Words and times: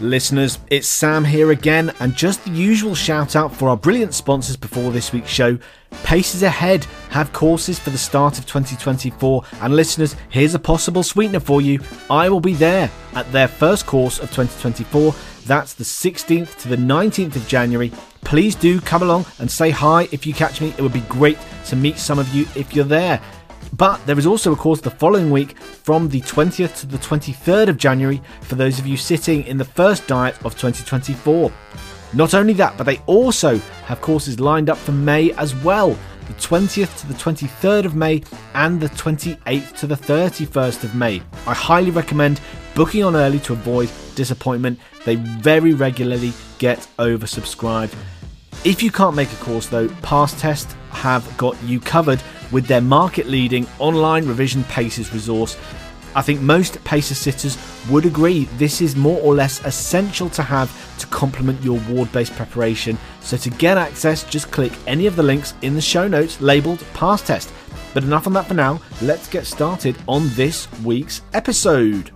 Listeners, 0.00 0.58
it's 0.68 0.88
Sam 0.88 1.24
here 1.24 1.52
again, 1.52 1.92
and 2.00 2.14
just 2.16 2.44
the 2.44 2.50
usual 2.50 2.94
shout 2.94 3.36
out 3.36 3.54
for 3.54 3.68
our 3.68 3.76
brilliant 3.76 4.14
sponsors 4.14 4.56
before 4.56 4.90
this 4.90 5.12
week's 5.12 5.30
show. 5.30 5.58
Paces 6.02 6.42
Ahead 6.42 6.84
have 7.10 7.32
courses 7.32 7.78
for 7.78 7.90
the 7.90 7.98
start 7.98 8.38
of 8.38 8.46
2024, 8.46 9.44
and 9.60 9.76
listeners, 9.76 10.16
here's 10.30 10.54
a 10.54 10.58
possible 10.58 11.02
sweetener 11.02 11.40
for 11.40 11.60
you. 11.60 11.78
I 12.10 12.30
will 12.30 12.40
be 12.40 12.54
there 12.54 12.90
at 13.14 13.30
their 13.32 13.46
first 13.46 13.86
course 13.86 14.18
of 14.18 14.30
2024. 14.30 15.14
That's 15.46 15.74
the 15.74 15.84
16th 15.84 16.58
to 16.62 16.68
the 16.68 16.76
19th 16.76 17.36
of 17.36 17.46
January. 17.46 17.92
Please 18.22 18.54
do 18.54 18.80
come 18.80 19.02
along 19.02 19.26
and 19.38 19.50
say 19.50 19.70
hi 19.70 20.08
if 20.10 20.26
you 20.26 20.32
catch 20.32 20.60
me. 20.60 20.70
It 20.70 20.80
would 20.80 20.92
be 20.92 21.00
great 21.00 21.38
to 21.66 21.76
meet 21.76 21.98
some 21.98 22.18
of 22.18 22.32
you 22.34 22.46
if 22.56 22.74
you're 22.74 22.84
there. 22.84 23.20
But 23.76 24.04
there 24.06 24.18
is 24.18 24.26
also 24.26 24.52
a 24.52 24.56
course 24.56 24.80
the 24.80 24.90
following 24.90 25.30
week 25.30 25.58
from 25.58 26.08
the 26.08 26.20
20th 26.20 26.80
to 26.80 26.86
the 26.86 26.98
23rd 26.98 27.68
of 27.68 27.76
January 27.78 28.20
for 28.42 28.54
those 28.54 28.78
of 28.78 28.86
you 28.86 28.96
sitting 28.96 29.44
in 29.44 29.56
the 29.56 29.64
first 29.64 30.06
diet 30.06 30.34
of 30.44 30.54
2024. 30.58 31.52
Not 32.14 32.34
only 32.34 32.52
that, 32.54 32.76
but 32.76 32.84
they 32.84 32.98
also 33.06 33.56
have 33.86 34.00
courses 34.00 34.38
lined 34.38 34.68
up 34.68 34.76
for 34.76 34.92
May 34.92 35.32
as 35.32 35.54
well 35.56 35.96
the 36.26 36.34
20th 36.34 37.00
to 37.00 37.06
the 37.08 37.14
23rd 37.14 37.84
of 37.84 37.94
May 37.94 38.22
and 38.54 38.80
the 38.80 38.88
28th 38.90 39.76
to 39.78 39.86
the 39.86 39.96
31st 39.96 40.84
of 40.84 40.94
May. 40.94 41.22
I 41.46 41.54
highly 41.54 41.90
recommend 41.90 42.40
booking 42.74 43.02
on 43.02 43.16
early 43.16 43.40
to 43.40 43.52
avoid 43.52 43.90
disappointment. 44.14 44.78
They 45.04 45.16
very 45.16 45.74
regularly 45.74 46.32
get 46.58 46.86
oversubscribed. 46.98 47.94
If 48.64 48.82
you 48.82 48.90
can't 48.90 49.16
make 49.16 49.32
a 49.32 49.36
course 49.36 49.66
though, 49.66 49.88
Pastest 50.02 50.72
have 50.90 51.36
got 51.36 51.60
you 51.64 51.80
covered 51.80 52.22
with 52.52 52.66
their 52.66 52.80
market 52.80 53.26
leading 53.26 53.66
online 53.78 54.26
revision 54.26 54.62
paces 54.64 55.12
resource. 55.12 55.56
I 56.14 56.22
think 56.22 56.40
most 56.40 56.82
pacer 56.84 57.14
sitters 57.14 57.56
would 57.90 58.04
agree 58.04 58.44
this 58.58 58.80
is 58.80 58.94
more 58.94 59.18
or 59.22 59.34
less 59.34 59.64
essential 59.64 60.28
to 60.30 60.42
have 60.42 60.70
to 60.98 61.06
complement 61.06 61.62
your 61.62 61.80
ward 61.88 62.12
based 62.12 62.36
preparation. 62.36 62.98
So, 63.20 63.36
to 63.38 63.50
get 63.50 63.78
access, 63.78 64.24
just 64.24 64.50
click 64.50 64.72
any 64.86 65.06
of 65.06 65.16
the 65.16 65.22
links 65.22 65.54
in 65.62 65.74
the 65.74 65.80
show 65.80 66.06
notes 66.06 66.40
labeled 66.40 66.84
Pastest. 66.92 67.50
But 67.94 68.04
enough 68.04 68.26
on 68.26 68.32
that 68.34 68.46
for 68.46 68.54
now, 68.54 68.80
let's 69.00 69.28
get 69.28 69.46
started 69.46 69.96
on 70.06 70.28
this 70.34 70.68
week's 70.82 71.22
episode. 71.32 72.10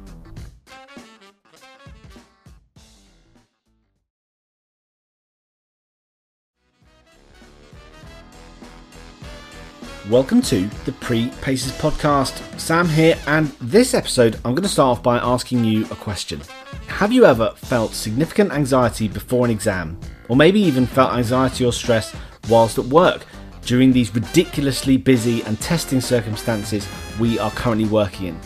Welcome 10.10 10.40
to 10.42 10.68
the 10.84 10.92
Pre 10.92 11.30
Paces 11.42 11.72
podcast. 11.72 12.60
Sam 12.60 12.88
here, 12.88 13.18
and 13.26 13.48
this 13.60 13.92
episode 13.92 14.36
I'm 14.44 14.54
going 14.54 14.62
to 14.62 14.68
start 14.68 14.98
off 14.98 15.02
by 15.02 15.18
asking 15.18 15.64
you 15.64 15.84
a 15.86 15.96
question. 15.96 16.40
Have 16.86 17.10
you 17.10 17.24
ever 17.24 17.50
felt 17.56 17.92
significant 17.92 18.52
anxiety 18.52 19.08
before 19.08 19.44
an 19.44 19.50
exam, 19.50 19.98
or 20.28 20.36
maybe 20.36 20.60
even 20.60 20.86
felt 20.86 21.14
anxiety 21.14 21.64
or 21.64 21.72
stress 21.72 22.14
whilst 22.48 22.78
at 22.78 22.84
work 22.84 23.26
during 23.62 23.92
these 23.92 24.14
ridiculously 24.14 24.96
busy 24.96 25.42
and 25.42 25.60
testing 25.60 26.00
circumstances 26.00 26.86
we 27.18 27.40
are 27.40 27.50
currently 27.50 27.88
working 27.88 28.28
in? 28.28 28.40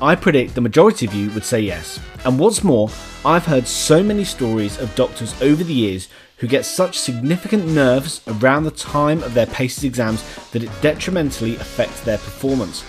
I 0.00 0.14
predict 0.14 0.54
the 0.54 0.60
majority 0.60 1.06
of 1.06 1.14
you 1.14 1.30
would 1.30 1.44
say 1.44 1.60
yes. 1.60 2.00
And 2.24 2.38
what's 2.38 2.64
more, 2.64 2.90
I've 3.24 3.46
heard 3.46 3.66
so 3.66 4.02
many 4.02 4.24
stories 4.24 4.78
of 4.78 4.94
doctors 4.94 5.40
over 5.42 5.62
the 5.62 5.74
years 5.74 6.08
who 6.38 6.46
get 6.46 6.64
such 6.64 6.98
significant 6.98 7.66
nerves 7.66 8.22
around 8.26 8.64
the 8.64 8.70
time 8.70 9.22
of 9.22 9.34
their 9.34 9.46
PACES 9.46 9.84
exams 9.84 10.24
that 10.50 10.62
it 10.62 10.70
detrimentally 10.80 11.56
affects 11.56 12.00
their 12.00 12.18
performance. 12.18 12.82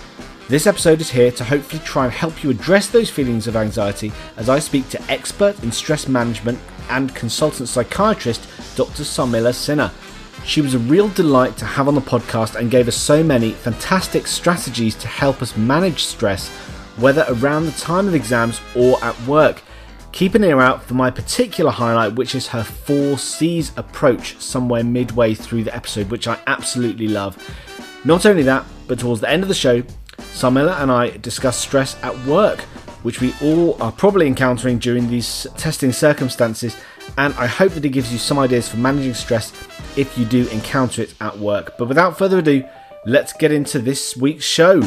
This 0.48 0.66
episode 0.66 1.00
is 1.00 1.10
here 1.10 1.30
to 1.32 1.44
hopefully 1.44 1.82
try 1.84 2.04
and 2.04 2.12
help 2.12 2.42
you 2.42 2.50
address 2.50 2.88
those 2.88 3.10
feelings 3.10 3.46
of 3.46 3.56
anxiety 3.56 4.10
as 4.36 4.48
I 4.48 4.58
speak 4.58 4.88
to 4.90 5.02
expert 5.10 5.62
in 5.62 5.70
stress 5.70 6.08
management 6.08 6.58
and 6.90 7.14
consultant 7.14 7.68
psychiatrist 7.68 8.46
Dr. 8.76 9.02
Sarmila 9.02 9.52
Sinha. 9.52 9.92
She 10.44 10.60
was 10.60 10.74
a 10.74 10.78
real 10.78 11.08
delight 11.08 11.56
to 11.58 11.64
have 11.64 11.88
on 11.88 11.94
the 11.94 12.00
podcast 12.00 12.56
and 12.56 12.70
gave 12.70 12.88
us 12.88 12.96
so 12.96 13.22
many 13.22 13.52
fantastic 13.52 14.26
strategies 14.26 14.94
to 14.96 15.06
help 15.06 15.40
us 15.40 15.56
manage 15.56 16.04
stress, 16.04 16.50
whether 16.96 17.24
around 17.28 17.66
the 17.66 17.72
time 17.72 18.08
of 18.08 18.14
exams 18.14 18.60
or 18.74 19.02
at 19.02 19.18
work. 19.26 19.62
Keep 20.12 20.34
an 20.34 20.44
ear 20.44 20.60
out 20.60 20.82
for 20.82 20.94
my 20.94 21.10
particular 21.10 21.70
highlight, 21.70 22.14
which 22.14 22.34
is 22.34 22.48
her 22.48 22.62
four 22.62 23.16
C's 23.16 23.72
approach 23.78 24.36
somewhere 24.38 24.84
midway 24.84 25.34
through 25.34 25.64
the 25.64 25.74
episode, 25.74 26.10
which 26.10 26.28
I 26.28 26.38
absolutely 26.46 27.08
love. 27.08 27.36
Not 28.04 28.26
only 28.26 28.42
that, 28.42 28.66
but 28.88 28.98
towards 28.98 29.22
the 29.22 29.30
end 29.30 29.42
of 29.42 29.48
the 29.48 29.54
show, 29.54 29.82
Sarmila 30.18 30.80
and 30.82 30.90
I 30.90 31.16
discuss 31.16 31.56
stress 31.56 31.96
at 32.02 32.18
work, 32.26 32.60
which 33.02 33.20
we 33.20 33.32
all 33.40 33.80
are 33.82 33.92
probably 33.92 34.26
encountering 34.26 34.78
during 34.78 35.08
these 35.08 35.46
testing 35.56 35.92
circumstances, 35.92 36.76
and 37.16 37.32
I 37.34 37.46
hope 37.46 37.72
that 37.72 37.84
it 37.84 37.90
gives 37.90 38.12
you 38.12 38.18
some 38.18 38.38
ideas 38.38 38.68
for 38.68 38.76
managing 38.76 39.14
stress 39.14 39.52
if 39.96 40.16
you 40.18 40.24
do 40.24 40.46
encounter 40.48 41.02
it 41.02 41.14
at 41.20 41.38
work. 41.38 41.78
But 41.78 41.88
without 41.88 42.18
further 42.18 42.38
ado, 42.38 42.64
let's 43.06 43.32
get 43.32 43.50
into 43.50 43.78
this 43.78 44.16
week's 44.16 44.44
show. 44.44 44.82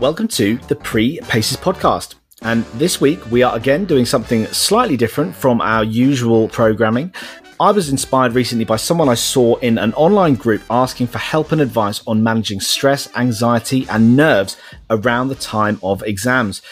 Welcome 0.00 0.28
to 0.28 0.56
the 0.68 0.76
Pre 0.76 1.20
Paces 1.24 1.58
podcast. 1.58 2.14
And 2.40 2.64
this 2.76 3.02
week 3.02 3.30
we 3.30 3.42
are 3.42 3.54
again 3.54 3.84
doing 3.84 4.06
something 4.06 4.46
slightly 4.46 4.96
different 4.96 5.36
from 5.36 5.60
our 5.60 5.84
usual 5.84 6.48
programming. 6.48 7.12
I 7.60 7.70
was 7.72 7.90
inspired 7.90 8.32
recently 8.32 8.64
by 8.64 8.76
someone 8.76 9.10
I 9.10 9.14
saw 9.14 9.56
in 9.56 9.76
an 9.76 9.92
online 9.92 10.36
group 10.36 10.62
asking 10.70 11.08
for 11.08 11.18
help 11.18 11.52
and 11.52 11.60
advice 11.60 12.02
on 12.06 12.22
managing 12.22 12.60
stress, 12.60 13.14
anxiety, 13.14 13.86
and 13.90 14.16
nerves 14.16 14.56
around 14.88 15.28
the 15.28 15.34
time 15.34 15.78
of 15.82 16.02
exams. 16.04 16.62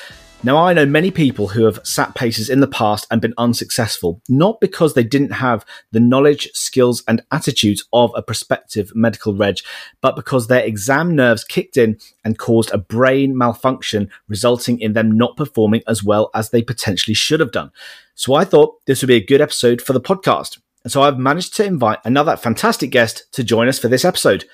Now, 0.44 0.56
I 0.56 0.72
know 0.72 0.86
many 0.86 1.10
people 1.10 1.48
who 1.48 1.64
have 1.64 1.84
sat 1.84 2.14
paces 2.14 2.48
in 2.48 2.60
the 2.60 2.68
past 2.68 3.08
and 3.10 3.20
been 3.20 3.34
unsuccessful, 3.36 4.22
not 4.28 4.60
because 4.60 4.94
they 4.94 5.02
didn't 5.02 5.32
have 5.32 5.66
the 5.90 5.98
knowledge, 5.98 6.48
skills, 6.54 7.02
and 7.08 7.22
attitudes 7.32 7.84
of 7.92 8.12
a 8.14 8.22
prospective 8.22 8.92
medical 8.94 9.34
reg, 9.34 9.56
but 10.00 10.14
because 10.14 10.46
their 10.46 10.62
exam 10.62 11.16
nerves 11.16 11.42
kicked 11.42 11.76
in 11.76 11.98
and 12.24 12.38
caused 12.38 12.70
a 12.70 12.78
brain 12.78 13.36
malfunction, 13.36 14.10
resulting 14.28 14.80
in 14.80 14.92
them 14.92 15.10
not 15.10 15.36
performing 15.36 15.82
as 15.88 16.04
well 16.04 16.30
as 16.34 16.50
they 16.50 16.62
potentially 16.62 17.14
should 17.14 17.40
have 17.40 17.52
done. 17.52 17.72
So 18.14 18.34
I 18.34 18.44
thought 18.44 18.76
this 18.86 19.02
would 19.02 19.08
be 19.08 19.16
a 19.16 19.26
good 19.26 19.40
episode 19.40 19.82
for 19.82 19.92
the 19.92 20.00
podcast. 20.00 20.60
And 20.84 20.92
so 20.92 21.02
I've 21.02 21.18
managed 21.18 21.56
to 21.56 21.64
invite 21.64 21.98
another 22.04 22.36
fantastic 22.36 22.90
guest 22.92 23.24
to 23.32 23.42
join 23.42 23.66
us 23.66 23.80
for 23.80 23.88
this 23.88 24.04
episode. 24.04 24.44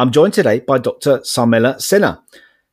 I'm 0.00 0.10
joined 0.10 0.34
today 0.34 0.58
by 0.58 0.78
Dr. 0.78 1.18
Sarmila 1.20 1.76
Sinha. 1.76 2.20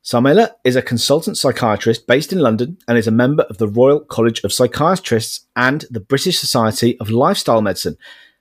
Sarmila 0.02 0.52
is 0.64 0.76
a 0.76 0.82
consultant 0.82 1.36
psychiatrist 1.36 2.06
based 2.06 2.32
in 2.32 2.38
London 2.38 2.78
and 2.88 2.96
is 2.96 3.06
a 3.06 3.12
member 3.12 3.42
of 3.44 3.58
the 3.58 3.68
Royal 3.68 4.00
College 4.00 4.42
of 4.44 4.52
Psychiatrists 4.52 5.46
and 5.56 5.84
the 5.90 6.00
British 6.00 6.38
Society 6.38 6.98
of 7.00 7.10
Lifestyle 7.10 7.60
Medicine. 7.60 7.98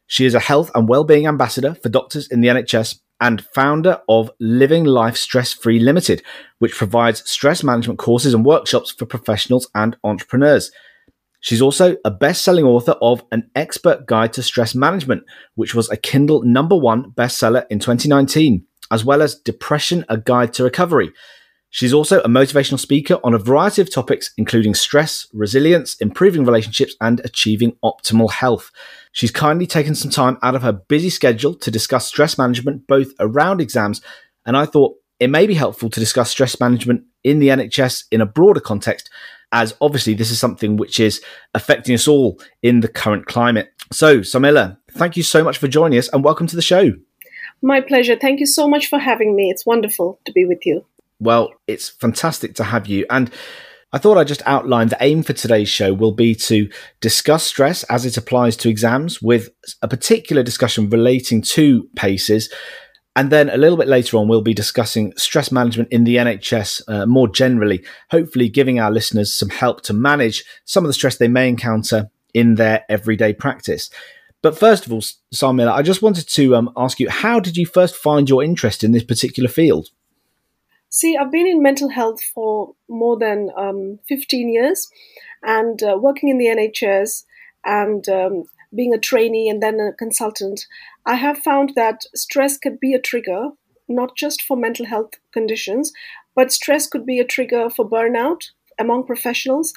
She 0.08 0.26
is 0.26 0.34
a 0.34 0.40
health 0.40 0.72
and 0.74 0.88
well-being 0.88 1.28
ambassador 1.28 1.76
for 1.76 1.90
doctors 1.90 2.30
in 2.30 2.40
the 2.40 2.48
NHS 2.48 3.00
and 3.20 3.44
founder 3.54 4.00
of 4.08 4.32
Living 4.40 4.86
Life 4.86 5.18
Stress 5.18 5.52
Free 5.52 5.80
Limited, 5.80 6.24
which 6.60 6.76
provides 6.76 7.30
stress 7.30 7.62
management 7.62 8.00
courses 8.00 8.34
and 8.34 8.46
workshops 8.46 8.92
for 8.92 9.06
professionals 9.06 9.70
and 9.76 9.98
entrepreneurs. 10.06 10.72
She's 11.42 11.62
also 11.62 11.98
a 12.06 12.12
best-selling 12.12 12.64
author 12.64 12.96
of 13.02 13.24
An 13.34 13.52
Expert 13.54 14.06
Guide 14.06 14.32
to 14.34 14.44
Stress 14.44 14.76
Management, 14.76 15.24
which 15.56 15.76
was 15.76 15.90
a 15.90 15.98
Kindle 15.98 16.42
number 16.44 16.78
1 16.78 17.12
bestseller 17.12 17.66
in 17.70 17.80
2019, 17.80 18.66
as 18.92 19.04
well 19.04 19.22
as 19.22 19.36
Depression: 19.36 20.06
A 20.08 20.18
Guide 20.18 20.54
to 20.54 20.64
Recovery. 20.64 21.12
She's 21.72 21.94
also 21.94 22.20
a 22.22 22.28
motivational 22.28 22.80
speaker 22.80 23.20
on 23.24 23.36
a 23.36 23.38
variety 23.38 23.82
of 23.82 23.94
topics, 23.94 24.32
including 24.38 24.74
stress, 24.74 25.28
resilience, 25.34 25.96
improving 25.98 26.44
relationships, 26.44 26.96
and 27.00 27.22
achieving 27.24 27.78
optimal 27.84 28.32
health. 28.32 28.72
She's 29.12 29.32
kindly 29.32 29.68
taken 29.68 29.94
some 29.94 30.10
time 30.10 30.38
out 30.42 30.56
of 30.56 30.64
her 30.64 30.74
busy 30.74 31.10
schedule 31.12 31.54
to 31.56 31.70
discuss 31.70 32.08
stress 32.08 32.38
management, 32.38 32.88
both 32.88 33.10
around 33.20 33.62
exams, 33.62 34.02
and 34.46 34.58
I 34.58 34.66
thought 34.66 34.96
it 35.20 35.30
may 35.30 35.46
be 35.46 35.54
helpful 35.54 35.90
to 35.90 36.00
discuss 36.00 36.32
stress 36.32 36.60
management 36.60 37.04
in 37.24 37.40
the 37.40 37.50
NHS 37.50 38.06
in 38.12 38.22
a 38.22 38.26
broader 38.26 38.62
context, 38.62 39.10
as 39.52 39.76
obviously 39.82 40.14
this 40.14 40.32
is 40.32 40.40
something 40.40 40.78
which 40.78 41.00
is 41.00 41.22
affecting 41.54 41.94
us 41.94 42.08
all 42.08 42.40
in 42.64 42.80
the 42.80 42.88
current 42.88 43.26
climate. 43.28 43.70
So, 43.92 44.20
Sarmila, 44.20 44.78
thank 44.92 45.18
you 45.18 45.24
so 45.24 45.44
much 45.44 45.58
for 45.58 45.68
joining 45.68 46.00
us 46.00 46.10
and 46.10 46.24
welcome 46.24 46.48
to 46.48 46.56
the 46.56 46.62
show. 46.62 46.94
My 47.62 47.82
pleasure. 47.82 48.16
Thank 48.16 48.40
you 48.40 48.46
so 48.46 48.68
much 48.68 48.88
for 48.88 49.00
having 49.00 49.36
me. 49.36 49.50
It's 49.50 49.66
wonderful 49.66 50.20
to 50.26 50.32
be 50.32 50.46
with 50.46 50.66
you. 50.66 50.86
Well, 51.20 51.52
it's 51.68 51.90
fantastic 51.90 52.56
to 52.56 52.64
have 52.64 52.88
you. 52.88 53.06
And 53.10 53.32
I 53.92 53.98
thought 53.98 54.18
I'd 54.18 54.28
just 54.28 54.44
outline 54.46 54.90
the 54.90 54.98
aim 55.02 55.24
for 55.24 55.34
today's 55.34 55.70
show 55.70 55.94
will 55.94 56.12
be 56.12 56.36
to 56.36 56.70
discuss 57.02 57.44
stress 57.44 57.84
as 57.86 58.06
it 58.06 58.18
applies 58.18 58.56
to 58.58 58.70
exams 58.70 59.22
with 59.22 59.50
a 59.82 59.88
particular 59.88 60.44
discussion 60.44 60.90
relating 60.90 61.42
to 61.42 61.90
PACES. 61.96 62.50
And 63.16 63.32
then 63.32 63.50
a 63.50 63.58
little 63.58 63.78
bit 63.78 63.88
later 63.88 64.18
on, 64.18 64.28
we'll 64.28 64.42
be 64.42 64.54
discussing 64.54 65.12
stress 65.18 65.52
management 65.52 65.90
in 65.92 66.04
the 66.04 66.18
NHS 66.18 66.84
uh, 66.88 67.06
more 67.08 67.28
generally, 67.28 67.84
hopefully 68.12 68.48
giving 68.48 68.80
our 68.80 68.92
listeners 68.92 69.34
some 69.36 69.50
help 69.50 69.82
to 69.84 69.94
manage 69.94 70.46
some 70.66 70.86
of 70.86 70.88
the 70.90 70.94
stress 70.94 71.18
they 71.18 71.28
may 71.28 71.50
encounter 71.50 72.12
in 72.34 72.56
their 72.56 72.86
everyday 72.90 73.34
practice. 73.34 73.90
But 74.42 74.58
first 74.58 74.86
of 74.86 74.94
all, 74.94 75.02
Sarmila, 75.34 75.72
I 75.72 75.82
just 75.82 76.02
wanted 76.02 76.30
to 76.30 76.56
um, 76.56 76.72
ask 76.78 77.00
you, 77.00 77.10
how 77.10 77.40
did 77.40 77.58
you 77.58 77.66
first 77.66 77.96
find 77.96 78.30
your 78.30 78.44
interest 78.44 78.84
in 78.84 78.92
this 78.92 79.04
particular 79.04 79.50
field? 79.50 79.90
See, 80.90 81.16
I've 81.16 81.32
been 81.32 81.48
in 81.48 81.62
mental 81.62 81.90
health 81.90 82.22
for 82.22 82.74
more 82.88 83.18
than 83.18 83.52
um, 83.56 84.00
15 84.08 84.50
years 84.50 84.90
and 85.44 85.82
uh, 85.84 85.98
working 86.00 86.30
in 86.30 86.38
the 86.38 86.48
NHS 86.48 87.26
and 87.64 88.08
um, 88.10 88.44
being 88.76 88.94
a 88.94 89.00
trainee 89.00 89.50
and 89.50 89.62
then 89.62 89.80
a 89.80 89.94
consultant, 89.94 90.66
I 91.06 91.16
have 91.16 91.38
found 91.38 91.74
that 91.76 92.04
stress 92.16 92.58
could 92.58 92.80
be 92.80 92.94
a 92.94 93.02
trigger, 93.02 93.50
not 93.88 94.16
just 94.16 94.42
for 94.42 94.58
mental 94.58 94.86
health 94.86 95.14
conditions, 95.32 95.92
but 96.36 96.52
stress 96.52 96.88
could 96.88 97.06
be 97.06 97.20
a 97.20 97.26
trigger 97.26 97.70
for 97.70 97.88
burnout 97.88 98.50
among 98.80 99.06
professionals. 99.06 99.74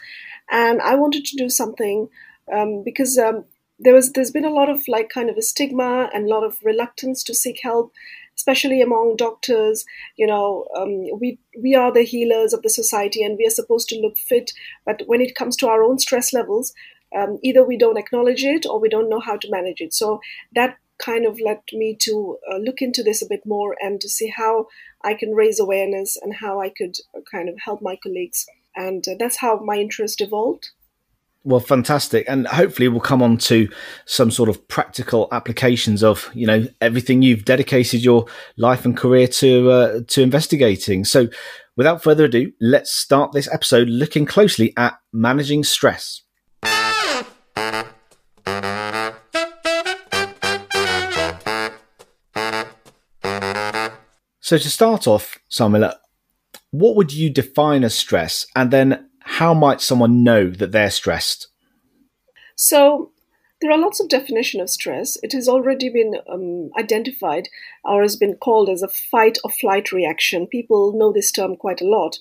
And 0.50 0.80
I 0.80 0.94
wanted 0.94 1.24
to 1.26 1.36
do 1.36 1.48
something 1.48 2.08
um, 2.52 2.82
because 2.84 3.18
um, 3.18 3.44
there 3.78 3.94
was 3.94 4.12
there's 4.12 4.30
been 4.30 4.44
a 4.44 4.50
lot 4.50 4.68
of 4.68 4.86
like 4.88 5.08
kind 5.08 5.30
of 5.30 5.36
a 5.36 5.42
stigma 5.42 6.10
and 6.14 6.26
a 6.26 6.28
lot 6.28 6.44
of 6.44 6.58
reluctance 6.62 7.22
to 7.24 7.34
seek 7.34 7.60
help 7.62 7.92
especially 8.42 8.80
among 8.82 9.14
doctors 9.16 9.84
you 10.16 10.26
know 10.26 10.66
um, 10.76 10.94
we 11.20 11.38
we 11.66 11.74
are 11.82 11.92
the 11.92 12.02
healers 12.12 12.52
of 12.52 12.62
the 12.62 12.74
society 12.76 13.22
and 13.22 13.38
we 13.38 13.46
are 13.46 13.58
supposed 13.60 13.88
to 13.88 14.00
look 14.00 14.18
fit. 14.18 14.52
But 14.84 15.02
when 15.06 15.20
it 15.20 15.36
comes 15.36 15.56
to 15.58 15.68
our 15.68 15.84
own 15.84 15.98
stress 15.98 16.32
levels 16.32 16.72
um, 17.16 17.38
either 17.42 17.64
we 17.64 17.76
don't 17.76 17.98
acknowledge 17.98 18.42
it 18.42 18.66
or 18.66 18.80
we 18.80 18.88
don't 18.88 19.10
know 19.10 19.20
how 19.20 19.36
to 19.36 19.50
manage 19.50 19.80
it. 19.80 19.94
So 19.94 20.20
that 20.54 20.78
kind 20.98 21.26
of 21.26 21.40
led 21.40 21.60
me 21.72 21.96
to 22.00 22.38
uh, 22.50 22.56
look 22.56 22.80
into 22.80 23.02
this 23.02 23.22
a 23.22 23.28
bit 23.28 23.44
more 23.44 23.76
and 23.80 24.00
to 24.00 24.08
see 24.08 24.28
how 24.28 24.66
i 25.04 25.14
can 25.14 25.32
raise 25.34 25.58
awareness 25.58 26.16
and 26.22 26.34
how 26.42 26.60
i 26.60 26.68
could 26.68 26.94
uh, 27.16 27.20
kind 27.30 27.48
of 27.48 27.56
help 27.64 27.82
my 27.82 27.96
colleagues. 28.02 28.46
And 28.74 29.06
uh, 29.06 29.14
that's 29.18 29.38
how 29.38 29.58
my 29.58 29.76
interest 29.76 30.20
evolved 30.20 30.70
well, 31.44 31.60
fantastic, 31.60 32.24
and 32.28 32.46
hopefully 32.46 32.88
we'll 32.88 33.00
come 33.00 33.22
on 33.22 33.36
to 33.38 33.68
some 34.06 34.30
sort 34.30 34.48
of 34.48 34.68
practical 34.68 35.28
applications 35.32 36.04
of 36.04 36.30
you 36.34 36.46
know 36.46 36.66
everything 36.80 37.22
you've 37.22 37.44
dedicated 37.44 38.04
your 38.04 38.26
life 38.56 38.84
and 38.84 38.96
career 38.96 39.26
to 39.26 39.70
uh, 39.70 40.00
to 40.08 40.22
investigating. 40.22 41.04
So, 41.04 41.28
without 41.76 42.02
further 42.02 42.26
ado, 42.26 42.52
let's 42.60 42.92
start 42.92 43.32
this 43.32 43.52
episode 43.52 43.88
looking 43.88 44.24
closely 44.24 44.72
at 44.76 44.98
managing 45.12 45.64
stress. 45.64 46.22
So, 54.44 54.58
to 54.58 54.70
start 54.70 55.06
off, 55.06 55.38
Sarmila, 55.50 55.94
what 56.70 56.94
would 56.94 57.12
you 57.12 57.30
define 57.30 57.82
as 57.82 57.94
stress, 57.94 58.46
and 58.54 58.70
then 58.70 59.08
how 59.32 59.54
might 59.54 59.80
someone 59.80 60.22
know 60.22 60.50
that 60.50 60.72
they're 60.72 60.90
stressed? 60.90 61.48
So, 62.54 63.12
there 63.62 63.70
are 63.70 63.78
lots 63.78 63.98
of 63.98 64.08
definition 64.08 64.60
of 64.60 64.68
stress. 64.68 65.16
It 65.22 65.32
has 65.32 65.48
already 65.48 65.88
been 65.88 66.16
um, 66.30 66.70
identified 66.78 67.48
or 67.82 68.02
has 68.02 68.16
been 68.16 68.34
called 68.34 68.68
as 68.68 68.82
a 68.82 68.88
fight 68.88 69.38
or 69.42 69.50
flight 69.50 69.90
reaction. 69.90 70.46
People 70.46 70.92
know 70.98 71.12
this 71.12 71.32
term 71.32 71.56
quite 71.56 71.80
a 71.80 71.86
lot. 71.86 72.18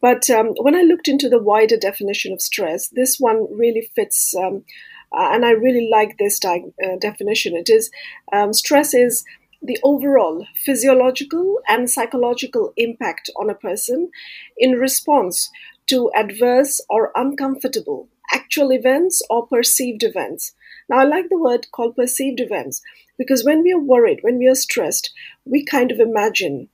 But 0.00 0.30
um, 0.30 0.54
when 0.60 0.74
I 0.74 0.82
looked 0.82 1.08
into 1.08 1.28
the 1.28 1.42
wider 1.42 1.76
definition 1.76 2.32
of 2.32 2.40
stress, 2.40 2.88
this 2.88 3.16
one 3.18 3.46
really 3.54 3.90
fits, 3.94 4.34
um, 4.34 4.64
uh, 5.12 5.28
and 5.32 5.44
I 5.44 5.50
really 5.50 5.90
like 5.92 6.16
this 6.16 6.38
di- 6.38 6.72
uh, 6.82 6.96
definition. 7.00 7.54
It 7.54 7.68
is 7.68 7.90
um, 8.32 8.54
stress 8.54 8.94
is 8.94 9.24
the 9.62 9.78
overall 9.82 10.46
physiological 10.64 11.60
and 11.68 11.90
psychological 11.90 12.72
impact 12.76 13.30
on 13.36 13.50
a 13.50 13.54
person 13.54 14.10
in 14.56 14.72
response 14.72 15.50
to 15.88 16.10
adverse 16.14 16.80
or 16.88 17.12
uncomfortable 17.14 18.08
actual 18.32 18.72
events 18.72 19.22
or 19.30 19.46
perceived 19.46 20.02
events. 20.02 20.52
Now, 20.88 20.98
I 20.98 21.04
like 21.04 21.28
the 21.28 21.38
word 21.38 21.66
called 21.72 21.96
perceived 21.96 22.40
events 22.40 22.82
because 23.18 23.44
when 23.44 23.62
we 23.62 23.72
are 23.72 23.78
worried, 23.78 24.20
when 24.22 24.38
we 24.38 24.48
are 24.48 24.54
stressed, 24.54 25.12
we 25.44 25.64
kind 25.64 25.90
of 25.90 26.00
imagine 26.00 26.68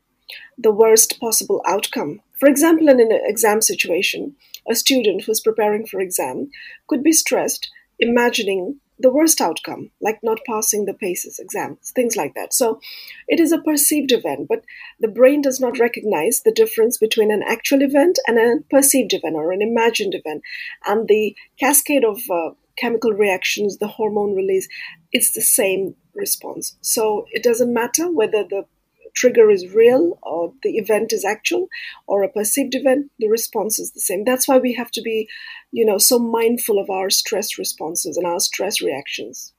the 0.59 0.73
worst 0.73 1.21
possible 1.21 1.63
outcome. 1.67 2.21
For 2.39 2.49
example, 2.49 2.89
in 2.89 3.01
an 3.01 3.21
exam 3.25 3.61
situation, 3.61 4.35
a 4.69 4.75
student 4.75 5.25
who's 5.25 5.41
preparing 5.41 5.87
for 5.87 6.01
exam 6.01 6.51
could 6.89 7.03
be 7.03 7.13
stressed 7.13 7.71
imagining 7.99 8.81
the 8.99 9.11
worst 9.11 9.41
outcome, 9.41 9.91
like 10.01 10.21
not 10.23 10.41
passing 10.47 10.85
the 10.85 10.95
PACES 10.95 11.39
exams, 11.39 11.91
things 11.91 12.17
like 12.17 12.35
that. 12.35 12.55
So 12.55 12.81
it 13.27 13.41
is 13.41 13.53
a 13.53 13.61
perceived 13.61 14.13
event, 14.13 14.47
but 14.49 14.65
the 15.01 15.09
brain 15.09 15.43
does 15.43 15.61
not 15.61 15.79
recognize 15.79 16.43
the 16.43 16.53
difference 16.53 16.99
between 16.99 17.33
an 17.33 17.43
actual 17.47 17.83
event 17.83 18.19
and 18.27 18.39
a 18.39 18.63
perceived 18.71 19.13
event 19.13 19.35
or 19.35 19.53
an 19.53 19.63
imagined 19.63 20.15
event. 20.15 20.43
And 20.87 21.09
the 21.09 21.35
cascade 21.59 22.05
of 22.05 22.21
uh, 22.31 22.51
chemical 22.77 23.13
reactions, 23.13 23.79
the 23.79 23.89
hormone 23.89 24.35
release, 24.35 24.69
it's 25.11 25.33
the 25.33 25.43
same 25.43 25.95
response. 26.15 26.77
So 26.81 27.27
it 27.33 27.43
doesn't 27.43 27.73
matter 27.73 28.11
whether 28.11 28.45
the 28.45 28.67
trigger 29.15 29.51
is 29.51 29.75
real 29.75 30.19
or 30.23 30.53
the 30.63 30.77
event 30.77 31.13
is 31.13 31.25
actual 31.25 31.69
or 32.07 32.23
a 32.23 32.29
perceived 32.29 32.75
event, 32.75 33.11
the 33.19 33.29
response 33.29 33.79
is 33.79 33.93
the 33.93 34.01
same. 34.01 34.25
That's 34.25 34.49
why 34.49 34.59
we 34.59 34.73
have 34.75 34.91
to 34.93 35.03
be, 35.03 35.29
you 35.71 35.85
know, 35.85 35.99
so 35.99 36.19
mindful 36.19 36.79
of 36.79 36.91
our 36.91 37.11
stress 37.11 37.59
responses 37.59 38.17
and 38.17 38.27
our 38.27 38.41
stress 38.41 38.81
reactions. 38.81 39.53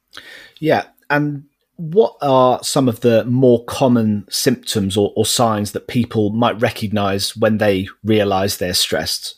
Yeah. 0.60 0.86
And 1.10 1.46
what 1.78 2.16
are 2.22 2.64
some 2.64 2.88
of 2.88 3.02
the 3.02 3.26
more 3.26 3.64
common 3.66 4.26
symptoms 4.30 4.96
or, 4.96 5.12
or 5.16 5.26
signs 5.26 5.72
that 5.72 5.88
people 5.88 6.30
might 6.30 6.60
recognize 6.62 7.36
when 7.36 7.58
they 7.58 7.88
realize 8.04 8.58
they're 8.58 8.74
stressed? 8.74 9.36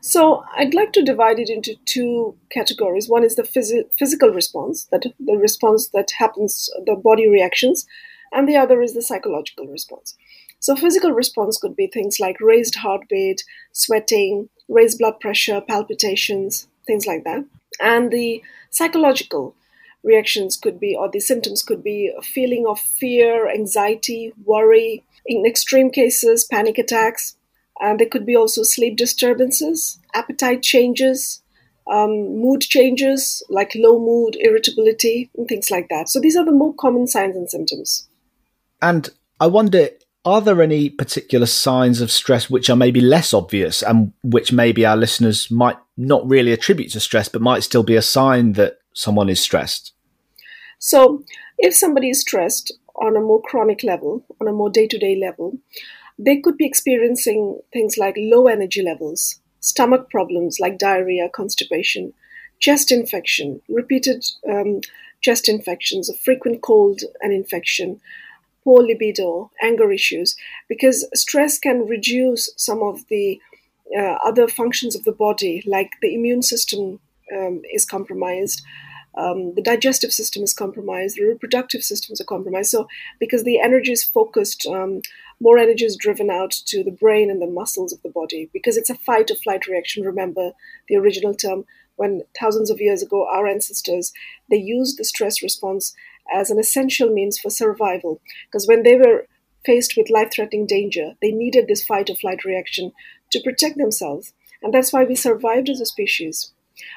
So 0.00 0.44
I'd 0.56 0.74
like 0.74 0.92
to 0.92 1.02
divide 1.02 1.38
it 1.38 1.48
into 1.48 1.76
two 1.86 2.36
categories. 2.50 3.08
One 3.08 3.24
is 3.24 3.36
the 3.36 3.42
phys- 3.42 3.88
physical 3.98 4.30
response, 4.30 4.84
that 4.90 5.06
the 5.18 5.36
response 5.36 5.88
that 5.94 6.10
happens, 6.18 6.68
the 6.84 6.94
body 6.94 7.26
reactions, 7.28 7.86
and 8.34 8.48
the 8.48 8.56
other 8.56 8.82
is 8.82 8.94
the 8.94 9.02
psychological 9.02 9.66
response. 9.66 10.16
So, 10.58 10.74
physical 10.74 11.12
response 11.12 11.58
could 11.58 11.76
be 11.76 11.86
things 11.86 12.18
like 12.18 12.40
raised 12.40 12.76
heartbeat, 12.76 13.44
sweating, 13.72 14.48
raised 14.68 14.98
blood 14.98 15.20
pressure, 15.20 15.60
palpitations, 15.60 16.68
things 16.86 17.06
like 17.06 17.24
that. 17.24 17.44
And 17.80 18.10
the 18.10 18.42
psychological 18.70 19.54
reactions 20.02 20.56
could 20.56 20.80
be, 20.80 20.96
or 20.96 21.10
the 21.10 21.20
symptoms 21.20 21.62
could 21.62 21.82
be 21.82 22.12
a 22.16 22.22
feeling 22.22 22.66
of 22.66 22.78
fear, 22.80 23.50
anxiety, 23.50 24.32
worry, 24.44 25.04
in 25.26 25.46
extreme 25.46 25.90
cases, 25.90 26.44
panic 26.44 26.78
attacks. 26.78 27.36
And 27.80 27.98
there 27.98 28.08
could 28.08 28.24
be 28.24 28.36
also 28.36 28.62
sleep 28.62 28.96
disturbances, 28.96 29.98
appetite 30.14 30.62
changes, 30.62 31.42
um, 31.90 32.38
mood 32.38 32.62
changes 32.62 33.42
like 33.48 33.72
low 33.74 33.98
mood, 33.98 34.36
irritability, 34.40 35.30
and 35.36 35.46
things 35.46 35.70
like 35.70 35.88
that. 35.88 36.08
So 36.08 36.20
these 36.20 36.36
are 36.36 36.44
the 36.44 36.52
more 36.52 36.74
common 36.74 37.06
signs 37.06 37.36
and 37.36 37.50
symptoms. 37.50 38.08
And 38.84 39.08
I 39.40 39.46
wonder, 39.46 39.88
are 40.26 40.42
there 40.42 40.60
any 40.60 40.90
particular 40.90 41.46
signs 41.46 42.02
of 42.02 42.10
stress 42.10 42.50
which 42.50 42.68
are 42.68 42.76
maybe 42.76 43.00
less 43.00 43.32
obvious 43.32 43.82
and 43.82 44.12
which 44.22 44.52
maybe 44.52 44.84
our 44.84 44.94
listeners 44.96 45.50
might 45.50 45.78
not 45.96 46.28
really 46.28 46.52
attribute 46.52 46.92
to 46.92 47.00
stress, 47.00 47.26
but 47.26 47.40
might 47.40 47.62
still 47.62 47.82
be 47.82 47.96
a 47.96 48.02
sign 48.02 48.52
that 48.52 48.76
someone 48.92 49.30
is 49.30 49.40
stressed? 49.40 49.94
So, 50.78 51.24
if 51.56 51.74
somebody 51.74 52.10
is 52.10 52.20
stressed 52.20 52.74
on 52.96 53.16
a 53.16 53.22
more 53.22 53.40
chronic 53.40 53.82
level, 53.82 54.22
on 54.38 54.48
a 54.48 54.52
more 54.52 54.68
day 54.68 54.86
to 54.88 54.98
day 54.98 55.16
level, 55.18 55.58
they 56.18 56.38
could 56.38 56.58
be 56.58 56.66
experiencing 56.66 57.58
things 57.72 57.96
like 57.96 58.16
low 58.18 58.48
energy 58.48 58.82
levels, 58.82 59.40
stomach 59.60 60.10
problems 60.10 60.60
like 60.60 60.76
diarrhea, 60.76 61.30
constipation, 61.30 62.12
chest 62.60 62.92
infection, 62.92 63.62
repeated 63.66 64.26
um, 64.46 64.82
chest 65.22 65.48
infections, 65.48 66.10
a 66.10 66.14
frequent 66.18 66.60
cold 66.60 67.00
and 67.22 67.32
infection, 67.32 67.98
poor 68.64 68.82
libido, 68.82 69.50
anger 69.62 69.92
issues, 69.92 70.34
because 70.68 71.06
stress 71.14 71.58
can 71.58 71.86
reduce 71.86 72.50
some 72.56 72.82
of 72.82 73.06
the 73.08 73.38
uh, 73.96 74.16
other 74.24 74.48
functions 74.48 74.96
of 74.96 75.04
the 75.04 75.12
body, 75.12 75.62
like 75.66 75.90
the 76.00 76.14
immune 76.14 76.42
system 76.42 76.98
um, 77.36 77.60
is 77.72 77.84
compromised. 77.84 78.62
Um, 79.16 79.54
the 79.54 79.62
digestive 79.62 80.12
system 80.12 80.42
is 80.42 80.52
compromised, 80.52 81.16
the 81.16 81.24
reproductive 81.24 81.84
systems 81.84 82.20
are 82.20 82.24
compromised. 82.24 82.70
So, 82.70 82.88
because 83.20 83.44
the 83.44 83.60
energy 83.60 83.92
is 83.92 84.02
focused, 84.02 84.66
um, 84.66 85.02
more 85.40 85.58
energy 85.58 85.84
is 85.84 85.96
driven 85.96 86.30
out 86.30 86.50
to 86.66 86.82
the 86.82 86.90
brain 86.90 87.30
and 87.30 87.40
the 87.40 87.46
muscles 87.46 87.92
of 87.92 88.02
the 88.02 88.08
body 88.08 88.50
because 88.52 88.76
it's 88.76 88.90
a 88.90 88.94
fight 88.96 89.30
or 89.30 89.36
flight 89.36 89.66
reaction. 89.66 90.04
Remember 90.04 90.52
the 90.88 90.96
original 90.96 91.34
term 91.34 91.64
when 91.96 92.22
thousands 92.38 92.70
of 92.70 92.80
years 92.80 93.02
ago 93.02 93.26
our 93.28 93.46
ancestors 93.46 94.12
they 94.50 94.56
used 94.56 94.98
the 94.98 95.04
stress 95.04 95.42
response 95.42 95.94
as 96.32 96.50
an 96.50 96.58
essential 96.58 97.10
means 97.10 97.38
for 97.38 97.50
survival. 97.50 98.20
Because 98.46 98.66
when 98.66 98.82
they 98.82 98.96
were 98.96 99.26
faced 99.64 99.96
with 99.96 100.10
life 100.10 100.30
threatening 100.32 100.66
danger, 100.66 101.14
they 101.20 101.30
needed 101.30 101.68
this 101.68 101.84
fight 101.84 102.10
or 102.10 102.16
flight 102.16 102.44
reaction 102.44 102.92
to 103.30 103.40
protect 103.42 103.76
themselves. 103.76 104.32
And 104.62 104.72
that's 104.72 104.92
why 104.92 105.04
we 105.04 105.14
survived 105.14 105.68
as 105.68 105.80
a 105.80 105.86
species. 105.86 106.52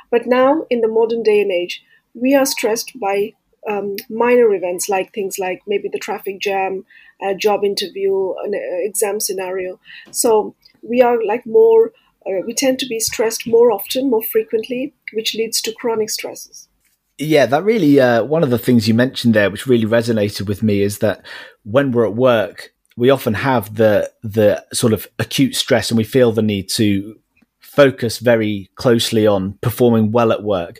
But 0.10 0.26
now, 0.26 0.66
in 0.70 0.82
the 0.82 0.88
modern 0.88 1.24
day 1.24 1.42
and 1.42 1.52
age, 1.52 1.84
we 2.14 2.34
are 2.34 2.46
stressed 2.46 3.00
by 3.00 3.34
um, 3.70 3.96
minor 4.10 4.54
events 4.54 4.88
like 4.88 5.14
things 5.14 5.38
like 5.38 5.62
maybe 5.68 5.90
the 5.90 6.00
traffic 6.00 6.40
jam, 6.40 6.86
a 7.22 7.36
job 7.36 7.64
interview, 7.64 8.34
an 8.44 8.54
uh, 8.54 8.88
exam 8.88 9.20
scenario. 9.20 9.80
So 10.12 10.56
we 10.82 11.02
are 11.02 11.24
like 11.24 11.46
more, 11.46 11.92
uh, 12.26 12.42
we 12.46 12.54
tend 12.54 12.80
to 12.80 12.88
be 12.88 13.00
stressed 13.00 13.46
more 13.46 13.72
often, 13.72 14.10
more 14.10 14.24
frequently, 14.24 14.94
which 15.14 15.36
leads 15.36 15.62
to 15.62 15.74
chronic 15.74 16.10
stresses. 16.10 16.70
Yeah, 17.18 17.48
that 17.48 17.64
really, 17.64 18.00
uh, 18.00 18.24
one 18.24 18.44
of 18.44 18.52
the 18.52 18.60
things 18.60 18.88
you 18.88 18.94
mentioned 18.94 19.34
there, 19.34 19.50
which 19.50 19.66
really 19.66 19.86
resonated 19.88 20.48
with 20.48 20.62
me, 20.62 20.82
is 20.82 21.00
that 21.00 21.26
when 21.64 21.92
we're 21.92 22.06
at 22.06 22.14
work, 22.16 22.74
we 22.96 23.10
often 23.10 23.34
have 23.34 23.76
the 23.76 24.12
the 24.24 24.64
sort 24.74 24.94
of 24.94 25.08
acute 25.18 25.56
stress, 25.56 25.90
and 25.90 25.98
we 25.98 26.04
feel 26.04 26.32
the 26.32 26.42
need 26.44 26.70
to 26.70 27.20
focus 27.60 28.20
very 28.20 28.70
closely 28.76 29.26
on 29.26 29.54
performing 29.62 30.12
well 30.12 30.32
at 30.32 30.44
work. 30.44 30.80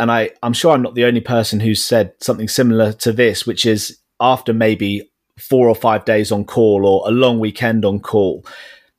And 0.00 0.10
I, 0.10 0.30
I'm 0.42 0.52
sure 0.52 0.72
I'm 0.72 0.82
not 0.82 0.94
the 0.94 1.04
only 1.04 1.20
person 1.20 1.60
who's 1.60 1.84
said 1.84 2.12
something 2.20 2.48
similar 2.48 2.92
to 2.94 3.12
this, 3.12 3.46
which 3.46 3.66
is 3.66 3.98
after 4.20 4.52
maybe 4.52 5.10
four 5.38 5.68
or 5.68 5.74
five 5.74 6.04
days 6.04 6.30
on 6.32 6.44
call 6.44 6.86
or 6.86 7.08
a 7.08 7.12
long 7.12 7.38
weekend 7.40 7.84
on 7.84 8.00
call, 8.00 8.44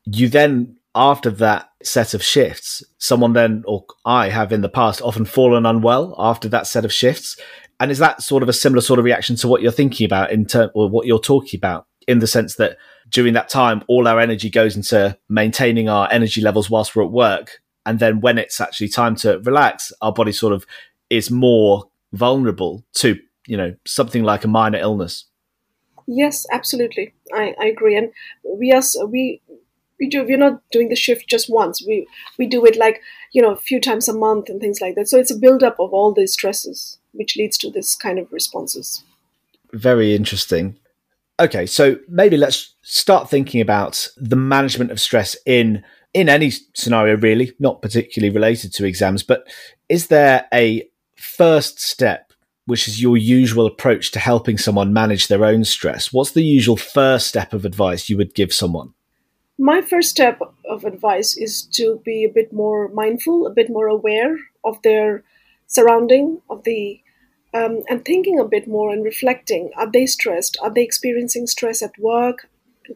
you 0.06 0.30
then 0.30 0.75
after 0.96 1.30
that 1.30 1.70
set 1.84 2.14
of 2.14 2.24
shifts, 2.24 2.84
someone 2.98 3.34
then, 3.34 3.64
or 3.68 3.86
I 4.06 4.30
have 4.30 4.52
in 4.52 4.62
the 4.62 4.70
past, 4.70 5.02
often 5.02 5.26
fallen 5.26 5.66
unwell 5.66 6.16
after 6.18 6.48
that 6.50 6.68
set 6.68 6.86
of 6.86 6.94
shifts. 6.94 7.38
And 7.80 7.92
is 7.92 8.00
that 8.00 8.24
sort 8.24 8.42
of 8.42 8.50
a 8.50 8.54
similar 8.54 8.82
sort 8.82 9.00
of 9.00 9.06
reaction 9.06 9.36
to 9.38 9.48
what 9.50 9.62
you're 9.62 9.72
thinking 9.72 10.06
about 10.06 10.32
in 10.32 10.46
term 10.46 10.72
or 10.74 10.90
what 10.90 11.06
you're 11.06 11.20
talking 11.20 11.58
about 11.60 11.86
in 12.08 12.20
the 12.20 12.28
sense 12.28 12.56
that 12.56 12.78
during 13.10 13.34
that 13.34 13.50
time, 13.50 13.84
all 13.88 14.08
our 14.08 14.20
energy 14.20 14.50
goes 14.50 14.76
into 14.76 15.18
maintaining 15.28 15.90
our 15.90 16.08
energy 16.12 16.42
levels 16.42 16.70
whilst 16.70 16.96
we're 16.96 17.04
at 17.04 17.12
work. 17.12 17.62
And 17.86 18.00
then 18.00 18.22
when 18.22 18.38
it's 18.38 18.62
actually 18.62 18.88
time 18.88 19.16
to 19.18 19.40
relax, 19.40 19.92
our 20.02 20.14
body 20.14 20.32
sort 20.32 20.54
of 20.54 20.66
is 21.10 21.30
more 21.30 21.90
vulnerable 22.14 22.84
to, 22.94 23.20
you 23.46 23.58
know, 23.58 23.76
something 23.86 24.24
like 24.24 24.44
a 24.46 24.48
minor 24.48 24.80
illness. 24.80 25.26
Yes, 26.08 26.46
absolutely. 26.52 27.14
I, 27.34 27.54
I 27.60 27.66
agree. 27.66 27.98
And 27.98 28.12
we 28.44 28.72
are, 28.72 28.82
we, 29.08 29.42
we 30.00 30.10
do 30.10 30.24
we're 30.24 30.38
not 30.38 30.62
doing 30.72 30.90
the 30.90 30.96
shift 30.96 31.28
just 31.28 31.50
once. 31.50 31.84
We 31.86 32.08
we 32.38 32.48
do 32.48 32.66
it 32.66 32.78
like 32.78 33.02
you 33.32 33.42
know 33.42 33.52
a 33.52 33.58
few 33.58 33.80
times 33.80 34.08
a 34.08 34.14
month 34.14 34.50
and 34.50 34.60
things 34.60 34.82
like 34.82 34.96
that. 34.96 35.08
So 35.08 35.18
it's 35.18 35.32
a 35.32 35.38
build 35.38 35.64
up 35.64 35.80
of 35.80 35.94
all 35.94 36.14
these 36.14 36.34
stresses 36.34 36.98
which 37.14 37.38
leads 37.38 37.58
to 37.60 37.72
this 37.72 37.96
kind 37.96 38.20
of 38.20 38.32
responses. 38.32 39.04
Very 39.74 40.16
interesting. 40.16 40.78
Okay 41.40 41.66
so 41.66 41.98
maybe 42.08 42.38
let's 42.38 42.76
start 42.82 43.30
thinking 43.30 43.62
about 43.62 44.08
the 44.18 44.38
management 44.38 44.92
of 44.92 45.02
stress 45.02 45.36
in 45.46 45.84
in 46.14 46.30
any 46.30 46.52
scenario 46.74 47.18
really 47.18 47.52
not 47.60 47.82
particularly 47.82 48.34
related 48.34 48.72
to 48.74 48.86
exams 48.86 49.22
but 49.22 49.46
is 49.90 50.08
there 50.08 50.48
a 50.54 50.88
first 51.18 51.82
step 51.82 52.32
which 52.66 52.88
is 52.88 53.02
your 53.02 53.18
usual 53.18 53.66
approach 53.66 54.12
to 54.12 54.20
helping 54.20 54.58
someone 54.58 54.92
manage 54.92 55.28
their 55.28 55.46
own 55.46 55.64
stress? 55.64 56.12
What's 56.12 56.32
the 56.32 56.42
usual 56.42 56.78
first 56.78 57.28
step 57.28 57.54
of 57.54 57.64
advice 57.64 58.10
you 58.10 58.18
would 58.18 58.34
give 58.34 58.52
someone 58.52 58.95
my 59.58 59.82
first 59.82 60.10
step 60.10 60.40
of 60.70 60.84
advice 60.84 61.38
is 61.38 61.64
to 61.74 62.02
be 62.04 62.24
a 62.24 62.34
bit 62.34 62.52
more 62.52 62.90
mindful, 62.90 63.48
a 63.48 63.52
bit 63.52 63.70
more 63.70 63.88
aware 63.88 64.38
of 64.64 64.82
their 64.82 65.24
surrounding, 65.68 66.42
of 66.50 66.64
the 66.64 67.02
um, 67.54 67.84
and 67.90 68.04
thinking 68.04 68.38
a 68.38 68.44
bit 68.44 68.68
more 68.68 68.92
and 68.92 69.04
reflecting. 69.04 69.72
Are 69.78 69.90
they 69.90 70.06
stressed? 70.06 70.58
Are 70.62 70.70
they 70.74 70.84
experiencing 70.84 71.48
stress 71.48 71.82
at 71.82 71.98
work? 71.98 72.50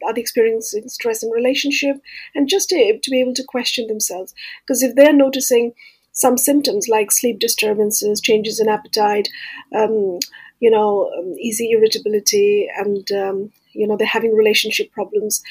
Are 0.05 0.13
they 0.13 0.19
experiencing 0.19 0.89
stress 0.89 1.23
in 1.23 1.29
relationship? 1.29 2.01
And 2.35 2.49
just 2.49 2.69
to, 2.69 2.99
to 3.01 3.09
be 3.09 3.21
able 3.21 3.33
to 3.35 3.43
question 3.43 3.87
themselves, 3.87 4.33
because 4.61 4.83
if 4.83 4.95
they're 4.95 5.13
noticing 5.13 5.73
some 6.11 6.37
symptoms 6.37 6.89
like 6.89 7.11
sleep 7.11 7.39
disturbances, 7.39 8.19
changes 8.19 8.59
in 8.59 8.67
appetite, 8.67 9.29
um, 9.73 10.19
you 10.59 10.69
know, 10.69 11.09
um, 11.17 11.35
easy 11.39 11.71
irritability, 11.71 12.67
and 12.77 13.09
um, 13.13 13.51
you 13.71 13.87
know 13.87 13.95
they're 13.95 14.07
having 14.07 14.35
relationship 14.35 14.91
problems 14.91 15.41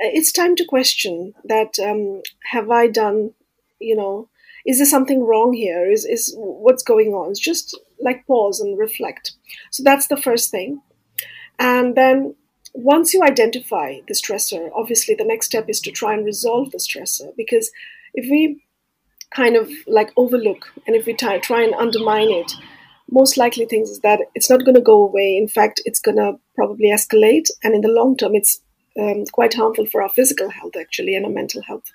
it's 0.00 0.32
time 0.32 0.56
to 0.56 0.64
question 0.64 1.34
that 1.44 1.78
um, 1.78 2.22
have 2.50 2.70
I 2.70 2.88
done, 2.88 3.32
you 3.80 3.94
know, 3.94 4.28
is 4.66 4.78
there 4.78 4.86
something 4.86 5.24
wrong 5.24 5.52
here? 5.52 5.90
Is, 5.90 6.04
is 6.04 6.34
what's 6.36 6.82
going 6.82 7.08
on? 7.08 7.30
It's 7.30 7.40
just 7.40 7.78
like 8.00 8.26
pause 8.26 8.60
and 8.60 8.78
reflect. 8.78 9.32
So 9.70 9.82
that's 9.82 10.06
the 10.06 10.16
first 10.16 10.50
thing. 10.50 10.82
And 11.58 11.94
then 11.94 12.34
once 12.74 13.12
you 13.12 13.22
identify 13.22 14.00
the 14.06 14.14
stressor, 14.14 14.70
obviously 14.74 15.14
the 15.14 15.24
next 15.24 15.46
step 15.46 15.68
is 15.68 15.80
to 15.80 15.90
try 15.90 16.14
and 16.14 16.24
resolve 16.24 16.70
the 16.70 16.78
stressor 16.78 17.34
because 17.36 17.70
if 18.14 18.30
we 18.30 18.64
kind 19.34 19.56
of 19.56 19.70
like 19.86 20.12
overlook 20.16 20.72
and 20.86 20.96
if 20.96 21.06
we 21.06 21.14
try, 21.14 21.38
try 21.38 21.62
and 21.62 21.74
undermine 21.74 22.30
it, 22.30 22.52
most 23.10 23.36
likely 23.36 23.64
things 23.64 23.90
is 23.90 24.00
that 24.00 24.20
it's 24.34 24.48
not 24.48 24.64
going 24.64 24.74
to 24.74 24.80
go 24.80 25.02
away. 25.02 25.36
In 25.36 25.48
fact, 25.48 25.80
it's 25.84 26.00
going 26.00 26.16
to 26.16 26.34
probably 26.54 26.90
escalate. 26.90 27.50
And 27.62 27.74
in 27.74 27.80
the 27.80 27.88
long 27.88 28.16
term, 28.16 28.34
it's 28.34 28.60
um, 29.00 29.24
quite 29.32 29.54
harmful 29.54 29.86
for 29.86 30.02
our 30.02 30.08
physical 30.08 30.50
health, 30.50 30.76
actually, 30.78 31.14
and 31.14 31.24
our 31.24 31.32
mental 31.32 31.62
health. 31.62 31.90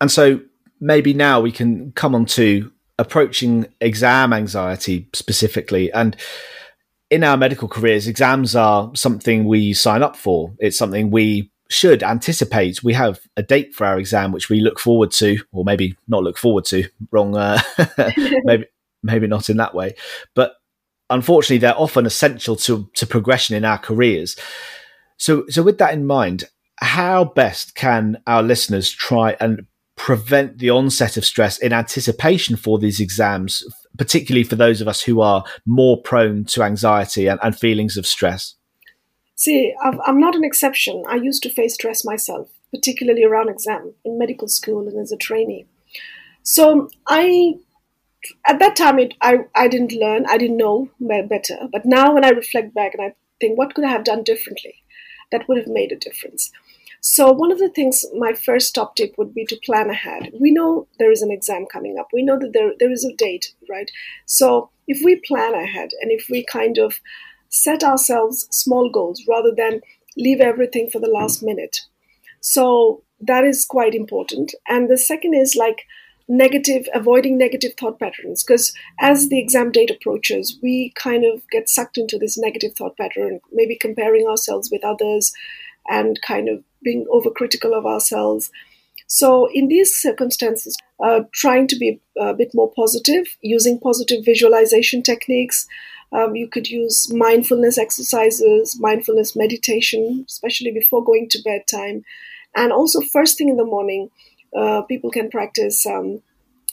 And 0.00 0.10
so 0.10 0.40
maybe 0.80 1.14
now 1.14 1.40
we 1.40 1.52
can 1.52 1.92
come 1.92 2.14
on 2.14 2.26
to 2.26 2.70
approaching 2.98 3.66
exam 3.80 4.32
anxiety 4.32 5.08
specifically. 5.14 5.92
And 5.92 6.16
in 7.10 7.24
our 7.24 7.36
medical 7.36 7.68
careers, 7.68 8.06
exams 8.06 8.56
are 8.56 8.90
something 8.94 9.44
we 9.44 9.72
sign 9.72 10.02
up 10.02 10.16
for. 10.16 10.54
It's 10.58 10.78
something 10.78 11.10
we 11.10 11.50
should 11.68 12.02
anticipate. 12.02 12.82
We 12.82 12.94
have 12.94 13.20
a 13.36 13.42
date 13.42 13.74
for 13.74 13.86
our 13.86 13.98
exam, 13.98 14.32
which 14.32 14.48
we 14.48 14.60
look 14.60 14.78
forward 14.78 15.10
to, 15.12 15.38
or 15.52 15.64
maybe 15.64 15.96
not 16.06 16.22
look 16.22 16.38
forward 16.38 16.64
to. 16.66 16.84
Wrong, 17.10 17.36
uh, 17.36 17.60
maybe 18.44 18.66
maybe 19.02 19.26
not 19.26 19.50
in 19.50 19.56
that 19.56 19.74
way, 19.74 19.94
but 20.34 20.54
unfortunately, 21.10 21.58
they're 21.58 21.78
often 21.78 22.06
essential 22.06 22.56
to 22.56 22.90
to 22.94 23.06
progression 23.06 23.56
in 23.56 23.64
our 23.64 23.78
careers. 23.78 24.36
So, 25.16 25.44
so 25.48 25.62
with 25.62 25.78
that 25.78 25.94
in 25.94 26.06
mind, 26.06 26.44
how 26.76 27.24
best 27.24 27.74
can 27.74 28.20
our 28.26 28.42
listeners 28.42 28.90
try 28.90 29.36
and 29.40 29.66
prevent 29.96 30.58
the 30.58 30.70
onset 30.70 31.16
of 31.16 31.24
stress 31.24 31.58
in 31.58 31.72
anticipation 31.72 32.56
for 32.56 32.78
these 32.78 33.00
exams, 33.00 33.62
particularly 33.98 34.42
for 34.42 34.56
those 34.56 34.80
of 34.80 34.88
us 34.88 35.02
who 35.02 35.20
are 35.20 35.44
more 35.64 36.00
prone 36.02 36.44
to 36.44 36.62
anxiety 36.62 37.28
and, 37.28 37.38
and 37.42 37.56
feelings 37.56 37.96
of 37.96 38.06
stress? 38.06 38.56
See, 39.36 39.74
I'm 39.82 40.18
not 40.18 40.34
an 40.34 40.44
exception. 40.44 41.04
I 41.08 41.16
used 41.16 41.42
to 41.44 41.50
face 41.50 41.74
stress 41.74 42.04
myself, 42.04 42.48
particularly 42.72 43.24
around 43.24 43.48
exam 43.48 43.94
in 44.04 44.18
medical 44.18 44.48
school 44.48 44.88
and 44.88 45.00
as 45.00 45.12
a 45.12 45.16
trainee. 45.16 45.66
So 46.42 46.88
I, 47.06 47.54
at 48.46 48.58
that 48.58 48.76
time, 48.76 48.98
it, 48.98 49.14
I, 49.20 49.38
I 49.54 49.68
didn't 49.68 49.92
learn, 49.92 50.26
I 50.28 50.38
didn't 50.38 50.56
know 50.56 50.90
better. 51.00 51.68
But 51.70 51.84
now 51.84 52.14
when 52.14 52.24
I 52.24 52.30
reflect 52.30 52.74
back 52.74 52.94
and 52.94 53.02
I 53.02 53.14
think, 53.40 53.58
what 53.58 53.74
could 53.74 53.84
I 53.84 53.90
have 53.90 54.04
done 54.04 54.22
differently? 54.22 54.81
That 55.32 55.48
would 55.48 55.58
have 55.58 55.66
made 55.66 55.90
a 55.90 55.96
difference. 55.96 56.52
So, 57.04 57.32
one 57.32 57.50
of 57.50 57.58
the 57.58 57.68
things, 57.68 58.04
my 58.16 58.32
first 58.32 58.76
top 58.76 58.94
tip 58.94 59.16
would 59.18 59.34
be 59.34 59.44
to 59.46 59.58
plan 59.64 59.90
ahead. 59.90 60.30
We 60.40 60.52
know 60.52 60.86
there 61.00 61.10
is 61.10 61.20
an 61.20 61.32
exam 61.32 61.66
coming 61.66 61.98
up, 61.98 62.08
we 62.12 62.22
know 62.22 62.38
that 62.38 62.52
there, 62.52 62.74
there 62.78 62.92
is 62.92 63.04
a 63.04 63.12
date, 63.16 63.54
right? 63.68 63.90
So, 64.26 64.70
if 64.86 65.04
we 65.04 65.20
plan 65.26 65.52
ahead 65.54 65.90
and 66.00 66.12
if 66.12 66.26
we 66.30 66.44
kind 66.44 66.78
of 66.78 67.00
set 67.48 67.82
ourselves 67.82 68.46
small 68.52 68.88
goals 68.88 69.20
rather 69.28 69.52
than 69.54 69.80
leave 70.16 70.40
everything 70.40 70.88
for 70.90 71.00
the 71.00 71.10
last 71.10 71.42
minute. 71.42 71.80
So, 72.40 73.02
that 73.20 73.44
is 73.44 73.64
quite 73.64 73.96
important. 73.96 74.54
And 74.68 74.88
the 74.88 74.98
second 74.98 75.34
is 75.34 75.56
like, 75.56 75.82
negative 76.32 76.86
avoiding 76.94 77.36
negative 77.36 77.74
thought 77.78 77.98
patterns. 78.00 78.42
Because 78.42 78.72
as 78.98 79.28
the 79.28 79.38
exam 79.38 79.70
date 79.70 79.90
approaches 79.90 80.58
we 80.62 80.92
kind 80.96 81.24
of 81.24 81.42
get 81.50 81.68
sucked 81.68 81.98
into 81.98 82.18
this 82.18 82.38
negative 82.38 82.74
thought 82.74 82.96
pattern 82.96 83.40
maybe 83.52 83.76
comparing 83.76 84.26
ourselves 84.26 84.70
with 84.72 84.82
others 84.82 85.32
and 85.88 86.18
kind 86.22 86.48
of 86.48 86.64
being 86.82 87.04
overcritical 87.12 87.76
of 87.76 87.84
ourselves. 87.84 88.50
So 89.06 89.50
in 89.52 89.68
these 89.68 89.94
circumstances 89.94 90.78
uh, 91.04 91.20
trying 91.32 91.66
to 91.68 91.76
be 91.76 92.00
a 92.16 92.32
bit 92.32 92.52
more 92.54 92.72
positive 92.74 93.36
using 93.42 93.78
positive 93.78 94.24
visualization 94.24 95.02
techniques 95.02 95.66
um, 96.12 96.34
you 96.34 96.48
could 96.48 96.68
use 96.68 97.12
mindfulness 97.12 97.76
exercises 97.76 98.78
mindfulness 98.80 99.36
meditation 99.36 100.24
especially 100.26 100.70
before 100.70 101.04
going 101.04 101.28
to 101.28 101.42
bedtime. 101.42 102.04
And 102.54 102.72
also 102.72 103.00
first 103.00 103.36
thing 103.36 103.50
in 103.50 103.56
the 103.56 103.64
morning 103.64 104.10
uh, 104.56 104.82
people 104.82 105.10
can 105.10 105.30
practice 105.30 105.86
um, 105.86 106.22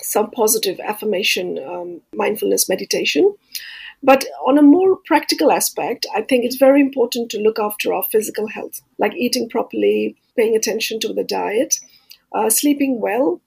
some 0.01 0.31
positive 0.31 0.79
affirmation, 0.79 1.59
um, 1.59 2.01
mindfulness 2.13 2.69
meditation. 2.69 3.35
But 4.01 4.25
on 4.47 4.57
a 4.57 4.61
more 4.61 4.97
practical 5.05 5.51
aspect, 5.51 6.05
I 6.15 6.21
think 6.21 6.45
it's 6.45 6.55
very 6.55 6.79
important 6.79 7.29
to 7.31 7.39
look 7.39 7.59
after 7.59 7.93
our 7.93 8.03
physical 8.03 8.47
health, 8.47 8.81
like 8.97 9.13
eating 9.15 9.49
properly, 9.49 10.15
paying 10.37 10.55
attention 10.55 10.99
to 11.01 11.13
the 11.13 11.23
diet, 11.23 11.75
uh, 12.33 12.49
sleeping 12.49 13.01
well, 13.01 13.41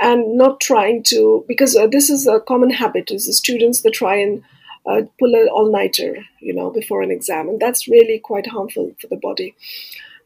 and 0.00 0.36
not 0.36 0.60
trying 0.60 1.02
to, 1.02 1.44
because 1.48 1.74
uh, 1.74 1.88
this 1.88 2.10
is 2.10 2.28
a 2.28 2.38
common 2.38 2.70
habit, 2.70 3.10
is 3.10 3.26
the 3.26 3.32
students 3.32 3.82
that 3.82 3.94
try 3.94 4.14
and 4.16 4.42
uh, 4.86 5.02
pull 5.18 5.34
an 5.34 5.48
all-nighter, 5.48 6.24
you 6.40 6.54
know, 6.54 6.70
before 6.70 7.02
an 7.02 7.10
exam, 7.10 7.48
and 7.48 7.58
that's 7.58 7.88
really 7.88 8.20
quite 8.20 8.46
harmful 8.46 8.94
for 9.00 9.08
the 9.08 9.16
body. 9.16 9.54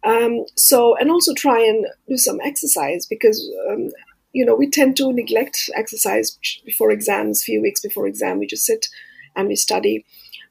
Um, 0.05 0.45
so, 0.57 0.97
and 0.97 1.11
also 1.11 1.33
try 1.35 1.61
and 1.61 1.87
do 2.09 2.17
some 2.17 2.41
exercise 2.43 3.07
because, 3.07 3.49
um, 3.71 3.91
you 4.33 4.45
know, 4.45 4.55
we 4.57 4.69
tend 4.69 4.97
to 4.97 5.13
neglect 5.13 5.71
exercise 5.77 6.39
before 6.65 6.91
exams, 6.91 7.45
few 7.45 7.63
weeks 7.63 7.81
before 7.81 8.07
exam. 8.07 8.39
We 8.39 8.47
just 8.47 8.65
sit 8.65 8.89
and 9.37 9.49
we 9.49 9.57
study. 9.57 10.05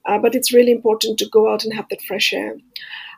uh, 0.06 0.18
but 0.18 0.36
it's 0.36 0.54
really 0.54 0.72
important 0.72 1.20
to 1.20 1.30
go 1.30 1.52
out 1.52 1.64
and 1.64 1.74
have 1.74 1.88
that 1.90 2.02
fresh 2.02 2.34
air. 2.34 2.56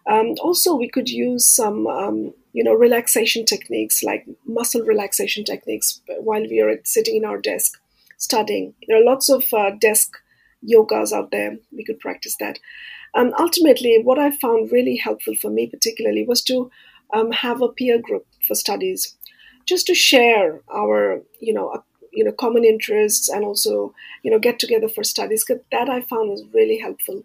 Um, 0.09 0.35
also, 0.41 0.75
we 0.75 0.89
could 0.89 1.09
use 1.09 1.45
some, 1.45 1.87
um, 1.87 2.33
you 2.51 2.63
know, 2.63 2.73
relaxation 2.73 3.45
techniques 3.45 4.03
like 4.03 4.25
muscle 4.45 4.81
relaxation 4.81 5.43
techniques 5.43 6.01
while 6.19 6.41
we 6.41 6.59
are 6.59 6.77
sitting 6.83 7.15
in 7.15 7.25
our 7.25 7.37
desk 7.37 7.79
studying. 8.17 8.73
There 8.87 8.97
are 8.97 9.03
lots 9.03 9.29
of 9.29 9.45
uh, 9.53 9.71
desk 9.79 10.17
yogas 10.69 11.13
out 11.13 11.31
there. 11.31 11.57
We 11.71 11.85
could 11.85 11.99
practice 11.99 12.35
that. 12.39 12.59
Um, 13.15 13.33
ultimately, 13.39 13.99
what 14.01 14.19
I 14.19 14.31
found 14.31 14.71
really 14.71 14.97
helpful 14.97 15.35
for 15.35 15.49
me, 15.51 15.67
particularly, 15.67 16.25
was 16.25 16.41
to 16.43 16.71
um, 17.13 17.31
have 17.31 17.61
a 17.61 17.67
peer 17.67 17.99
group 18.01 18.25
for 18.47 18.55
studies, 18.55 19.15
just 19.65 19.87
to 19.87 19.95
share 19.95 20.61
our, 20.73 21.21
you 21.39 21.53
know, 21.53 21.83
you 22.11 22.23
know, 22.23 22.31
common 22.31 22.63
interests 22.63 23.29
and 23.29 23.43
also, 23.43 23.93
you 24.23 24.31
know, 24.31 24.39
get 24.39 24.59
together 24.59 24.87
for 24.87 25.03
studies. 25.03 25.45
That 25.71 25.89
I 25.89 26.01
found 26.01 26.29
was 26.29 26.43
really 26.53 26.79
helpful, 26.79 27.23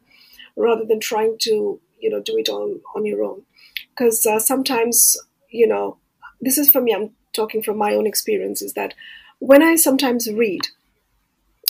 rather 0.57 0.85
than 0.85 1.01
trying 1.01 1.37
to 1.41 1.81
you 2.01 2.11
know 2.11 2.21
do 2.21 2.37
it 2.37 2.49
on 2.49 2.81
on 2.95 3.05
your 3.05 3.23
own 3.23 3.43
because 3.91 4.25
uh, 4.27 4.39
sometimes 4.39 5.17
you 5.51 5.67
know 5.67 5.97
this 6.41 6.59
is 6.59 6.71
for 6.71 6.81
me 6.81 6.95
i'm 6.95 7.11
talking 7.33 7.63
from 7.63 7.77
my 7.77 7.95
own 7.95 8.07
experience 8.07 8.63
is 8.63 8.75
that 8.75 8.95
when 9.39 9.63
i 9.63 9.77
sometimes 9.77 10.33
read 10.33 10.69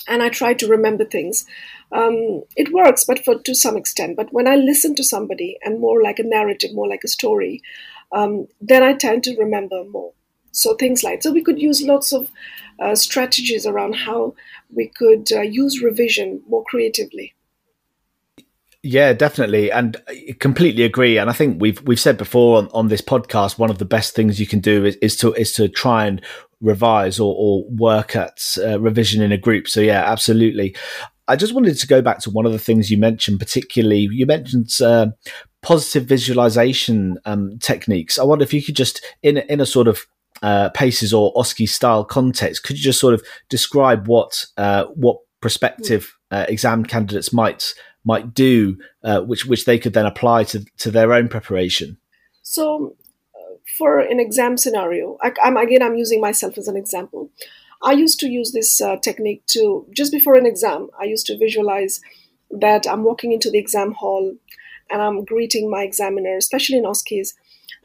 and 0.07 0.23
i 0.23 0.29
try 0.29 0.55
to 0.55 0.67
remember 0.67 1.05
things 1.05 1.45
um, 1.93 2.43
it 2.57 2.73
works 2.73 3.05
but 3.05 3.25
for 3.25 3.39
to 3.39 3.55
some 3.55 3.77
extent 3.77 4.17
but 4.17 4.33
when 4.33 4.49
i 4.49 4.57
listen 4.57 4.95
to 4.95 5.05
somebody 5.05 5.59
and 5.63 5.81
more 5.81 6.03
like 6.03 6.19
a 6.19 6.25
narrative 6.25 6.75
more 6.75 6.89
like 6.89 7.05
a 7.05 7.09
story 7.09 7.63
um, 8.13 8.47
then 8.61 8.83
i 8.83 8.93
tend 8.93 9.25
to 9.25 9.37
remember 9.37 9.85
more 9.85 10.13
so 10.53 10.75
things 10.75 11.03
like 11.03 11.23
so 11.23 11.33
we 11.33 11.43
could 11.43 11.61
use 11.61 11.83
lots 11.83 12.13
of 12.13 12.31
uh, 12.81 12.95
strategies 12.95 13.67
around 13.67 13.95
how 13.95 14.35
we 14.75 14.87
could 14.89 15.31
uh, 15.33 15.41
use 15.41 15.83
revision 15.83 16.43
more 16.49 16.65
creatively 16.65 17.35
yeah, 18.83 19.13
definitely, 19.13 19.73
and 19.73 19.97
I 20.07 20.37
completely 20.39 20.85
agree. 20.85 21.19
And 21.19 21.29
I 21.29 21.33
think 21.33 21.61
we've 21.61 21.83
we've 21.83 21.99
said 21.99 22.17
before 22.17 22.59
on, 22.59 22.69
on 22.69 22.89
this 22.89 23.01
podcast, 23.01 23.59
one 23.59 23.71
of 23.71 23.79
the 23.79 23.85
best 23.85 24.15
things 24.15 24.39
you 24.39 24.47
can 24.47 24.61
do 24.61 24.85
is, 24.85 24.95
is 24.97 25.17
to 25.17 25.35
is 25.35 25.53
to 25.55 25.69
try 25.69 26.07
and 26.07 26.23
revise 26.61 27.19
or, 27.19 27.35
or 27.37 27.65
work 27.69 28.15
at 28.15 28.57
uh, 28.59 28.79
revision 28.81 29.21
in 29.21 29.33
a 29.33 29.37
group. 29.37 29.69
So 29.69 29.81
yeah, 29.81 30.05
absolutely. 30.11 30.77
I 31.29 31.37
just 31.37 31.55
wanted 31.55 31.79
to 31.79 31.87
go 31.87 32.03
back 32.03 32.19
to 32.21 32.31
one 32.31 32.47
of 32.47 32.53
the 32.53 32.59
things 32.59 32.91
you 32.91 32.99
mentioned, 32.99 33.39
particularly 33.39 34.09
you 34.11 34.27
mentioned 34.27 34.71
uh, 34.83 35.09
positive 35.63 36.05
visualization 36.05 37.19
um, 37.25 37.59
techniques. 37.59 38.19
I 38.19 38.25
wonder 38.25 38.43
if 38.43 38.55
you 38.55 38.63
could 38.63 38.77
just 38.77 39.05
in 39.23 39.39
in 39.39 39.61
a 39.61 39.67
sort 39.67 39.89
of 39.89 40.07
uh, 40.43 40.69
paces 40.71 41.13
or 41.13 41.33
OSCE 41.35 41.69
style 41.69 42.05
context, 42.05 42.63
could 42.63 42.77
you 42.77 42.83
just 42.83 43.01
sort 43.01 43.15
of 43.15 43.23
describe 43.49 44.07
what 44.07 44.47
uh, 44.57 44.85
what 44.95 45.19
prospective 45.41 46.17
uh, 46.31 46.47
exam 46.49 46.85
candidates 46.85 47.33
might 47.33 47.75
might 48.05 48.35
do, 48.35 48.77
uh, 49.05 49.21
which 49.21 49.47
which 49.47 49.65
they 49.65 49.79
could 49.79 49.93
then 49.93 50.07
apply 50.07 50.45
to 50.45 50.65
to 50.79 50.91
their 50.91 51.13
own 51.13 51.29
preparation? 51.29 51.99
So, 52.43 52.97
uh, 53.35 53.57
for 53.77 53.99
an 53.99 54.21
exam 54.21 54.57
scenario, 54.57 55.19
I, 55.23 55.33
am 55.43 55.57
again 55.57 55.83
I'm 55.83 55.97
using 55.97 56.21
myself 56.21 56.57
as 56.57 56.69
an 56.69 56.77
example. 56.77 57.31
I 57.83 57.93
used 57.93 58.19
to 58.21 58.29
use 58.29 58.53
this 58.53 58.81
uh, 58.81 58.97
technique 58.97 59.45
to 59.49 59.87
just 59.95 60.13
before 60.13 60.37
an 60.37 60.47
exam. 60.47 60.89
I 61.01 61.05
used 61.05 61.27
to 61.27 61.39
visualize 61.39 62.01
that 62.51 62.87
I'm 62.89 63.05
walking 63.05 63.33
into 63.33 63.51
the 63.51 63.59
exam 63.59 63.93
hall 63.93 64.35
and 64.91 65.03
I'm 65.03 65.25
greeting 65.25 65.71
my 65.71 65.83
examiner, 65.83 66.37
especially 66.37 66.79
in 66.79 66.85
OSCEs, 66.85 67.35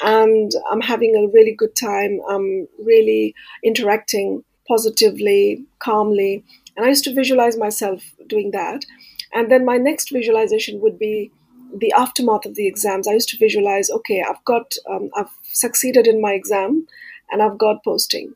and 0.01 0.51
I'm 0.71 0.81
having 0.81 1.15
a 1.15 1.27
really 1.31 1.53
good 1.53 1.75
time. 1.75 2.21
I'm 2.29 2.67
really 2.79 3.35
interacting 3.63 4.43
positively, 4.67 5.65
calmly, 5.79 6.43
and 6.75 6.85
I 6.85 6.89
used 6.89 7.03
to 7.03 7.13
visualize 7.13 7.57
myself 7.57 8.03
doing 8.27 8.51
that. 8.51 8.85
And 9.33 9.51
then 9.51 9.65
my 9.65 9.77
next 9.77 10.11
visualization 10.11 10.79
would 10.81 10.97
be 10.97 11.31
the 11.75 11.91
aftermath 11.97 12.45
of 12.45 12.55
the 12.55 12.67
exams. 12.67 13.07
I 13.07 13.13
used 13.13 13.29
to 13.29 13.37
visualize, 13.37 13.89
okay, 13.89 14.23
I've 14.27 14.43
got, 14.45 14.75
um, 14.89 15.09
I've 15.15 15.31
succeeded 15.51 16.07
in 16.07 16.21
my 16.21 16.33
exam 16.33 16.87
and 17.31 17.41
I've 17.41 17.57
got 17.57 17.83
posting. 17.83 18.35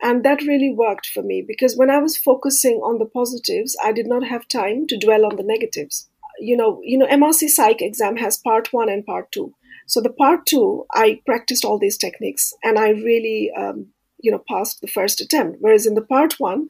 And 0.00 0.24
that 0.24 0.42
really 0.42 0.70
worked 0.70 1.06
for 1.06 1.22
me 1.22 1.42
because 1.46 1.76
when 1.76 1.90
I 1.90 1.98
was 1.98 2.16
focusing 2.16 2.76
on 2.78 2.98
the 2.98 3.06
positives, 3.06 3.76
I 3.82 3.92
did 3.92 4.06
not 4.06 4.26
have 4.26 4.48
time 4.48 4.86
to 4.88 4.98
dwell 4.98 5.24
on 5.24 5.36
the 5.36 5.42
negatives. 5.42 6.08
You 6.38 6.56
know, 6.56 6.80
you 6.82 6.98
know, 6.98 7.06
MRC 7.06 7.48
Psych 7.48 7.80
exam 7.80 8.16
has 8.16 8.36
part 8.36 8.72
one 8.72 8.88
and 8.88 9.06
part 9.06 9.30
two. 9.32 9.54
So 9.86 10.00
the 10.00 10.12
part 10.12 10.46
two, 10.46 10.86
I 10.92 11.20
practiced 11.26 11.64
all 11.64 11.78
these 11.78 11.98
techniques 11.98 12.52
and 12.62 12.78
I 12.78 12.90
really, 12.90 13.50
um, 13.56 13.86
you 14.20 14.30
know, 14.30 14.42
passed 14.48 14.80
the 14.80 14.88
first 14.88 15.20
attempt. 15.20 15.58
Whereas 15.60 15.86
in 15.86 15.94
the 15.94 16.02
part 16.02 16.40
one, 16.40 16.68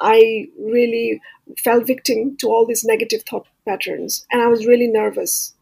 I 0.00 0.48
really 0.58 1.20
fell 1.58 1.80
victim 1.80 2.36
to 2.38 2.48
all 2.48 2.66
these 2.66 2.84
negative 2.84 3.22
thought 3.22 3.46
patterns. 3.66 4.26
And 4.30 4.42
I 4.42 4.48
was 4.48 4.66
really 4.66 4.88
nervous 4.88 5.54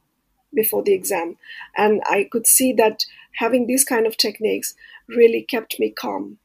before 0.55 0.83
the 0.83 0.95
exam. 0.95 1.37
And 1.77 2.01
I 2.09 2.29
could 2.31 2.47
see 2.47 2.73
that 2.75 3.05
having 3.35 3.67
these 3.67 3.85
kind 3.85 4.07
of 4.07 4.17
techniques 4.17 4.75
really 5.09 5.43
kept 5.43 5.79
me 5.79 5.91
calm. 5.91 6.39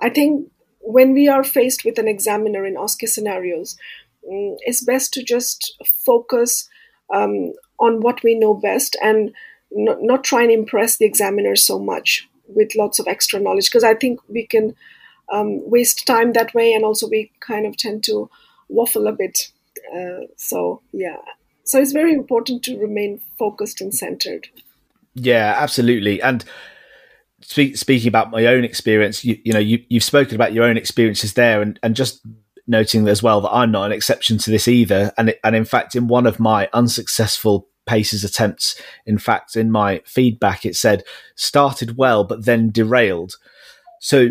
I 0.00 0.10
think 0.10 0.50
when 0.80 1.12
we 1.12 1.28
are 1.28 1.44
faced 1.44 1.84
with 1.84 1.98
an 1.98 2.08
examiner 2.08 2.64
in 2.64 2.74
OSCE 2.74 3.08
scenarios, 3.08 3.76
mm, 4.28 4.56
it's 4.60 4.82
best 4.82 5.12
to 5.14 5.22
just 5.22 5.76
focus 6.04 6.68
um, 7.12 7.52
on 7.78 8.00
what 8.00 8.22
we 8.22 8.34
know 8.34 8.54
best 8.54 8.96
and 9.02 9.32
not, 9.70 9.98
not 10.02 10.24
try 10.24 10.42
and 10.42 10.50
impress 10.50 10.96
the 10.96 11.04
examiner 11.04 11.56
so 11.56 11.78
much 11.78 12.28
with 12.46 12.74
lots 12.74 12.98
of 12.98 13.06
extra 13.06 13.38
knowledge 13.38 13.70
because 13.70 13.84
I 13.84 13.94
think 13.94 14.20
we 14.28 14.46
can 14.46 14.74
um, 15.32 15.68
waste 15.70 16.06
time 16.06 16.32
that 16.32 16.54
way, 16.54 16.72
and 16.72 16.84
also 16.84 17.08
we 17.08 17.30
kind 17.40 17.66
of 17.66 17.76
tend 17.76 18.02
to 18.04 18.28
waffle 18.68 19.06
a 19.06 19.12
bit. 19.12 19.52
Uh, 19.94 20.26
so 20.36 20.82
yeah, 20.92 21.16
so 21.64 21.80
it's 21.80 21.92
very 21.92 22.12
important 22.12 22.64
to 22.64 22.78
remain 22.78 23.20
focused 23.38 23.80
and 23.80 23.94
centered. 23.94 24.48
Yeah, 25.14 25.54
absolutely, 25.56 26.20
and. 26.20 26.44
Speak, 27.42 27.76
speaking 27.76 28.08
about 28.08 28.30
my 28.30 28.46
own 28.46 28.64
experience, 28.64 29.24
you, 29.24 29.38
you 29.44 29.52
know, 29.52 29.58
you, 29.58 29.82
you've 29.88 30.04
spoken 30.04 30.34
about 30.34 30.52
your 30.52 30.64
own 30.64 30.76
experiences 30.76 31.34
there, 31.34 31.62
and, 31.62 31.78
and 31.82 31.96
just 31.96 32.20
noting 32.66 33.08
as 33.08 33.22
well 33.22 33.40
that 33.40 33.50
I'm 33.50 33.72
not 33.72 33.86
an 33.86 33.92
exception 33.92 34.38
to 34.38 34.50
this 34.50 34.68
either. 34.68 35.12
And 35.18 35.30
it, 35.30 35.40
and 35.42 35.56
in 35.56 35.64
fact, 35.64 35.96
in 35.96 36.06
one 36.06 36.26
of 36.26 36.38
my 36.38 36.68
unsuccessful 36.72 37.68
paces 37.86 38.22
attempts, 38.22 38.80
in 39.06 39.18
fact, 39.18 39.56
in 39.56 39.70
my 39.70 40.02
feedback, 40.04 40.64
it 40.64 40.76
said 40.76 41.02
started 41.34 41.96
well 41.96 42.24
but 42.24 42.44
then 42.44 42.70
derailed. 42.70 43.34
So 44.00 44.30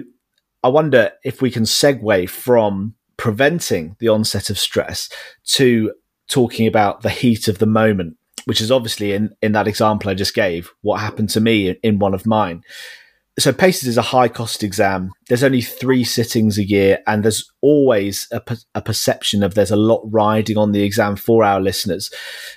I 0.63 0.69
wonder 0.69 1.11
if 1.23 1.41
we 1.41 1.51
can 1.51 1.63
segue 1.63 2.29
from 2.29 2.95
preventing 3.17 3.95
the 3.99 4.07
onset 4.07 4.49
of 4.49 4.57
stress 4.57 5.09
to 5.43 5.93
talking 6.29 6.67
about 6.67 7.01
the 7.01 7.09
heat 7.09 7.47
of 7.47 7.57
the 7.57 7.65
moment, 7.65 8.15
which 8.49 8.61
is 8.61 8.71
obviously 8.71 9.13
in, 9.13 9.29
in 9.43 9.51
that 9.51 9.67
example 9.67 10.09
I 10.09 10.15
just 10.15 10.33
gave, 10.33 10.71
what 10.81 10.99
happened 10.99 11.29
to 11.29 11.39
me 11.39 11.69
in, 11.83 11.99
one 11.99 12.15
of 12.15 12.25
mine. 12.25 12.63
So 13.37 13.53
PACES 13.53 13.83
is 13.83 13.95
a 13.95 14.01
high 14.01 14.27
cost 14.27 14.63
exam. 14.63 15.11
There's 15.27 15.43
only 15.43 15.61
three 15.61 16.03
sittings 16.03 16.57
a 16.57 16.67
year, 16.67 16.97
and 17.05 17.23
there's 17.23 17.47
always 17.61 18.27
a, 18.31 18.41
a 18.73 18.81
perception 18.81 19.43
of 19.43 19.53
there's 19.53 19.69
a 19.69 19.75
lot 19.75 20.01
riding 20.03 20.57
on 20.57 20.71
the 20.71 20.81
exam 20.81 21.15
for 21.15 21.43
our 21.43 21.61
listeners. 21.61 22.09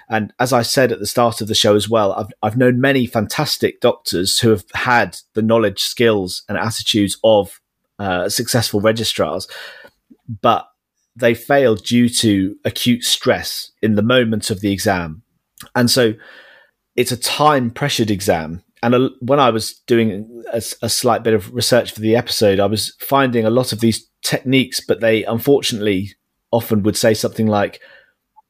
And 0.09 0.33
as 0.41 0.51
I 0.51 0.63
said 0.63 0.93
at 0.93 0.99
the 0.99 1.07
start 1.07 1.43
of 1.43 1.49
the 1.49 1.55
show 1.55 1.77
as 1.77 1.91
well, 1.91 2.15
I've, 2.15 2.33
I've 2.43 2.57
known 2.57 2.81
many 2.81 3.05
fantastic 3.07 3.83
doctors 3.83 4.39
who 4.39 4.49
have 4.49 4.65
had 4.73 5.19
the 5.35 5.43
knowledge, 5.43 5.83
skills, 5.83 6.43
and 6.49 6.57
attitudes 6.57 7.19
of 7.23 7.61
uh, 7.99 8.31
successful 8.31 8.81
registrars, 8.81 9.47
but 10.41 10.69
they 11.15 11.35
failed 11.35 11.85
due 11.85 12.09
to 12.09 12.57
acute 12.65 13.05
stress 13.05 13.73
in 13.83 13.95
the 13.97 14.03
moment 14.03 14.49
of 14.49 14.61
the 14.61 14.73
exam. 14.73 15.23
And 15.75 15.91
so 15.91 16.15
it's 16.97 17.13
a 17.13 17.17
time 17.17 17.71
pressured 17.71 18.11
exam. 18.11 18.63
And 18.83 18.95
a, 18.95 19.11
when 19.21 19.39
I 19.39 19.51
was 19.51 19.75
doing 19.87 20.43
a, 20.53 20.63
a, 20.83 20.89
slight 20.89 21.23
bit 21.23 21.35
of 21.35 21.55
research 21.55 21.93
for 21.93 22.01
the 22.01 22.17
episode, 22.17 22.59
I 22.59 22.67
was 22.67 22.97
finding 22.99 23.45
a 23.45 23.51
lot 23.51 23.73
of 23.73 23.81
these 23.81 24.09
techniques, 24.23 24.81
but 24.81 25.01
they 25.01 25.25
unfortunately 25.25 26.15
often 26.51 26.83
would 26.83 26.97
say 26.97 27.15
something 27.15 27.47
like, 27.47 27.81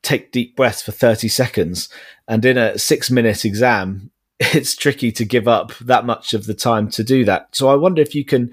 take 0.03 0.33
deep 0.33 0.57
breaths 0.57 0.83
for 0.83 0.92
30 0.92 1.29
seconds. 1.29 1.88
And 2.27 2.44
in 2.44 2.59
a 2.59 2.79
six 2.79 3.11
minute 3.11 3.44
exam, 3.44 4.11
it's 4.40 4.75
tricky 4.75 5.12
to 5.12 5.25
give 5.25 5.46
up 5.46 5.77
that 5.79 6.05
much 6.05 6.35
of 6.35 6.46
the 6.46 6.55
time 6.55 6.90
to 6.90 7.05
do 7.05 7.25
that. 7.25 7.48
So 7.53 7.68
I 7.68 7.75
wonder 7.75 8.03
if 8.03 8.14
you 8.14 8.25
can 8.25 8.53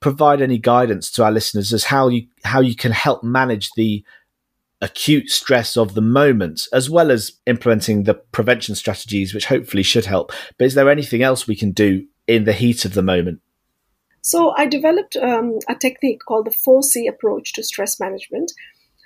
provide 0.00 0.40
any 0.40 0.58
guidance 0.58 1.10
to 1.12 1.24
our 1.24 1.30
listeners 1.30 1.72
as 1.72 1.84
how 1.84 2.08
you 2.08 2.26
how 2.42 2.60
you 2.60 2.74
can 2.74 2.92
help 2.92 3.22
manage 3.22 3.70
the 3.76 4.02
acute 4.80 5.30
stress 5.30 5.76
of 5.76 5.94
the 5.94 6.00
moment, 6.00 6.66
as 6.72 6.88
well 6.88 7.10
as 7.10 7.32
implementing 7.46 8.04
the 8.04 8.14
prevention 8.14 8.74
strategies, 8.74 9.34
which 9.34 9.46
hopefully 9.46 9.82
should 9.82 10.06
help. 10.06 10.32
But 10.58 10.66
is 10.66 10.74
there 10.74 10.90
anything 10.90 11.22
else 11.22 11.46
we 11.46 11.56
can 11.56 11.72
do 11.72 12.06
in 12.26 12.44
the 12.44 12.52
heat 12.52 12.84
of 12.84 12.94
the 12.94 13.02
moment? 13.02 13.40
So 14.22 14.52
I 14.56 14.66
developed 14.66 15.16
um, 15.16 15.58
a 15.68 15.74
technique 15.74 16.20
called 16.26 16.46
the 16.46 16.50
4C 16.50 17.08
approach 17.08 17.52
to 17.54 17.62
stress 17.62 17.98
management. 17.98 18.52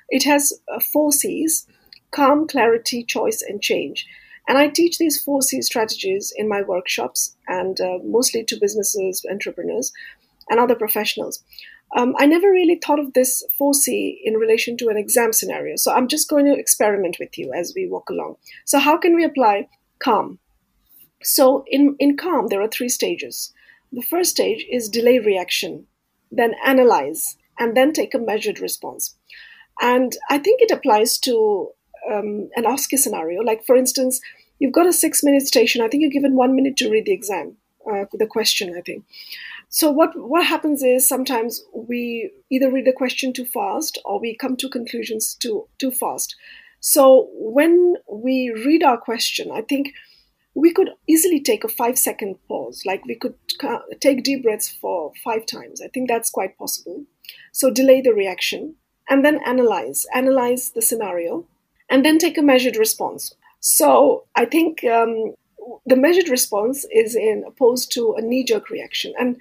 It 0.08 0.24
has 0.24 0.52
uh, 0.72 0.80
four 0.92 1.12
C's 1.12 1.66
calm, 2.10 2.46
clarity, 2.46 3.04
choice, 3.04 3.42
and 3.42 3.60
change. 3.60 4.06
And 4.46 4.58
I 4.58 4.68
teach 4.68 4.98
these 4.98 5.22
four 5.22 5.42
C 5.42 5.62
strategies 5.62 6.32
in 6.36 6.48
my 6.48 6.62
workshops 6.62 7.34
and 7.48 7.80
uh, 7.80 7.98
mostly 8.04 8.44
to 8.44 8.58
businesses, 8.60 9.24
entrepreneurs 9.30 9.92
and 10.50 10.60
other 10.60 10.74
professionals. 10.74 11.42
Um, 11.94 12.14
I 12.18 12.26
never 12.26 12.50
really 12.50 12.80
thought 12.84 12.98
of 12.98 13.12
this 13.12 13.44
4C 13.60 14.18
in 14.24 14.34
relation 14.34 14.76
to 14.78 14.88
an 14.88 14.96
exam 14.96 15.32
scenario. 15.32 15.76
So 15.76 15.92
I'm 15.92 16.08
just 16.08 16.28
going 16.28 16.44
to 16.46 16.58
experiment 16.58 17.16
with 17.20 17.38
you 17.38 17.52
as 17.52 17.72
we 17.74 17.88
walk 17.88 18.10
along. 18.10 18.36
So, 18.64 18.78
how 18.78 18.96
can 18.96 19.14
we 19.14 19.24
apply 19.24 19.68
calm? 20.00 20.38
So, 21.22 21.64
in, 21.68 21.96
in 21.98 22.16
calm, 22.16 22.48
there 22.48 22.60
are 22.60 22.68
three 22.68 22.88
stages. 22.88 23.52
The 23.92 24.02
first 24.02 24.30
stage 24.30 24.66
is 24.70 24.88
delay 24.88 25.20
reaction, 25.20 25.86
then 26.32 26.54
analyze, 26.66 27.36
and 27.58 27.76
then 27.76 27.92
take 27.92 28.12
a 28.12 28.18
measured 28.18 28.58
response. 28.58 29.14
And 29.80 30.16
I 30.28 30.38
think 30.38 30.60
it 30.60 30.72
applies 30.72 31.18
to 31.18 31.70
um, 32.10 32.50
an 32.56 32.64
OSCE 32.64 32.98
scenario. 32.98 33.40
Like, 33.42 33.64
for 33.64 33.76
instance, 33.76 34.20
you've 34.58 34.72
got 34.72 34.86
a 34.86 34.92
six 34.92 35.22
minute 35.22 35.46
station. 35.46 35.80
I 35.80 35.88
think 35.88 36.02
you're 36.02 36.10
given 36.10 36.36
one 36.36 36.56
minute 36.56 36.76
to 36.78 36.90
read 36.90 37.06
the 37.06 37.12
exam, 37.12 37.56
uh, 37.90 38.04
the 38.12 38.26
question, 38.26 38.74
I 38.76 38.80
think. 38.80 39.04
So 39.74 39.90
what 39.90 40.10
what 40.14 40.46
happens 40.46 40.84
is 40.84 41.08
sometimes 41.08 41.60
we 41.74 42.30
either 42.48 42.70
read 42.70 42.84
the 42.84 42.92
question 42.92 43.32
too 43.32 43.44
fast 43.44 43.98
or 44.04 44.20
we 44.20 44.36
come 44.36 44.56
to 44.58 44.68
conclusions 44.68 45.34
too 45.34 45.66
too 45.80 45.90
fast. 45.90 46.36
So 46.78 47.28
when 47.32 47.96
we 48.08 48.52
read 48.64 48.84
our 48.84 48.96
question, 48.96 49.50
I 49.50 49.62
think 49.62 49.92
we 50.54 50.72
could 50.72 50.90
easily 51.08 51.40
take 51.40 51.64
a 51.64 51.68
five 51.80 51.98
second 51.98 52.36
pause. 52.46 52.84
Like 52.86 53.04
we 53.04 53.16
could 53.16 53.34
take 53.98 54.22
deep 54.22 54.44
breaths 54.44 54.68
for 54.68 55.12
five 55.24 55.44
times. 55.44 55.82
I 55.82 55.88
think 55.88 56.08
that's 56.08 56.30
quite 56.30 56.56
possible. 56.56 57.06
So 57.50 57.68
delay 57.68 58.00
the 58.00 58.14
reaction 58.14 58.76
and 59.10 59.24
then 59.24 59.40
analyze, 59.44 60.06
analyze 60.14 60.70
the 60.70 60.82
scenario, 60.82 61.48
and 61.90 62.04
then 62.04 62.18
take 62.18 62.38
a 62.38 62.42
measured 62.42 62.76
response. 62.76 63.34
So 63.58 64.26
I 64.36 64.44
think 64.44 64.84
um, 64.84 65.34
the 65.84 65.96
measured 65.96 66.28
response 66.28 66.86
is 66.92 67.16
in 67.16 67.42
opposed 67.44 67.90
to 67.94 68.14
a 68.16 68.22
knee 68.22 68.44
jerk 68.44 68.70
reaction. 68.70 69.12
And 69.18 69.36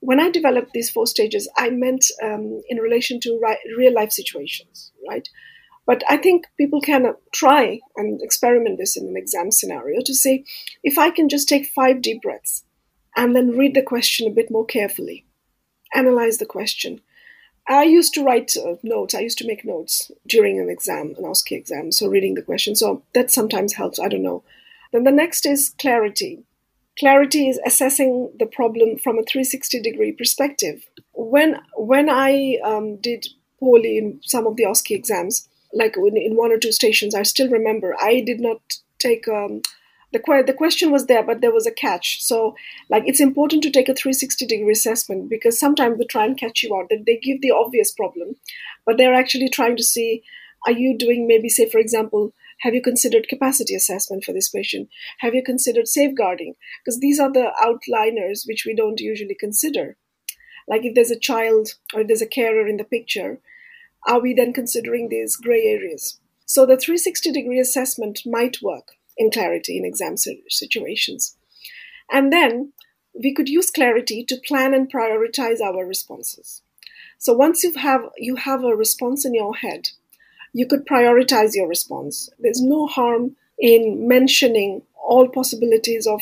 when 0.00 0.20
I 0.20 0.30
developed 0.30 0.72
these 0.72 0.90
four 0.90 1.06
stages, 1.06 1.48
I 1.56 1.70
meant 1.70 2.04
um, 2.22 2.62
in 2.68 2.78
relation 2.78 3.20
to 3.20 3.40
ri- 3.42 3.74
real 3.76 3.94
life 3.94 4.12
situations, 4.12 4.92
right? 5.08 5.28
But 5.86 6.02
I 6.08 6.18
think 6.18 6.46
people 6.58 6.80
can 6.80 7.14
try 7.32 7.80
and 7.96 8.20
experiment 8.22 8.78
this 8.78 8.96
in 8.96 9.08
an 9.08 9.16
exam 9.16 9.50
scenario 9.50 10.00
to 10.04 10.14
say 10.14 10.44
if 10.84 10.98
I 10.98 11.10
can 11.10 11.28
just 11.28 11.48
take 11.48 11.66
five 11.66 12.02
deep 12.02 12.22
breaths 12.22 12.64
and 13.16 13.34
then 13.34 13.56
read 13.56 13.74
the 13.74 13.82
question 13.82 14.26
a 14.26 14.34
bit 14.34 14.50
more 14.50 14.66
carefully, 14.66 15.24
analyze 15.94 16.38
the 16.38 16.46
question. 16.46 17.00
I 17.66 17.84
used 17.84 18.14
to 18.14 18.22
write 18.22 18.56
uh, 18.56 18.76
notes. 18.82 19.14
I 19.14 19.20
used 19.20 19.38
to 19.38 19.46
make 19.46 19.64
notes 19.64 20.10
during 20.26 20.58
an 20.58 20.70
exam, 20.70 21.14
an 21.18 21.24
OSCE 21.24 21.52
exam, 21.52 21.92
so 21.92 22.08
reading 22.08 22.34
the 22.34 22.42
question. 22.42 22.74
So 22.74 23.02
that 23.14 23.30
sometimes 23.30 23.74
helps. 23.74 23.98
I 23.98 24.08
don't 24.08 24.22
know. 24.22 24.42
Then 24.92 25.04
the 25.04 25.10
next 25.10 25.44
is 25.44 25.74
clarity. 25.78 26.44
Clarity 26.98 27.48
is 27.48 27.60
assessing 27.64 28.32
the 28.38 28.46
problem 28.46 28.98
from 28.98 29.18
a 29.18 29.22
360 29.22 29.80
degree 29.80 30.12
perspective. 30.12 30.86
When 31.14 31.60
when 31.76 32.08
I 32.10 32.58
um, 32.64 32.96
did 32.96 33.26
poorly 33.60 33.98
in 33.98 34.20
some 34.22 34.46
of 34.46 34.56
the 34.56 34.64
OSCE 34.64 34.96
exams, 34.96 35.48
like 35.72 35.96
in, 35.96 36.16
in, 36.16 36.36
one 36.36 36.52
or 36.52 36.58
two 36.58 36.72
stations, 36.72 37.14
I 37.14 37.22
still 37.22 37.48
remember 37.48 37.94
I 38.00 38.20
did 38.20 38.40
not 38.40 38.60
take 38.98 39.28
um, 39.28 39.62
the 40.12 40.18
que- 40.18 40.44
the 40.44 40.54
question 40.54 40.90
was 40.90 41.06
there, 41.06 41.22
but 41.22 41.40
there 41.40 41.52
was 41.52 41.66
a 41.66 41.72
catch. 41.72 42.22
So, 42.22 42.54
like, 42.88 43.04
it's 43.06 43.20
important 43.20 43.62
to 43.64 43.70
take 43.70 43.88
a 43.88 43.94
360 43.94 44.46
degree 44.46 44.72
assessment 44.72 45.28
because 45.28 45.58
sometimes 45.58 45.98
they 45.98 46.04
try 46.04 46.24
and 46.24 46.38
catch 46.38 46.62
you 46.62 46.74
out. 46.76 46.88
That 46.88 47.04
they 47.06 47.16
give 47.16 47.40
the 47.42 47.50
obvious 47.50 47.92
problem, 47.92 48.36
but 48.86 48.96
they're 48.96 49.14
actually 49.14 49.50
trying 49.50 49.76
to 49.76 49.84
see, 49.84 50.22
are 50.66 50.72
you 50.72 50.96
doing 50.96 51.26
maybe, 51.26 51.48
say, 51.48 51.68
for 51.68 51.78
example, 51.78 52.32
have 52.60 52.74
you 52.74 52.82
considered 52.82 53.28
capacity 53.28 53.74
assessment 53.74 54.24
for 54.24 54.32
this 54.32 54.48
patient? 54.48 54.88
Have 55.18 55.34
you 55.34 55.42
considered 55.42 55.88
safeguarding? 55.88 56.54
Because 56.84 57.00
these 57.00 57.20
are 57.20 57.32
the 57.32 57.52
outliners 57.62 58.46
which 58.46 58.64
we 58.66 58.74
don't 58.74 59.00
usually 59.00 59.36
consider. 59.38 59.96
Like 60.66 60.84
if 60.84 60.94
there's 60.94 61.10
a 61.10 61.18
child 61.18 61.74
or 61.94 62.04
there's 62.04 62.22
a 62.22 62.26
carer 62.26 62.66
in 62.66 62.76
the 62.76 62.84
picture, 62.84 63.40
are 64.06 64.20
we 64.20 64.34
then 64.34 64.52
considering 64.52 65.08
these 65.08 65.36
gray 65.36 65.64
areas? 65.66 66.20
So 66.46 66.62
the 66.62 66.76
360 66.76 67.32
degree 67.32 67.60
assessment 67.60 68.20
might 68.26 68.62
work 68.62 68.92
in 69.16 69.30
clarity 69.30 69.76
in 69.78 69.84
exam 69.84 70.16
situations. 70.48 71.36
And 72.10 72.32
then 72.32 72.72
we 73.12 73.34
could 73.34 73.48
use 73.48 73.70
clarity 73.70 74.24
to 74.24 74.40
plan 74.46 74.74
and 74.74 74.90
prioritize 74.90 75.60
our 75.60 75.84
responses. 75.84 76.62
So 77.18 77.32
once 77.32 77.64
you 77.64 77.72
have 77.74 78.02
you 78.16 78.36
have 78.36 78.62
a 78.62 78.76
response 78.76 79.24
in 79.24 79.34
your 79.34 79.56
head, 79.56 79.90
you 80.52 80.66
could 80.66 80.86
prioritize 80.86 81.54
your 81.54 81.68
response. 81.68 82.30
There's 82.38 82.62
no 82.62 82.86
harm 82.86 83.36
in 83.58 84.06
mentioning 84.08 84.82
all 84.96 85.28
possibilities 85.28 86.06
of 86.06 86.20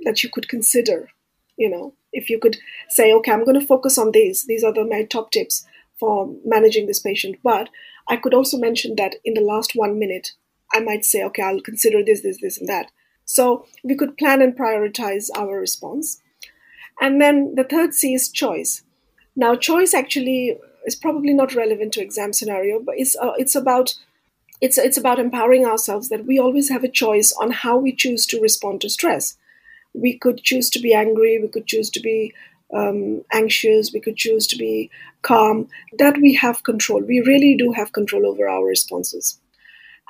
that 0.00 0.22
you 0.22 0.30
could 0.30 0.48
consider. 0.48 1.10
You 1.56 1.70
know, 1.70 1.94
if 2.12 2.30
you 2.30 2.38
could 2.38 2.56
say, 2.88 3.12
okay, 3.14 3.32
I'm 3.32 3.44
going 3.44 3.58
to 3.58 3.66
focus 3.66 3.98
on 3.98 4.12
these. 4.12 4.44
These 4.46 4.64
are 4.64 4.72
the, 4.72 4.84
my 4.84 5.04
top 5.04 5.30
tips 5.30 5.64
for 5.98 6.34
managing 6.44 6.86
this 6.86 7.00
patient. 7.00 7.36
But 7.42 7.68
I 8.08 8.16
could 8.16 8.34
also 8.34 8.58
mention 8.58 8.96
that 8.96 9.16
in 9.24 9.34
the 9.34 9.40
last 9.40 9.72
one 9.74 9.98
minute, 9.98 10.32
I 10.72 10.80
might 10.80 11.04
say, 11.04 11.22
okay, 11.24 11.42
I'll 11.42 11.60
consider 11.60 12.02
this, 12.04 12.22
this, 12.22 12.40
this, 12.40 12.58
and 12.58 12.68
that. 12.68 12.90
So 13.24 13.66
we 13.82 13.94
could 13.94 14.18
plan 14.18 14.42
and 14.42 14.56
prioritize 14.56 15.28
our 15.36 15.58
response. 15.58 16.20
And 17.00 17.20
then 17.20 17.54
the 17.54 17.64
third 17.64 17.94
C 17.94 18.14
is 18.14 18.30
choice. 18.30 18.82
Now, 19.36 19.56
choice 19.56 19.94
actually 19.94 20.58
is 20.84 20.94
probably 20.94 21.32
not 21.32 21.54
relevant 21.54 21.92
to 21.94 22.02
exam 22.02 22.32
scenario, 22.32 22.80
but 22.80 22.94
it's 22.98 23.16
uh, 23.16 23.32
it's 23.36 23.54
about 23.54 23.94
it's 24.60 24.78
it's 24.78 24.96
about 24.96 25.18
empowering 25.18 25.64
ourselves 25.64 26.08
that 26.08 26.26
we 26.26 26.38
always 26.38 26.68
have 26.70 26.84
a 26.84 26.88
choice 26.88 27.32
on 27.40 27.50
how 27.50 27.76
we 27.76 27.92
choose 27.94 28.26
to 28.26 28.40
respond 28.40 28.80
to 28.80 28.90
stress. 28.90 29.36
We 29.92 30.18
could 30.18 30.42
choose 30.42 30.70
to 30.70 30.80
be 30.80 30.92
angry. 30.92 31.38
We 31.40 31.48
could 31.48 31.66
choose 31.66 31.90
to 31.90 32.00
be 32.00 32.34
um, 32.74 33.22
anxious. 33.32 33.92
We 33.92 34.00
could 34.00 34.16
choose 34.16 34.46
to 34.48 34.56
be 34.56 34.90
calm. 35.22 35.68
That 35.98 36.18
we 36.18 36.34
have 36.34 36.64
control. 36.64 37.02
We 37.02 37.20
really 37.20 37.56
do 37.56 37.72
have 37.72 37.92
control 37.92 38.26
over 38.26 38.48
our 38.48 38.64
responses. 38.64 39.38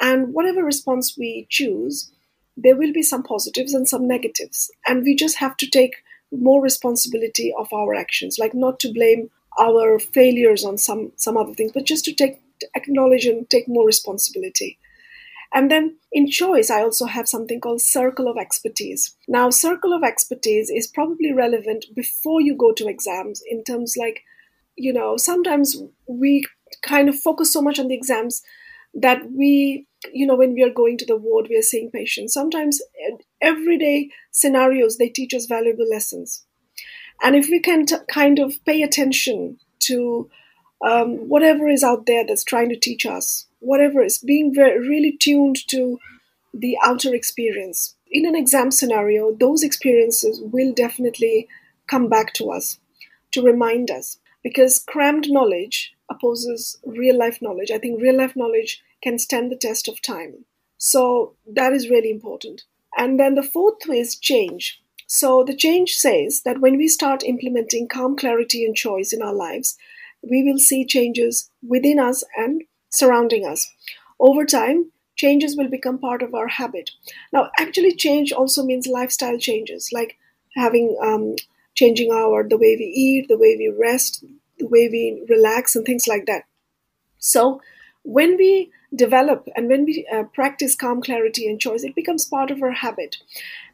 And 0.00 0.34
whatever 0.34 0.64
response 0.64 1.16
we 1.16 1.46
choose, 1.50 2.10
there 2.56 2.76
will 2.76 2.92
be 2.92 3.02
some 3.02 3.22
positives 3.22 3.74
and 3.74 3.88
some 3.88 4.08
negatives. 4.08 4.70
And 4.86 5.02
we 5.02 5.14
just 5.14 5.38
have 5.38 5.56
to 5.58 5.68
take 5.68 5.94
more 6.32 6.60
responsibility 6.60 7.52
of 7.56 7.72
our 7.72 7.94
actions, 7.94 8.38
like 8.38 8.54
not 8.54 8.80
to 8.80 8.92
blame 8.92 9.30
our 9.58 9.98
failures 9.98 10.64
on 10.64 10.78
some 10.78 11.12
some 11.16 11.36
other 11.36 11.54
things, 11.54 11.72
but 11.72 11.84
just 11.84 12.04
to 12.06 12.14
take 12.14 12.40
to 12.60 12.68
acknowledge 12.74 13.26
and 13.26 13.48
take 13.50 13.68
more 13.68 13.86
responsibility. 13.86 14.78
And 15.52 15.70
then 15.70 15.96
in 16.10 16.28
choice, 16.28 16.68
I 16.68 16.82
also 16.82 17.06
have 17.06 17.28
something 17.28 17.60
called 17.60 17.80
circle 17.80 18.28
of 18.28 18.36
expertise. 18.36 19.16
Now, 19.28 19.50
circle 19.50 19.92
of 19.92 20.02
expertise 20.02 20.68
is 20.68 20.88
probably 20.88 21.32
relevant 21.32 21.86
before 21.94 22.40
you 22.40 22.56
go 22.56 22.72
to 22.72 22.88
exams 22.88 23.40
in 23.48 23.62
terms 23.62 23.94
like, 23.96 24.24
you 24.76 24.92
know, 24.92 25.16
sometimes 25.16 25.76
we 26.08 26.44
kind 26.82 27.08
of 27.08 27.16
focus 27.16 27.52
so 27.52 27.62
much 27.62 27.78
on 27.78 27.86
the 27.86 27.94
exams 27.94 28.42
that 28.94 29.30
we, 29.30 29.86
you 30.12 30.26
know, 30.26 30.34
when 30.34 30.54
we 30.54 30.62
are 30.64 30.72
going 30.74 30.98
to 30.98 31.06
the 31.06 31.16
ward, 31.16 31.46
we 31.48 31.56
are 31.56 31.62
seeing 31.62 31.90
patients. 31.90 32.34
Sometimes 32.34 32.80
eh, 33.08 33.16
everyday 33.40 34.10
scenarios, 34.32 34.98
they 34.98 35.08
teach 35.08 35.34
us 35.34 35.46
valuable 35.46 35.88
lessons. 35.88 36.44
And 37.22 37.34
if 37.36 37.48
we 37.48 37.60
can 37.60 37.86
t- 37.86 37.96
kind 38.10 38.38
of 38.38 38.62
pay 38.64 38.82
attention 38.82 39.58
to 39.80 40.30
um, 40.84 41.28
whatever 41.28 41.68
is 41.68 41.82
out 41.82 42.06
there 42.06 42.24
that's 42.26 42.44
trying 42.44 42.68
to 42.68 42.78
teach 42.78 43.06
us, 43.06 43.46
whatever 43.60 44.02
is 44.02 44.18
being 44.18 44.54
very, 44.54 44.78
really 44.78 45.16
tuned 45.18 45.56
to 45.68 45.98
the 46.52 46.76
outer 46.84 47.14
experience. 47.14 47.94
In 48.10 48.26
an 48.26 48.36
exam 48.36 48.70
scenario, 48.70 49.34
those 49.34 49.62
experiences 49.62 50.40
will 50.40 50.72
definitely 50.72 51.48
come 51.86 52.08
back 52.08 52.32
to 52.34 52.50
us 52.50 52.78
to 53.32 53.42
remind 53.42 53.90
us 53.90 54.18
because 54.42 54.84
crammed 54.86 55.30
knowledge 55.30 55.94
opposes 56.10 56.78
real 56.84 57.18
life 57.18 57.38
knowledge. 57.40 57.70
I 57.70 57.78
think 57.78 58.00
real 58.00 58.16
life 58.16 58.36
knowledge 58.36 58.82
can 59.02 59.18
stand 59.18 59.50
the 59.50 59.56
test 59.56 59.88
of 59.88 60.00
time. 60.00 60.44
So 60.78 61.34
that 61.46 61.72
is 61.72 61.90
really 61.90 62.10
important. 62.10 62.62
And 62.96 63.18
then 63.18 63.34
the 63.34 63.42
fourth 63.42 63.88
is 63.88 64.16
change. 64.16 64.80
So 65.18 65.44
the 65.44 65.54
change 65.54 65.94
says 65.94 66.42
that 66.44 66.60
when 66.60 66.76
we 66.76 66.88
start 66.88 67.22
implementing 67.22 67.86
calm 67.86 68.16
clarity 68.16 68.64
and 68.64 68.74
choice 68.74 69.12
in 69.12 69.22
our 69.22 69.32
lives, 69.32 69.76
we 70.28 70.42
will 70.42 70.58
see 70.58 70.84
changes 70.84 71.50
within 71.62 72.00
us 72.00 72.24
and 72.36 72.64
surrounding 72.90 73.46
us. 73.46 73.70
Over 74.18 74.44
time, 74.44 74.90
changes 75.14 75.56
will 75.56 75.68
become 75.68 75.98
part 75.98 76.20
of 76.20 76.34
our 76.34 76.48
habit. 76.48 76.90
Now, 77.32 77.52
actually, 77.60 77.94
change 77.94 78.32
also 78.32 78.64
means 78.64 78.88
lifestyle 78.88 79.38
changes, 79.38 79.90
like 79.92 80.18
having 80.56 80.96
um, 81.00 81.36
changing 81.76 82.10
our 82.10 82.42
the 82.42 82.58
way 82.58 82.74
we 82.76 82.86
eat, 82.86 83.28
the 83.28 83.38
way 83.38 83.54
we 83.56 83.68
rest, 83.68 84.24
the 84.58 84.66
way 84.66 84.88
we 84.88 85.24
relax, 85.28 85.76
and 85.76 85.86
things 85.86 86.08
like 86.08 86.26
that. 86.26 86.44
So, 87.18 87.60
when 88.04 88.36
we 88.36 88.70
develop 88.94 89.48
and 89.56 89.68
when 89.68 89.84
we 89.84 90.06
uh, 90.12 90.22
practice 90.34 90.76
calm 90.76 91.02
clarity 91.02 91.48
and 91.48 91.60
choice, 91.60 91.82
it 91.82 91.94
becomes 91.94 92.26
part 92.26 92.50
of 92.50 92.62
our 92.62 92.70
habit. 92.70 93.16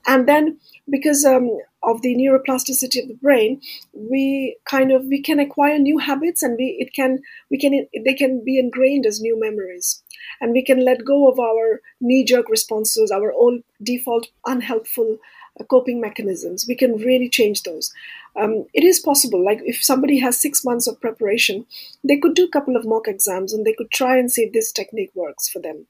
And 0.07 0.27
then 0.27 0.59
because 0.89 1.25
um, 1.25 1.59
of 1.83 2.01
the 2.03 2.15
neuroplasticity 2.15 3.03
of 3.03 3.09
the 3.09 3.19
brain, 3.21 3.61
we 3.93 4.57
kind 4.65 4.93
of 4.93 5.05
we 5.05 5.21
can 5.21 5.39
acquire 5.39 5.79
new 5.79 5.99
habits, 5.99 6.43
and 6.43 6.57
we 6.57 6.77
it 6.79 6.95
can 6.95 7.19
we 7.51 7.59
can 7.59 7.87
they 8.05 8.15
can 8.15 8.43
be 8.45 8.59
ingrained 8.59 9.05
as 9.05 9.21
new 9.21 9.39
memories, 9.39 10.03
and 10.41 10.53
we 10.53 10.65
can 10.65 10.85
let 10.85 11.05
go 11.05 11.31
of 11.31 11.39
our 11.39 11.81
knee 12.01 12.25
jerk 12.25 12.49
responses, 12.49 13.11
our 13.11 13.33
old 13.33 13.63
default 13.83 14.29
unhelpful 14.47 15.19
coping 15.69 16.01
mechanisms, 16.01 16.65
we 16.69 16.75
can 16.75 16.97
really 16.97 17.29
change 17.29 17.63
those. 17.63 17.93
Um, 18.37 18.67
it 18.73 18.85
is 18.85 19.01
possible. 19.01 19.45
Like 19.45 19.61
if 19.65 19.83
somebody 19.83 20.19
has 20.21 20.39
six 20.41 20.65
months 20.65 20.87
of 20.87 21.01
preparation, 21.01 21.67
they 22.05 22.17
could 22.17 22.35
do 22.35 22.45
a 22.45 22.51
couple 22.51 22.77
of 22.77 22.87
mock 22.87 23.09
exams 23.09 23.53
and 23.53 23.67
they 23.67 23.75
could 23.75 23.91
try 23.91 24.17
and 24.17 24.31
see 24.31 24.43
if 24.43 24.53
this 24.53 24.73
technique 24.73 25.13
works 25.15 25.49
for 25.49 25.61
them. 25.61 25.87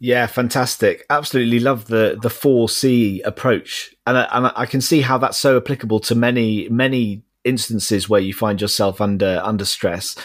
Yeah, 0.00 0.26
fantastic. 0.26 1.04
Absolutely 1.10 1.58
love 1.58 1.88
the 1.88 2.18
the 2.22 2.30
four 2.30 2.68
C 2.68 3.20
approach, 3.22 3.94
and 4.06 4.16
I, 4.16 4.28
and 4.30 4.52
I 4.54 4.64
can 4.64 4.80
see 4.80 5.00
how 5.00 5.18
that's 5.18 5.36
so 5.36 5.56
applicable 5.56 6.00
to 6.00 6.14
many 6.14 6.68
many 6.68 7.22
instances 7.44 8.08
where 8.08 8.20
you 8.20 8.32
find 8.32 8.60
yourself 8.60 9.00
under 9.00 9.40
under 9.42 9.64
stress. 9.64 10.16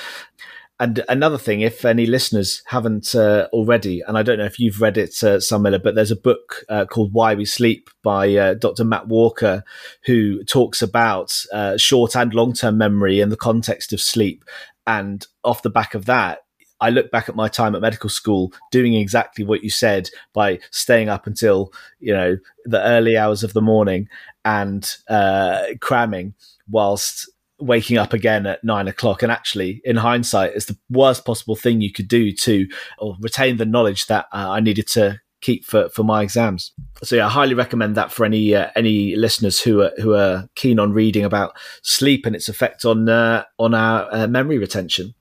And 0.84 1.02
another 1.08 1.38
thing, 1.38 1.62
if 1.62 1.86
any 1.86 2.06
listeners 2.06 2.62
haven't 2.66 3.16
uh, 3.16 3.48
already, 3.54 4.02
and 4.06 4.18
I 4.18 4.22
don't 4.22 4.38
know 4.38 4.44
if 4.44 4.60
you've 4.60 4.82
read 4.82 4.98
it, 4.98 5.12
uh, 5.24 5.38
Sarmila, 5.38 5.82
but 5.82 5.96
there's 5.96 6.12
a 6.12 6.16
book 6.18 6.66
uh, 6.68 6.84
called 6.84 7.14
Why 7.14 7.36
We 7.36 7.46
Sleep 7.46 7.90
by 8.04 8.36
uh, 8.36 8.56
Dr. 8.56 8.84
Matt 8.84 9.08
Walker, 9.08 9.64
who 10.04 10.44
talks 10.44 10.82
about 10.82 11.42
uh, 11.54 11.78
short 11.78 12.18
and 12.18 12.34
long 12.34 12.52
term 12.52 12.78
memory 12.78 13.22
in 13.22 13.30
the 13.30 13.38
context 13.38 13.94
of 13.94 14.02
sleep. 14.02 14.44
And 14.86 15.26
off 15.46 15.62
the 15.62 15.70
back 15.70 15.94
of 15.94 16.04
that, 16.08 16.40
I 16.82 16.90
look 16.90 17.12
back 17.12 17.30
at 17.30 17.36
my 17.38 17.48
time 17.48 17.76
at 17.76 17.82
medical 17.82 18.10
school 18.10 18.52
doing 18.70 18.94
exactly 18.94 19.46
what 19.46 19.64
you 19.64 19.70
said 19.70 20.10
by 20.34 20.60
staying 20.72 21.08
up 21.08 21.28
until 21.28 21.72
you 22.02 22.14
know 22.14 22.38
the 22.66 22.84
early 22.84 23.16
hours 23.16 23.42
of 23.42 23.54
the 23.54 23.62
morning 23.62 24.10
and 24.44 24.94
uh, 25.08 25.64
cramming 25.80 26.34
whilst 26.70 27.30
waking 27.60 27.98
up 27.98 28.14
again 28.14 28.46
at 28.46 28.64
nine 28.64 28.88
o'clock. 28.88 29.24
And 29.24 29.32
actually, 29.32 29.82
in 29.84 29.98
hindsight, 29.98 30.54
it's 30.56 30.66
the 30.66 30.78
worst 30.90 31.26
possible 31.26 31.56
thing 31.56 31.82
you 31.82 31.92
could 31.92 32.08
do 32.08 32.32
to 32.32 32.68
or 32.98 33.16
retain 33.20 33.58
the 33.58 33.66
knowledge 33.66 34.08
that 34.08 34.26
uh, 34.34 34.50
I 34.52 34.60
needed 34.60 34.88
to 34.90 35.20
keep 35.42 35.66
for, 35.66 35.90
for 35.90 36.04
my 36.04 36.24
exams. 36.24 36.72
So 37.04 37.18
yeah, 37.18 37.28
I 37.28 37.30
highly 37.30 37.54
recommend 37.54 37.96
that 37.96 38.12
for 38.12 38.26
any 38.26 38.56
uh, 38.56 38.70
any 38.76 39.16
listeners 39.16 39.62
who 39.62 39.82
are 39.82 39.92
who 40.02 40.16
are 40.16 40.48
keen 40.56 40.80
on 40.80 40.94
reading 40.94 41.26
about 41.26 41.56
sleep 41.84 42.26
and 42.26 42.36
its 42.36 42.50
effect 42.50 42.86
on 42.86 43.08
uh, 43.10 43.44
on 43.60 43.74
our 43.74 44.08
uh, 44.12 44.28
memory 44.28 44.58
retention. 44.58 45.14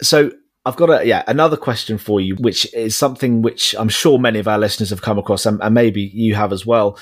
So 0.00 0.30
I've 0.68 0.76
got 0.76 0.90
a 0.90 1.06
yeah 1.06 1.22
another 1.26 1.56
question 1.56 1.96
for 1.96 2.20
you, 2.20 2.34
which 2.36 2.72
is 2.74 2.94
something 2.94 3.40
which 3.40 3.74
I'm 3.78 3.88
sure 3.88 4.18
many 4.18 4.38
of 4.38 4.46
our 4.46 4.58
listeners 4.58 4.90
have 4.90 5.00
come 5.00 5.18
across, 5.18 5.46
and, 5.46 5.62
and 5.62 5.74
maybe 5.74 6.02
you 6.02 6.34
have 6.34 6.52
as 6.52 6.66
well. 6.66 6.98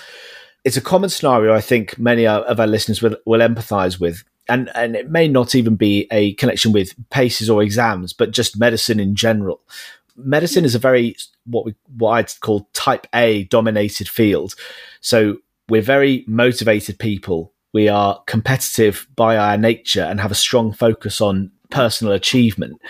It's 0.64 0.76
a 0.76 0.80
common 0.80 1.10
scenario 1.10 1.52
I 1.52 1.60
think 1.60 1.98
many 1.98 2.28
of 2.28 2.60
our 2.60 2.66
listeners 2.66 3.02
will, 3.02 3.16
will 3.26 3.40
empathise 3.40 3.98
with, 3.98 4.22
and 4.48 4.70
and 4.76 4.94
it 4.94 5.10
may 5.10 5.26
not 5.26 5.56
even 5.56 5.74
be 5.74 6.06
a 6.12 6.34
connection 6.34 6.70
with 6.70 6.94
paces 7.10 7.50
or 7.50 7.60
exams, 7.60 8.12
but 8.12 8.30
just 8.30 8.56
medicine 8.56 9.00
in 9.00 9.16
general. 9.16 9.60
Medicine 10.14 10.64
is 10.64 10.76
a 10.76 10.78
very 10.78 11.16
what 11.44 11.64
we 11.64 11.74
what 11.96 12.10
I'd 12.12 12.40
call 12.40 12.68
type 12.72 13.08
A 13.16 13.44
dominated 13.44 14.08
field, 14.08 14.54
so 15.00 15.38
we're 15.68 15.82
very 15.82 16.24
motivated 16.28 17.00
people. 17.00 17.52
We 17.74 17.88
are 17.88 18.22
competitive 18.28 19.08
by 19.16 19.36
our 19.36 19.56
nature 19.56 20.04
and 20.04 20.20
have 20.20 20.30
a 20.30 20.36
strong 20.36 20.72
focus 20.72 21.20
on 21.20 21.50
personal 21.70 22.12
achievement. 22.12 22.80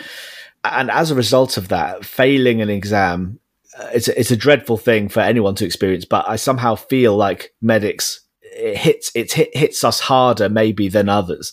And 0.73 0.91
as 0.91 1.11
a 1.11 1.15
result 1.15 1.57
of 1.57 1.69
that, 1.69 2.05
failing 2.05 2.61
an 2.61 2.71
exam, 2.71 3.39
uh, 3.79 3.91
it's 3.95 4.09
a, 4.09 4.19
it's 4.19 4.31
a 4.31 4.37
dreadful 4.37 4.77
thing 4.77 5.09
for 5.09 5.21
anyone 5.21 5.55
to 5.57 5.65
experience. 5.65 6.05
But 6.05 6.29
I 6.29 6.37
somehow 6.37 6.75
feel 6.75 7.17
like 7.17 7.55
medics 7.61 8.21
it 8.57 8.77
hits 8.79 9.11
it 9.15 9.33
hit, 9.33 9.57
hits 9.57 9.85
us 9.85 10.01
harder 10.01 10.49
maybe 10.49 10.89
than 10.89 11.09
others. 11.09 11.53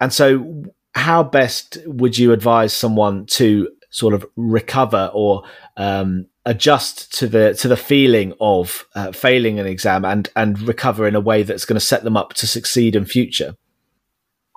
And 0.00 0.12
so, 0.12 0.64
how 0.94 1.22
best 1.22 1.78
would 1.86 2.18
you 2.18 2.32
advise 2.32 2.72
someone 2.72 3.26
to 3.26 3.68
sort 3.90 4.14
of 4.14 4.26
recover 4.36 5.10
or 5.14 5.44
um, 5.76 6.26
adjust 6.44 7.12
to 7.18 7.26
the 7.26 7.54
to 7.54 7.68
the 7.68 7.76
feeling 7.76 8.32
of 8.40 8.86
uh, 8.94 9.12
failing 9.12 9.58
an 9.58 9.66
exam 9.66 10.04
and 10.04 10.28
and 10.36 10.60
recover 10.62 11.06
in 11.06 11.14
a 11.14 11.20
way 11.20 11.42
that's 11.42 11.64
going 11.64 11.78
to 11.78 11.84
set 11.84 12.04
them 12.04 12.16
up 12.16 12.34
to 12.34 12.46
succeed 12.46 12.96
in 12.96 13.04
future? 13.04 13.54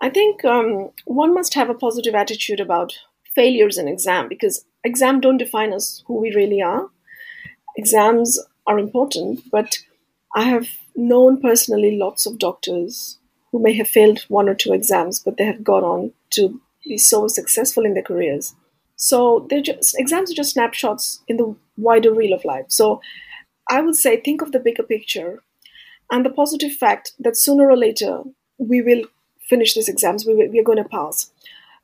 I 0.01 0.09
think 0.09 0.43
um, 0.43 0.89
one 1.05 1.33
must 1.33 1.53
have 1.53 1.69
a 1.69 1.75
positive 1.75 2.15
attitude 2.15 2.59
about 2.59 2.97
failures 3.35 3.77
in 3.77 3.87
exam 3.87 4.27
because 4.27 4.65
exam 4.83 5.19
don't 5.21 5.37
define 5.37 5.73
us 5.73 6.03
who 6.07 6.19
we 6.19 6.33
really 6.35 6.61
are. 6.61 6.89
Exams 7.77 8.39
are 8.67 8.79
important, 8.79 9.41
but 9.51 9.77
I 10.35 10.43
have 10.43 10.67
known 10.95 11.41
personally 11.41 11.97
lots 11.97 12.25
of 12.25 12.39
doctors 12.39 13.17
who 13.51 13.61
may 13.61 13.73
have 13.73 13.87
failed 13.87 14.19
one 14.27 14.47
or 14.47 14.55
two 14.55 14.73
exams, 14.73 15.19
but 15.19 15.37
they 15.37 15.45
have 15.45 15.63
gone 15.63 15.83
on 15.83 16.11
to 16.31 16.61
be 16.83 16.97
so 16.97 17.27
successful 17.27 17.85
in 17.85 17.93
their 17.93 18.03
careers. 18.03 18.55
So 18.95 19.47
they're 19.49 19.61
just 19.61 19.99
exams 19.99 20.31
are 20.31 20.35
just 20.35 20.53
snapshots 20.53 21.21
in 21.27 21.37
the 21.37 21.55
wider 21.77 22.13
wheel 22.13 22.33
of 22.33 22.45
life. 22.45 22.65
So 22.69 23.01
I 23.69 23.81
would 23.81 23.95
say 23.95 24.19
think 24.19 24.41
of 24.41 24.51
the 24.51 24.59
bigger 24.59 24.83
picture 24.83 25.41
and 26.11 26.25
the 26.25 26.29
positive 26.29 26.73
fact 26.73 27.13
that 27.19 27.37
sooner 27.37 27.69
or 27.69 27.77
later 27.77 28.21
we 28.57 28.81
will 28.81 29.03
finish 29.49 29.73
these 29.73 29.89
exams, 29.89 30.25
we, 30.25 30.35
we 30.35 30.59
are 30.59 30.63
going 30.63 30.81
to 30.81 30.87
pass. 30.87 31.31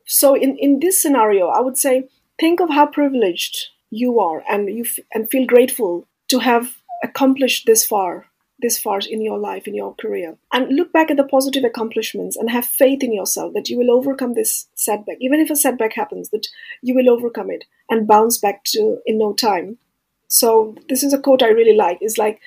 So 0.08 0.36
in, 0.36 0.58
in 0.58 0.80
this 0.80 1.02
scenario, 1.02 1.50
I 1.50 1.60
would 1.60 1.78
say 1.78 2.08
think 2.40 2.60
of 2.60 2.70
how 2.70 2.88
privileged 2.88 3.68
you 3.90 4.20
are 4.20 4.44
and 4.50 4.68
you 4.70 4.84
f- 4.84 5.00
and 5.14 5.30
feel 5.30 5.46
grateful 5.46 6.08
to 6.30 6.40
have 6.40 6.78
accomplished 7.04 7.66
this 7.66 7.86
far 7.86 8.26
this 8.60 8.78
far 8.78 9.00
in 9.08 9.22
your 9.22 9.38
life 9.38 9.68
in 9.68 9.76
your 9.76 9.94
career. 9.96 10.36
And 10.52 10.76
look 10.76 10.92
back 10.92 11.12
at 11.12 11.18
the 11.18 11.24
positive 11.24 11.64
accomplishments 11.64 12.36
and 12.36 12.50
have 12.50 12.66
faith 12.66 13.04
in 13.04 13.14
yourself 13.14 13.54
that 13.54 13.70
you 13.70 13.78
will 13.78 13.92
overcome 13.92 14.34
this 14.34 14.68
setback. 14.74 15.18
Even 15.22 15.40
if 15.40 15.50
a 15.50 15.56
setback 15.56 15.94
happens 15.94 16.30
that 16.30 16.48
you 16.82 16.96
will 16.96 17.10
overcome 17.10 17.52
it 17.52 17.66
and 17.90 18.08
bounce 18.08 18.38
back 18.38 18.64
to 18.66 18.98
in 19.06 19.20
no 19.20 19.34
time. 19.34 19.78
So 20.28 20.76
this 20.90 21.04
is 21.04 21.14
a 21.14 21.20
quote 21.20 21.44
i 21.44 21.50
really 21.50 21.76
like. 21.76 22.00
It's 22.02 22.18
like 22.18 22.40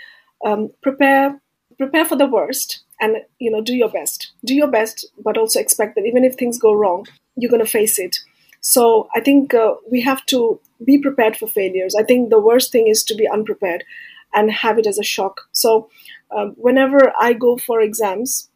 um, 0.44 0.70
prepare 0.82 1.40
prepare 1.78 2.04
for 2.04 2.16
the 2.16 2.26
worst 2.26 2.82
and 3.00 3.18
you 3.38 3.50
know 3.50 3.62
do 3.62 3.74
your 3.74 3.90
best. 3.90 4.32
Do 4.44 4.54
your 4.54 4.68
best 4.68 5.06
but 5.24 5.38
also 5.38 5.60
expect 5.60 5.94
that 5.94 6.06
even 6.06 6.24
if 6.24 6.34
things 6.34 6.58
go 6.58 6.74
wrong 6.74 7.06
you're 7.40 7.50
going 7.50 7.64
to 7.64 7.70
face 7.70 7.98
it. 7.98 8.18
So 8.60 9.08
i 9.16 9.20
think 9.20 9.54
uh, 9.54 9.74
we 9.90 10.02
have 10.02 10.24
to 10.26 10.60
be 10.84 10.98
prepared 10.98 11.36
for 11.36 11.48
failures. 11.48 11.94
I 11.94 12.02
think 12.02 12.30
the 12.30 12.40
worst 12.40 12.72
thing 12.72 12.88
is 12.88 13.04
to 13.04 13.14
be 13.14 13.28
unprepared 13.28 13.84
and 14.32 14.50
have 14.50 14.78
it 14.78 14.86
as 14.86 14.98
a 14.98 15.02
shock. 15.02 15.48
So 15.52 15.88
um, 16.30 16.54
whenever 16.56 17.12
i 17.20 17.32
go 17.32 17.56
for 17.56 17.80
exams 17.80 18.48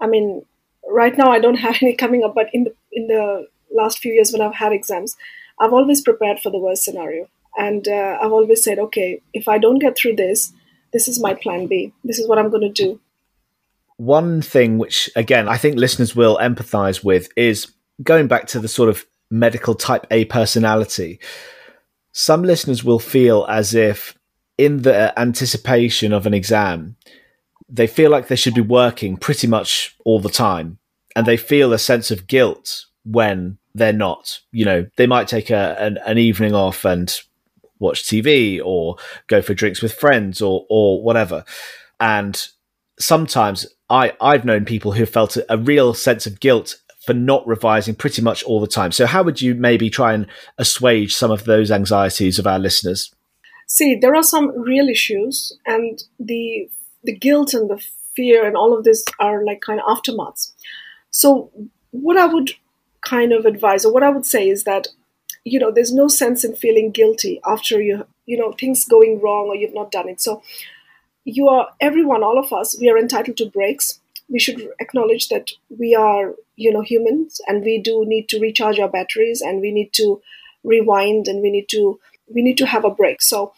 i 0.00 0.06
mean 0.06 0.44
right 0.88 1.16
now 1.16 1.30
i 1.30 1.38
don't 1.38 1.62
have 1.66 1.76
any 1.82 1.94
coming 1.94 2.24
up 2.24 2.34
but 2.34 2.48
in 2.52 2.64
the 2.64 2.74
in 2.92 3.06
the 3.06 3.46
last 3.74 3.98
few 3.98 4.12
years 4.12 4.32
when 4.32 4.42
i've 4.42 4.54
had 4.54 4.72
exams 4.72 5.16
i've 5.60 5.72
always 5.72 6.00
prepared 6.00 6.38
for 6.40 6.50
the 6.50 6.58
worst 6.58 6.84
scenario. 6.84 7.28
And 7.56 7.86
uh, 7.86 8.18
i've 8.20 8.32
always 8.32 8.64
said 8.64 8.78
okay 8.80 9.22
if 9.32 9.48
i 9.48 9.58
don't 9.58 9.78
get 9.78 9.96
through 9.96 10.16
this 10.16 10.52
this 10.92 11.08
is 11.08 11.20
my 11.20 11.34
plan 11.34 11.66
b. 11.66 11.92
This 12.04 12.18
is 12.18 12.28
what 12.28 12.38
i'm 12.38 12.50
going 12.50 12.72
to 12.72 12.82
do. 12.84 13.00
One 13.96 14.42
thing 14.42 14.78
which, 14.78 15.08
again, 15.14 15.48
I 15.48 15.56
think 15.56 15.76
listeners 15.76 16.16
will 16.16 16.36
empathize 16.38 17.04
with 17.04 17.28
is 17.36 17.72
going 18.02 18.28
back 18.28 18.46
to 18.48 18.60
the 18.60 18.68
sort 18.68 18.88
of 18.88 19.06
medical 19.30 19.74
type 19.74 20.06
A 20.10 20.24
personality. 20.26 21.20
Some 22.12 22.42
listeners 22.42 22.84
will 22.84 22.98
feel 22.98 23.46
as 23.48 23.74
if, 23.74 24.16
in 24.56 24.82
the 24.82 25.18
anticipation 25.18 26.12
of 26.12 26.26
an 26.26 26.34
exam, 26.34 26.96
they 27.68 27.86
feel 27.86 28.10
like 28.10 28.28
they 28.28 28.36
should 28.36 28.54
be 28.54 28.60
working 28.60 29.16
pretty 29.16 29.46
much 29.46 29.96
all 30.04 30.20
the 30.20 30.28
time. 30.28 30.78
And 31.16 31.26
they 31.26 31.36
feel 31.36 31.72
a 31.72 31.78
sense 31.78 32.10
of 32.10 32.26
guilt 32.26 32.86
when 33.04 33.58
they're 33.74 33.92
not. 33.92 34.40
You 34.52 34.64
know, 34.64 34.86
they 34.96 35.06
might 35.06 35.28
take 35.28 35.50
a, 35.50 35.76
an, 35.80 35.98
an 36.06 36.18
evening 36.18 36.54
off 36.54 36.84
and 36.84 37.12
watch 37.78 38.04
TV 38.04 38.60
or 38.64 38.96
go 39.26 39.42
for 39.42 39.54
drinks 39.54 39.82
with 39.82 39.92
friends 39.92 40.40
or, 40.40 40.66
or 40.68 41.02
whatever. 41.02 41.44
And 41.98 42.46
sometimes 42.98 43.66
I, 43.90 44.12
I've 44.20 44.44
known 44.44 44.64
people 44.64 44.92
who 44.92 45.06
felt 45.06 45.36
a, 45.36 45.52
a 45.52 45.58
real 45.58 45.94
sense 45.94 46.26
of 46.26 46.40
guilt 46.40 46.76
for 47.04 47.14
not 47.14 47.46
revising 47.46 47.94
pretty 47.94 48.22
much 48.22 48.42
all 48.44 48.60
the 48.60 48.66
time. 48.66 48.92
So, 48.92 49.06
how 49.06 49.22
would 49.22 49.40
you 49.40 49.54
maybe 49.54 49.90
try 49.90 50.12
and 50.12 50.26
assuage 50.58 51.14
some 51.14 51.30
of 51.30 51.44
those 51.44 51.70
anxieties 51.70 52.38
of 52.38 52.46
our 52.46 52.58
listeners? 52.58 53.14
See, 53.66 53.94
there 53.94 54.14
are 54.14 54.22
some 54.22 54.58
real 54.60 54.88
issues, 54.88 55.56
and 55.66 56.02
the 56.18 56.68
the 57.02 57.16
guilt 57.16 57.54
and 57.54 57.68
the 57.68 57.82
fear 58.14 58.46
and 58.46 58.56
all 58.56 58.76
of 58.76 58.84
this 58.84 59.04
are 59.18 59.44
like 59.44 59.60
kind 59.60 59.80
of 59.80 59.86
aftermaths. 59.86 60.52
So, 61.10 61.50
what 61.90 62.16
I 62.16 62.26
would 62.26 62.52
kind 63.06 63.32
of 63.32 63.44
advise, 63.44 63.84
or 63.84 63.92
what 63.92 64.02
I 64.02 64.10
would 64.10 64.26
say, 64.26 64.48
is 64.48 64.64
that 64.64 64.88
you 65.44 65.58
know 65.58 65.70
there's 65.70 65.92
no 65.92 66.08
sense 66.08 66.44
in 66.44 66.56
feeling 66.56 66.90
guilty 66.90 67.40
after 67.46 67.80
you 67.80 68.06
you 68.26 68.38
know 68.38 68.52
things 68.52 68.84
going 68.84 69.20
wrong 69.20 69.48
or 69.48 69.56
you've 69.56 69.74
not 69.74 69.90
done 69.90 70.08
it. 70.08 70.20
So, 70.20 70.42
you 71.24 71.48
are 71.48 71.68
everyone 71.80 72.22
all 72.22 72.38
of 72.38 72.52
us 72.52 72.78
we 72.78 72.90
are 72.90 72.98
entitled 72.98 73.36
to 73.38 73.46
breaks 73.46 74.00
we 74.28 74.38
should 74.38 74.68
acknowledge 74.80 75.28
that 75.28 75.50
we 75.78 75.94
are 75.94 76.34
you 76.56 76.72
know 76.72 76.82
humans 76.82 77.40
and 77.46 77.62
we 77.64 77.78
do 77.78 78.04
need 78.06 78.28
to 78.28 78.40
recharge 78.40 78.78
our 78.78 78.88
batteries 78.88 79.40
and 79.40 79.60
we 79.60 79.70
need 79.72 79.92
to 79.92 80.20
rewind 80.64 81.28
and 81.28 81.42
we 81.42 81.50
need 81.50 81.68
to 81.68 81.98
we 82.34 82.42
need 82.42 82.58
to 82.58 82.66
have 82.66 82.84
a 82.84 82.90
break 82.90 83.20
so 83.22 83.52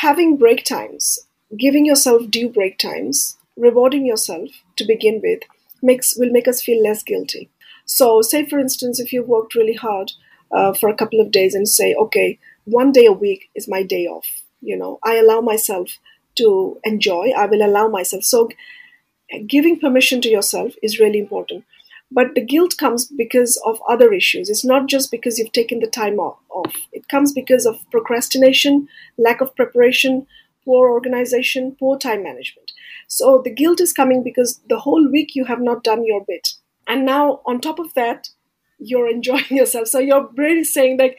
having 0.00 0.36
break 0.36 0.64
times 0.64 1.18
giving 1.56 1.86
yourself 1.86 2.28
due 2.30 2.48
break 2.48 2.78
times 2.78 3.36
rewarding 3.56 4.04
yourself 4.04 4.50
to 4.76 4.84
begin 4.84 5.20
with 5.22 5.40
makes 5.82 6.16
will 6.16 6.30
make 6.30 6.48
us 6.48 6.62
feel 6.62 6.82
less 6.82 7.02
guilty 7.02 7.48
So, 7.94 8.20
say 8.28 8.38
for 8.50 8.58
instance, 8.60 8.98
if 9.02 9.12
you've 9.12 9.28
worked 9.32 9.54
really 9.58 9.74
hard 9.80 10.10
uh, 10.50 10.72
for 10.78 10.88
a 10.90 10.96
couple 11.00 11.20
of 11.24 11.30
days 11.34 11.54
and 11.58 11.68
say, 11.72 11.86
okay, 12.04 12.38
one 12.78 12.90
day 12.96 13.04
a 13.10 13.12
week 13.20 13.44
is 13.60 13.68
my 13.74 13.82
day 13.92 14.00
off. 14.14 14.26
You 14.70 14.76
know, 14.80 14.98
I 15.10 15.12
allow 15.20 15.36
myself 15.48 15.92
to 16.40 16.48
enjoy. 16.90 17.30
I 17.42 17.46
will 17.52 17.62
allow 17.68 17.86
myself. 17.98 18.24
So, 18.30 18.48
giving 19.46 19.78
permission 19.78 20.20
to 20.22 20.28
yourself 20.28 20.74
is 20.82 21.00
really 21.00 21.18
important. 21.18 21.64
But 22.10 22.34
the 22.34 22.44
guilt 22.44 22.76
comes 22.78 23.06
because 23.06 23.60
of 23.66 23.80
other 23.88 24.12
issues. 24.12 24.48
It's 24.48 24.64
not 24.64 24.88
just 24.88 25.10
because 25.10 25.38
you've 25.38 25.52
taken 25.52 25.80
the 25.80 25.88
time 25.88 26.18
off. 26.18 26.74
It 26.92 27.08
comes 27.08 27.32
because 27.32 27.66
of 27.66 27.84
procrastination, 27.90 28.88
lack 29.18 29.40
of 29.40 29.56
preparation, 29.56 30.26
poor 30.64 30.90
organization, 30.90 31.76
poor 31.78 31.98
time 31.98 32.22
management. 32.22 32.72
So 33.08 33.40
the 33.42 33.50
guilt 33.50 33.80
is 33.80 33.92
coming 33.92 34.22
because 34.22 34.60
the 34.68 34.80
whole 34.80 35.08
week 35.10 35.34
you 35.34 35.44
have 35.46 35.60
not 35.60 35.82
done 35.82 36.04
your 36.04 36.24
bit. 36.24 36.54
And 36.86 37.04
now, 37.04 37.40
on 37.44 37.60
top 37.60 37.80
of 37.80 37.94
that, 37.94 38.28
you're 38.78 39.08
enjoying 39.08 39.44
yourself. 39.50 39.88
So 39.88 39.98
your 39.98 40.22
brain 40.22 40.58
is 40.58 40.72
saying, 40.72 40.98
like, 40.98 41.18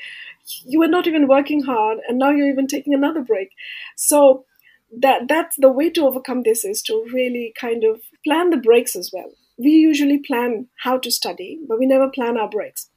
you 0.65 0.79
were 0.79 0.87
not 0.87 1.07
even 1.07 1.27
working 1.27 1.63
hard, 1.63 1.99
and 2.07 2.17
now 2.17 2.29
you're 2.29 2.49
even 2.49 2.67
taking 2.67 2.93
another 2.93 3.21
break. 3.21 3.49
So 3.97 4.45
that 4.95 5.27
that's 5.27 5.55
the 5.57 5.71
way 5.71 5.89
to 5.91 6.05
overcome 6.05 6.43
this 6.43 6.63
is 6.63 6.81
to 6.83 7.05
really 7.13 7.53
kind 7.59 7.83
of 7.83 8.01
plan 8.23 8.49
the 8.49 8.57
breaks 8.57 8.95
as 8.95 9.11
well. 9.13 9.31
We 9.57 9.71
usually 9.71 10.19
plan 10.19 10.67
how 10.83 10.97
to 10.99 11.11
study, 11.11 11.59
but 11.67 11.79
we 11.79 11.85
never 11.85 12.09
plan 12.09 12.37
our 12.37 12.49
breaks. 12.49 12.89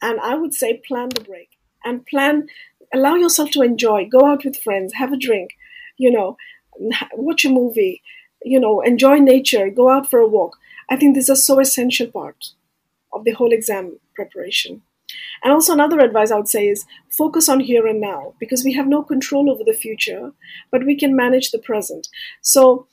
And 0.00 0.20
I 0.20 0.34
would 0.34 0.52
say 0.52 0.82
plan 0.86 1.10
the 1.10 1.20
break 1.20 1.50
and 1.84 2.06
plan 2.06 2.48
allow 2.92 3.14
yourself 3.14 3.50
to 3.52 3.62
enjoy, 3.62 4.08
go 4.08 4.26
out 4.26 4.44
with 4.44 4.62
friends, 4.62 4.94
have 4.94 5.12
a 5.12 5.16
drink, 5.16 5.50
you 5.96 6.10
know, 6.10 6.36
watch 7.14 7.44
a 7.44 7.48
movie, 7.48 8.02
you 8.44 8.60
know, 8.60 8.80
enjoy 8.80 9.18
nature, 9.18 9.70
go 9.70 9.88
out 9.88 10.10
for 10.10 10.18
a 10.18 10.28
walk. 10.28 10.56
I 10.90 10.96
think 10.96 11.14
this 11.14 11.28
is 11.28 11.44
so 11.44 11.60
essential 11.60 12.08
part 12.08 12.48
of 13.12 13.24
the 13.24 13.32
whole 13.32 13.52
exam 13.52 13.98
preparation. 14.14 14.82
And 15.42 15.52
also, 15.52 15.72
another 15.72 16.00
advice 16.00 16.30
I 16.30 16.36
would 16.36 16.48
say 16.48 16.68
is 16.68 16.84
focus 17.10 17.48
on 17.48 17.60
here 17.60 17.86
and 17.86 18.00
now 18.00 18.34
because 18.38 18.64
we 18.64 18.72
have 18.74 18.86
no 18.86 19.02
control 19.02 19.50
over 19.50 19.64
the 19.64 19.72
future, 19.72 20.32
but 20.70 20.84
we 20.84 20.96
can 20.96 21.16
manage 21.16 21.50
the 21.50 21.58
present. 21.58 22.08
So, 22.40 22.86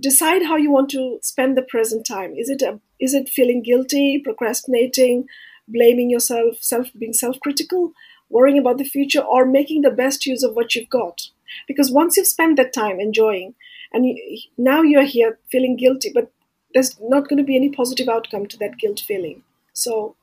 decide 0.00 0.44
how 0.44 0.56
you 0.56 0.70
want 0.70 0.90
to 0.90 1.18
spend 1.22 1.56
the 1.56 1.62
present 1.62 2.06
time. 2.06 2.34
Is 2.36 2.48
it 2.48 2.62
a, 2.62 2.80
is 2.98 3.14
it 3.14 3.28
feeling 3.28 3.62
guilty, 3.62 4.20
procrastinating, 4.22 5.26
blaming 5.68 6.10
yourself, 6.10 6.58
self 6.60 6.88
being 6.98 7.12
self-critical, 7.12 7.92
worrying 8.28 8.58
about 8.58 8.78
the 8.78 8.84
future, 8.84 9.20
or 9.20 9.44
making 9.44 9.82
the 9.82 9.90
best 9.90 10.26
use 10.26 10.42
of 10.42 10.54
what 10.54 10.74
you've 10.74 10.90
got? 10.90 11.22
Because 11.66 11.90
once 11.90 12.16
you've 12.16 12.26
spent 12.26 12.56
that 12.56 12.72
time 12.72 13.00
enjoying, 13.00 13.54
and 13.92 14.06
you, 14.06 14.38
now 14.56 14.82
you're 14.82 15.04
here 15.04 15.38
feeling 15.50 15.76
guilty, 15.76 16.10
but 16.14 16.30
there's 16.74 16.96
not 17.00 17.28
going 17.28 17.38
to 17.38 17.44
be 17.44 17.56
any 17.56 17.68
positive 17.70 18.08
outcome 18.08 18.46
to 18.46 18.56
that 18.58 18.78
guilt 18.78 19.00
feeling. 19.00 19.42
So 19.72 20.16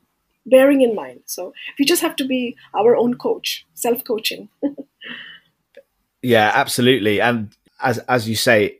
bearing 0.48 0.82
in 0.82 0.94
mind. 0.94 1.20
So 1.26 1.52
we 1.78 1.84
just 1.84 2.02
have 2.02 2.16
to 2.16 2.24
be 2.24 2.56
our 2.74 2.96
own 2.96 3.14
coach, 3.14 3.66
self 3.74 4.04
coaching. 4.04 4.48
yeah, 6.22 6.52
absolutely. 6.54 7.20
And 7.20 7.54
as 7.80 7.98
as 7.98 8.28
you 8.28 8.36
say, 8.36 8.78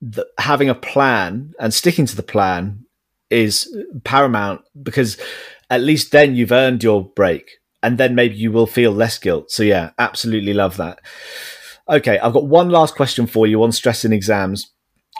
the, 0.00 0.26
having 0.38 0.68
a 0.68 0.74
plan 0.74 1.54
and 1.58 1.72
sticking 1.74 2.06
to 2.06 2.16
the 2.16 2.22
plan 2.22 2.84
is 3.30 3.74
paramount 4.04 4.62
because 4.82 5.16
at 5.68 5.80
least 5.80 6.10
then 6.10 6.34
you've 6.34 6.52
earned 6.52 6.82
your 6.82 7.04
break 7.04 7.58
and 7.82 7.96
then 7.96 8.14
maybe 8.14 8.34
you 8.34 8.52
will 8.52 8.66
feel 8.66 8.92
less 8.92 9.18
guilt. 9.18 9.50
So 9.50 9.62
yeah, 9.62 9.90
absolutely 9.98 10.52
love 10.52 10.76
that. 10.76 11.00
Okay, 11.88 12.18
I've 12.18 12.32
got 12.32 12.46
one 12.46 12.70
last 12.70 12.94
question 12.94 13.26
for 13.26 13.46
you 13.46 13.62
on 13.62 13.72
stress 13.72 14.04
in 14.04 14.12
exams. 14.12 14.70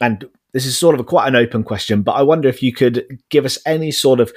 And 0.00 0.28
this 0.52 0.66
is 0.66 0.78
sort 0.78 0.94
of 0.94 1.00
a 1.00 1.04
quite 1.04 1.28
an 1.28 1.36
open 1.36 1.62
question, 1.62 2.02
but 2.02 2.12
I 2.12 2.22
wonder 2.22 2.48
if 2.48 2.62
you 2.62 2.72
could 2.72 3.20
give 3.28 3.44
us 3.44 3.58
any 3.66 3.90
sort 3.90 4.20
of 4.20 4.32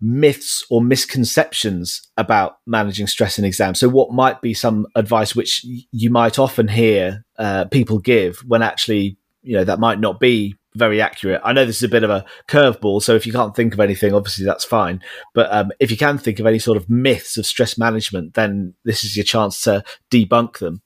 myths 0.00 0.64
or 0.70 0.82
misconceptions 0.82 2.02
about 2.16 2.58
managing 2.66 3.06
stress 3.06 3.38
in 3.38 3.44
exams. 3.44 3.80
So, 3.80 3.88
what 3.88 4.12
might 4.12 4.40
be 4.40 4.54
some 4.54 4.86
advice 4.94 5.34
which 5.34 5.64
you 5.64 6.10
might 6.10 6.38
often 6.38 6.68
hear 6.68 7.24
uh, 7.38 7.66
people 7.66 7.98
give 7.98 8.38
when 8.46 8.62
actually, 8.62 9.18
you 9.42 9.54
know, 9.54 9.64
that 9.64 9.80
might 9.80 10.00
not 10.00 10.20
be 10.20 10.54
very 10.74 11.00
accurate. 11.00 11.40
I 11.42 11.52
know 11.52 11.64
this 11.64 11.78
is 11.78 11.82
a 11.82 11.88
bit 11.88 12.04
of 12.04 12.10
a 12.10 12.24
curveball, 12.48 13.02
so 13.02 13.14
if 13.14 13.26
you 13.26 13.32
can't 13.32 13.56
think 13.56 13.72
of 13.72 13.80
anything, 13.80 14.12
obviously 14.12 14.44
that's 14.44 14.64
fine. 14.64 15.00
But 15.34 15.52
um, 15.52 15.72
if 15.80 15.90
you 15.90 15.96
can 15.96 16.18
think 16.18 16.38
of 16.38 16.46
any 16.46 16.58
sort 16.58 16.76
of 16.76 16.88
myths 16.90 17.36
of 17.36 17.46
stress 17.46 17.78
management, 17.78 18.34
then 18.34 18.74
this 18.84 19.02
is 19.02 19.16
your 19.16 19.24
chance 19.24 19.62
to 19.62 19.82
debunk 20.10 20.58
them. 20.58 20.82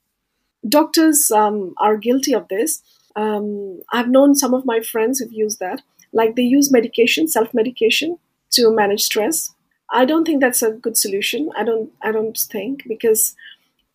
Doctors 0.67 1.31
um, 1.31 1.73
are 1.79 1.97
guilty 1.97 2.33
of 2.33 2.47
this. 2.47 2.81
Um, 3.15 3.81
I've 3.91 4.09
known 4.09 4.35
some 4.35 4.53
of 4.53 4.65
my 4.65 4.79
friends 4.79 5.19
who've 5.19 5.33
used 5.33 5.59
that. 5.59 5.81
Like 6.13 6.35
they 6.35 6.43
use 6.43 6.71
medication, 6.71 7.27
self 7.27 7.53
medication, 7.53 8.17
to 8.51 8.73
manage 8.73 9.03
stress. 9.03 9.53
I 9.91 10.05
don't 10.05 10.25
think 10.25 10.41
that's 10.41 10.61
a 10.61 10.71
good 10.71 10.97
solution. 10.97 11.49
I 11.57 11.63
don't 11.63 11.91
I 12.01 12.11
don't 12.11 12.37
think 12.37 12.83
because 12.87 13.35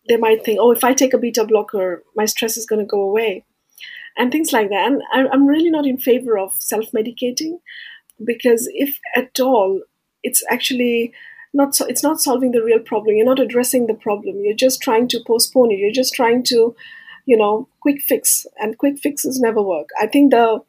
they 0.07 0.17
might 0.17 0.43
think, 0.45 0.59
oh, 0.61 0.71
if 0.71 0.83
I 0.83 0.93
take 0.93 1.13
a 1.13 1.17
beta 1.17 1.43
blocker, 1.45 2.03
my 2.15 2.25
stress 2.25 2.55
is 2.57 2.65
going 2.65 2.79
to 2.79 2.85
go 2.85 3.01
away, 3.01 3.43
and 4.17 4.31
things 4.31 4.53
like 4.53 4.69
that. 4.69 4.87
And 4.87 5.29
I'm 5.29 5.47
really 5.47 5.69
not 5.69 5.85
in 5.85 5.97
favor 5.97 6.37
of 6.37 6.53
self 6.53 6.91
medicating 6.91 7.59
because 8.23 8.69
if 8.73 8.99
at 9.15 9.39
all, 9.39 9.81
it's 10.23 10.43
actually 10.49 11.13
not 11.53 11.75
so, 11.75 11.85
it's 11.85 12.03
not 12.03 12.21
solving 12.21 12.51
the 12.51 12.63
real 12.63 12.79
problem. 12.79 13.15
You're 13.15 13.25
not 13.25 13.39
addressing 13.39 13.87
the 13.87 13.93
problem. 13.93 14.41
You're 14.41 14.55
just 14.55 14.81
trying 14.81 15.07
to 15.09 15.23
postpone 15.25 15.71
it. 15.71 15.79
You're 15.79 15.91
just 15.91 16.13
trying 16.13 16.43
to, 16.43 16.75
you 17.25 17.37
know, 17.37 17.67
quick 17.81 18.01
fix, 18.01 18.45
and 18.59 18.77
quick 18.77 18.99
fixes 18.99 19.39
never 19.39 19.61
work. 19.61 19.89
I 19.99 20.07
think 20.07 20.31
the 20.31 20.59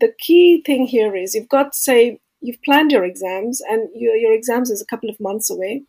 the 0.00 0.12
key 0.18 0.62
thing 0.64 0.86
here 0.86 1.14
is 1.14 1.34
you've 1.34 1.48
got 1.48 1.74
say 1.74 2.20
you've 2.44 2.62
planned 2.62 2.92
your 2.92 3.04
exams 3.04 3.62
and 3.62 3.88
your, 3.94 4.14
your 4.14 4.34
exams 4.34 4.70
is 4.70 4.82
a 4.82 4.86
couple 4.86 5.08
of 5.08 5.18
months 5.18 5.50
away. 5.50 5.82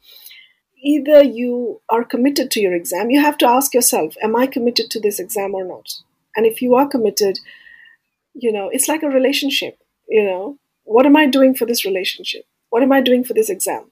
Either 0.81 1.21
you 1.21 1.81
are 1.89 2.03
committed 2.03 2.49
to 2.51 2.61
your 2.61 2.73
exam 2.73 3.09
you 3.09 3.19
have 3.19 3.37
to 3.37 3.47
ask 3.47 3.73
yourself 3.73 4.15
am 4.21 4.35
i 4.35 4.45
committed 4.45 4.89
to 4.91 4.99
this 4.99 5.19
exam 5.19 5.53
or 5.53 5.65
not? 5.65 5.95
And 6.35 6.45
if 6.45 6.61
you 6.61 6.75
are 6.75 6.87
committed 6.87 7.39
you 8.33 8.51
know 8.51 8.69
it's 8.71 8.87
like 8.87 9.03
a 9.03 9.09
relationship 9.09 9.79
you 10.07 10.23
know. 10.23 10.57
What 10.83 11.07
am 11.07 11.15
i 11.15 11.25
doing 11.25 11.55
for 11.55 11.65
this 11.65 11.83
relationship? 11.83 12.45
What 12.69 12.83
am 12.83 12.91
i 12.91 13.01
doing 13.01 13.23
for 13.23 13.33
this 13.33 13.49
exam? 13.49 13.89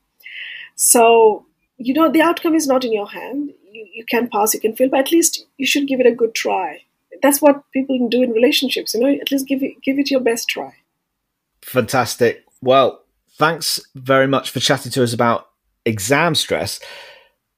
So 0.75 1.45
you 1.77 1.93
know 1.93 2.11
the 2.11 2.21
outcome 2.21 2.55
is 2.55 2.67
not 2.67 2.85
in 2.85 2.93
your 2.93 3.09
hand. 3.09 3.51
You, 3.71 3.87
you 3.93 4.05
can 4.05 4.29
pass 4.29 4.53
you 4.53 4.59
can 4.59 4.75
fail 4.75 4.89
but 4.89 4.99
at 4.99 5.11
least 5.11 5.45
you 5.57 5.65
should 5.65 5.87
give 5.87 5.99
it 5.99 6.11
a 6.13 6.15
good 6.21 6.35
try. 6.35 6.83
That's 7.23 7.41
what 7.41 7.63
people 7.71 8.07
do 8.09 8.21
in 8.21 8.31
relationships 8.31 8.93
you 8.93 9.01
know 9.01 9.11
at 9.25 9.31
least 9.31 9.47
give 9.47 9.63
it 9.63 9.81
give 9.81 9.99
it 9.99 10.11
your 10.11 10.21
best 10.21 10.47
try. 10.47 10.73
Fantastic 11.61 12.43
well, 12.63 13.03
thanks 13.37 13.79
very 13.95 14.27
much 14.27 14.51
for 14.51 14.59
chatting 14.59 14.91
to 14.93 15.03
us 15.03 15.13
about 15.13 15.47
exam 15.85 16.35
stress. 16.35 16.79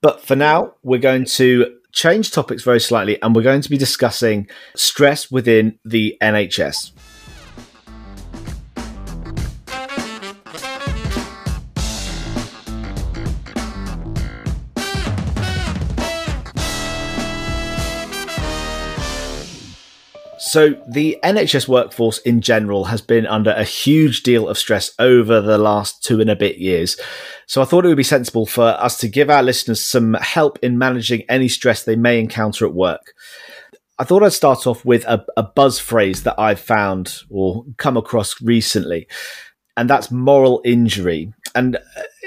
But 0.02 0.22
for 0.22 0.36
now, 0.36 0.74
we're 0.84 1.00
going 1.00 1.26
to 1.26 1.78
change 1.92 2.32
topics 2.32 2.64
very 2.64 2.80
slightly 2.80 3.22
and 3.22 3.36
we're 3.36 3.42
going 3.42 3.62
to 3.62 3.70
be 3.70 3.78
discussing 3.78 4.48
stress 4.76 5.32
within 5.32 5.80
the 5.86 6.18
NHS. 6.22 6.92
So, 20.56 20.74
the 20.88 21.20
NHS 21.22 21.68
workforce 21.68 22.20
in 22.20 22.40
general 22.40 22.86
has 22.86 23.02
been 23.02 23.28
under 23.28 23.52
a 23.52 23.66
huge 23.66 24.24
deal 24.24 24.48
of 24.48 24.58
stress 24.58 24.94
over 25.00 25.42
the 25.42 25.58
last 25.58 26.02
two 26.02 26.22
and 26.22 26.30
a 26.30 26.36
bit 26.38 26.60
years. 26.60 26.96
So, 27.46 27.62
I 27.62 27.66
thought 27.66 27.84
it 27.84 27.90
would 27.90 27.98
be 27.98 28.04
sensible 28.04 28.46
for 28.46 28.64
us 28.64 28.98
to 29.00 29.10
give 29.10 29.30
our 29.30 29.44
listeners 29.44 29.84
some 29.84 30.14
help 30.14 30.58
in 30.62 30.78
managing 30.78 31.24
any 31.28 31.50
stress 31.50 31.84
they 31.84 31.98
may 31.98 32.22
encounter 32.22 32.66
at 32.66 32.74
work. 32.74 33.14
I 34.00 34.06
thought 34.06 34.24
I'd 34.24 34.32
start 34.32 34.66
off 34.66 34.86
with 34.86 35.04
a, 35.08 35.26
a 35.36 35.44
buzz 35.44 35.78
phrase 35.78 36.24
that 36.24 36.40
I've 36.40 36.62
found 36.62 37.24
or 37.30 37.66
come 37.76 37.98
across 37.98 38.42
recently, 38.42 39.10
and 39.76 39.90
that's 39.90 40.10
moral 40.10 40.62
injury. 40.64 41.34
And 41.54 41.76
uh, 41.76 41.80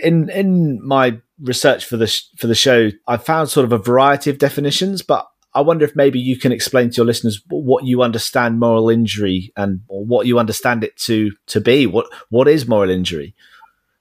in 0.03 0.29
in 0.29 0.87
my 0.87 1.19
research 1.41 1.87
for 1.87 1.97
the 1.97 2.15
for 2.37 2.47
the 2.47 2.55
show, 2.55 2.91
I 3.07 3.17
found 3.17 3.49
sort 3.49 3.65
of 3.65 3.73
a 3.73 3.79
variety 3.79 4.29
of 4.29 4.37
definitions, 4.37 5.01
but 5.01 5.27
I 5.59 5.61
wonder 5.61 5.85
if 5.85 5.97
maybe 5.97 6.21
you 6.21 6.37
can 6.37 6.53
explain 6.53 6.91
to 6.91 6.97
your 6.99 7.07
listeners 7.07 7.43
what 7.49 7.85
you 7.85 8.01
understand 8.03 8.61
moral 8.61 8.89
injury 8.89 9.53
and 9.57 9.81
what 9.89 10.29
you 10.29 10.39
understand 10.39 10.85
it 10.85 10.97
to 10.99 11.33
to 11.49 11.61
be. 11.61 11.85
What 11.85 12.07
what 12.31 12.47
is 12.47 12.69
moral 12.69 12.91
injury? 12.91 13.35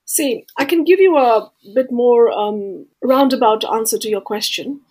See, 0.04 0.46
I 0.56 0.64
can 0.64 0.84
give 0.84 1.00
you 1.00 1.18
a 1.18 1.50
bit 1.74 1.90
more 1.90 2.30
um, 2.30 2.86
roundabout 3.02 3.64
answer 3.64 3.98
to 3.98 4.08
your 4.08 4.20
question. 4.20 4.82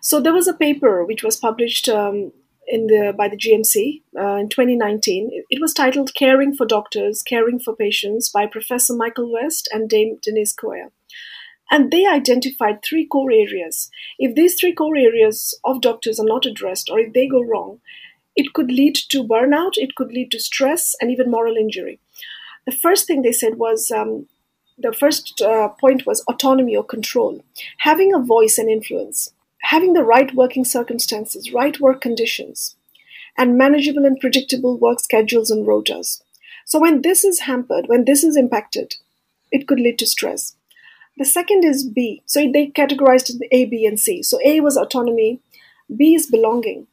So 0.00 0.20
there 0.20 0.32
was 0.32 0.46
a 0.46 0.54
paper 0.54 1.04
which 1.04 1.24
was 1.24 1.36
published 1.36 1.88
um, 1.88 2.30
in 2.68 2.86
the 2.86 3.12
by 3.18 3.28
the 3.28 3.36
GMC 3.36 4.02
uh, 4.16 4.36
in 4.36 4.48
2019. 4.48 5.44
It, 5.50 5.60
was 5.60 5.74
titled 5.74 6.14
"Caring 6.14 6.54
for 6.54 6.66
Doctors, 6.66 7.24
Caring 7.24 7.58
for 7.58 7.74
Patients" 7.74 8.28
by 8.28 8.46
Professor 8.46 8.94
Michael 8.94 9.32
West 9.32 9.68
and 9.72 9.90
Dame 9.90 10.18
Denise 10.22 10.54
Coia. 10.54 10.92
And 11.72 11.90
they 11.90 12.06
identified 12.06 12.82
three 12.82 13.06
core 13.06 13.32
areas. 13.32 13.90
If 14.18 14.34
these 14.34 14.56
three 14.60 14.74
core 14.74 14.94
areas 14.94 15.58
of 15.64 15.80
doctors 15.80 16.20
are 16.20 16.26
not 16.26 16.44
addressed, 16.44 16.90
or 16.90 16.98
if 17.00 17.14
they 17.14 17.26
go 17.26 17.42
wrong, 17.42 17.80
it 18.36 18.52
could 18.52 18.70
lead 18.70 18.94
to 19.08 19.24
burnout, 19.24 19.72
it 19.76 19.94
could 19.94 20.12
lead 20.12 20.30
to 20.32 20.38
stress, 20.38 20.94
and 21.00 21.10
even 21.10 21.30
moral 21.30 21.56
injury. 21.56 21.98
The 22.66 22.72
first 22.72 23.06
thing 23.06 23.22
they 23.22 23.32
said 23.32 23.56
was 23.56 23.90
um, 23.90 24.26
the 24.76 24.92
first 24.92 25.40
uh, 25.40 25.68
point 25.68 26.04
was 26.04 26.22
autonomy 26.28 26.76
or 26.76 26.84
control, 26.84 27.42
having 27.78 28.12
a 28.12 28.18
voice 28.18 28.58
and 28.58 28.68
influence, 28.68 29.32
having 29.62 29.94
the 29.94 30.04
right 30.04 30.34
working 30.34 30.66
circumstances, 30.66 31.54
right 31.54 31.80
work 31.80 32.02
conditions, 32.02 32.76
and 33.38 33.56
manageable 33.56 34.04
and 34.04 34.20
predictable 34.20 34.76
work 34.76 35.00
schedules 35.00 35.50
and 35.50 35.66
rotas. 35.66 36.20
So, 36.66 36.78
when 36.78 37.00
this 37.00 37.24
is 37.24 37.40
hampered, 37.40 37.86
when 37.86 38.04
this 38.04 38.22
is 38.22 38.36
impacted, 38.36 38.96
it 39.50 39.66
could 39.66 39.80
lead 39.80 39.98
to 40.00 40.06
stress. 40.06 40.54
The 41.16 41.24
second 41.24 41.64
is 41.64 41.88
B. 41.88 42.22
So, 42.26 42.40
they 42.40 42.68
categorized 42.68 43.30
it 43.30 43.48
A, 43.52 43.64
B, 43.66 43.86
and 43.86 43.98
C. 43.98 44.22
So, 44.22 44.38
A 44.44 44.60
was 44.60 44.76
autonomy, 44.76 45.40
B 45.94 46.14
is 46.14 46.26
belonging. 46.26 46.86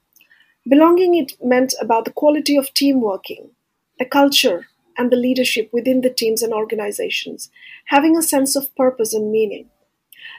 Belonging, 0.67 1.15
it 1.15 1.33
meant 1.43 1.73
about 1.81 2.05
the 2.05 2.11
quality 2.13 2.57
of 2.57 2.73
team 2.73 3.01
working, 3.01 3.51
the 3.99 4.05
culture, 4.05 4.67
and 4.97 5.11
the 5.11 5.17
leadership 5.17 5.69
within 5.73 6.01
the 6.01 6.09
teams 6.09 6.41
and 6.43 6.53
organizations, 6.53 7.49
having 7.85 8.17
a 8.17 8.21
sense 8.21 8.55
of 8.55 8.75
purpose 8.75 9.13
and 9.13 9.31
meaning. 9.31 9.69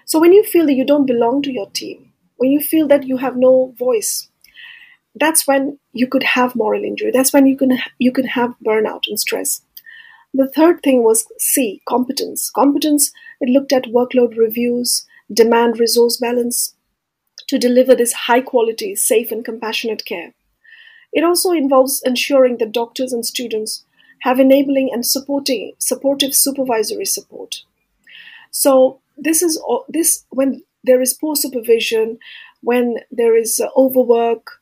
So, 0.07 0.21
when 0.21 0.33
you 0.33 0.45
feel 0.45 0.67
that 0.67 0.75
you 0.75 0.85
don't 0.85 1.07
belong 1.07 1.43
to 1.43 1.53
your 1.53 1.71
team, 1.71 2.13
when 2.37 2.51
you 2.51 2.61
feel 2.61 2.89
that 2.89 3.07
you 3.07 3.19
have 3.19 3.37
no 3.37 3.75
voice, 3.79 4.29
that's 5.15 5.47
when 5.47 5.79
you 5.93 6.07
could 6.07 6.23
have 6.23 6.55
moral 6.57 6.85
injury. 6.85 7.11
That's 7.13 7.33
when 7.33 7.47
you 7.47 7.57
can 7.57 7.79
you 7.99 8.13
can 8.13 8.27
have 8.27 8.55
burnout 8.65 9.05
and 9.09 9.19
stress. 9.19 9.63
The 10.33 10.49
third 10.49 10.83
thing 10.83 11.03
was 11.03 11.27
C, 11.39 11.83
competence. 11.89 12.51
Competence, 12.51 13.13
it 13.41 13.49
looked 13.49 13.73
at 13.73 13.85
workload 13.85 14.37
reviews, 14.37 15.07
demand 15.33 15.79
resource 15.79 16.17
balance 16.17 16.75
to 17.49 17.59
deliver 17.59 17.95
this 17.95 18.13
high 18.13 18.41
quality, 18.41 18.95
safe, 18.95 19.33
and 19.33 19.45
compassionate 19.45 20.05
care. 20.05 20.35
It 21.13 21.25
also 21.25 21.53
involves 21.53 22.03
ensuring 22.05 22.59
that 22.59 22.73
doctors 22.73 23.13
and 23.13 23.27
students 23.27 23.85
have 24.21 24.39
enabling 24.39 24.91
and 24.93 25.05
supporting 25.05 25.73
supportive 25.79 26.35
supervisory 26.35 27.07
support. 27.07 27.63
So 28.51 29.01
this 29.17 29.43
is 29.43 29.61
this 29.89 30.25
when 30.31 30.63
there 30.85 31.01
is 31.01 31.15
poor 31.15 31.37
supervision, 31.37 32.19
when 32.63 32.99
there 33.11 33.37
is 33.37 33.61
uh, 33.61 33.69
overwork, 33.77 34.61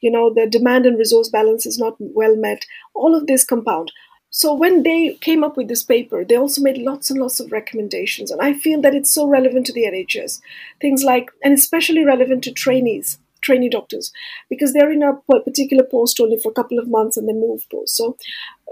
you 0.00 0.10
know 0.10 0.32
the 0.32 0.46
demand 0.46 0.86
and 0.86 0.98
resource 0.98 1.28
balance 1.28 1.66
is 1.66 1.78
not 1.78 1.96
well 1.98 2.36
met. 2.36 2.64
All 2.94 3.14
of 3.14 3.26
this 3.26 3.44
compound. 3.44 3.92
So 4.30 4.54
when 4.54 4.84
they 4.84 5.14
came 5.20 5.42
up 5.42 5.56
with 5.56 5.68
this 5.68 5.82
paper, 5.82 6.24
they 6.24 6.36
also 6.36 6.62
made 6.62 6.78
lots 6.78 7.10
and 7.10 7.20
lots 7.20 7.40
of 7.40 7.50
recommendations, 7.50 8.30
and 8.30 8.40
I 8.40 8.54
feel 8.54 8.80
that 8.80 8.94
it's 8.94 9.10
so 9.10 9.26
relevant 9.26 9.66
to 9.66 9.72
the 9.72 9.84
NHS. 9.84 10.40
Things 10.80 11.02
like, 11.02 11.30
and 11.42 11.52
especially 11.52 12.04
relevant 12.04 12.44
to 12.44 12.52
trainees 12.52 13.18
trainee 13.40 13.68
doctors 13.68 14.12
because 14.48 14.72
they're 14.72 14.92
in 14.92 15.02
a 15.02 15.14
particular 15.40 15.84
post 15.84 16.20
only 16.20 16.38
for 16.38 16.50
a 16.50 16.54
couple 16.54 16.78
of 16.78 16.88
months 16.88 17.16
and 17.16 17.28
they 17.28 17.32
move 17.32 17.66
post. 17.70 17.96
So, 17.96 18.16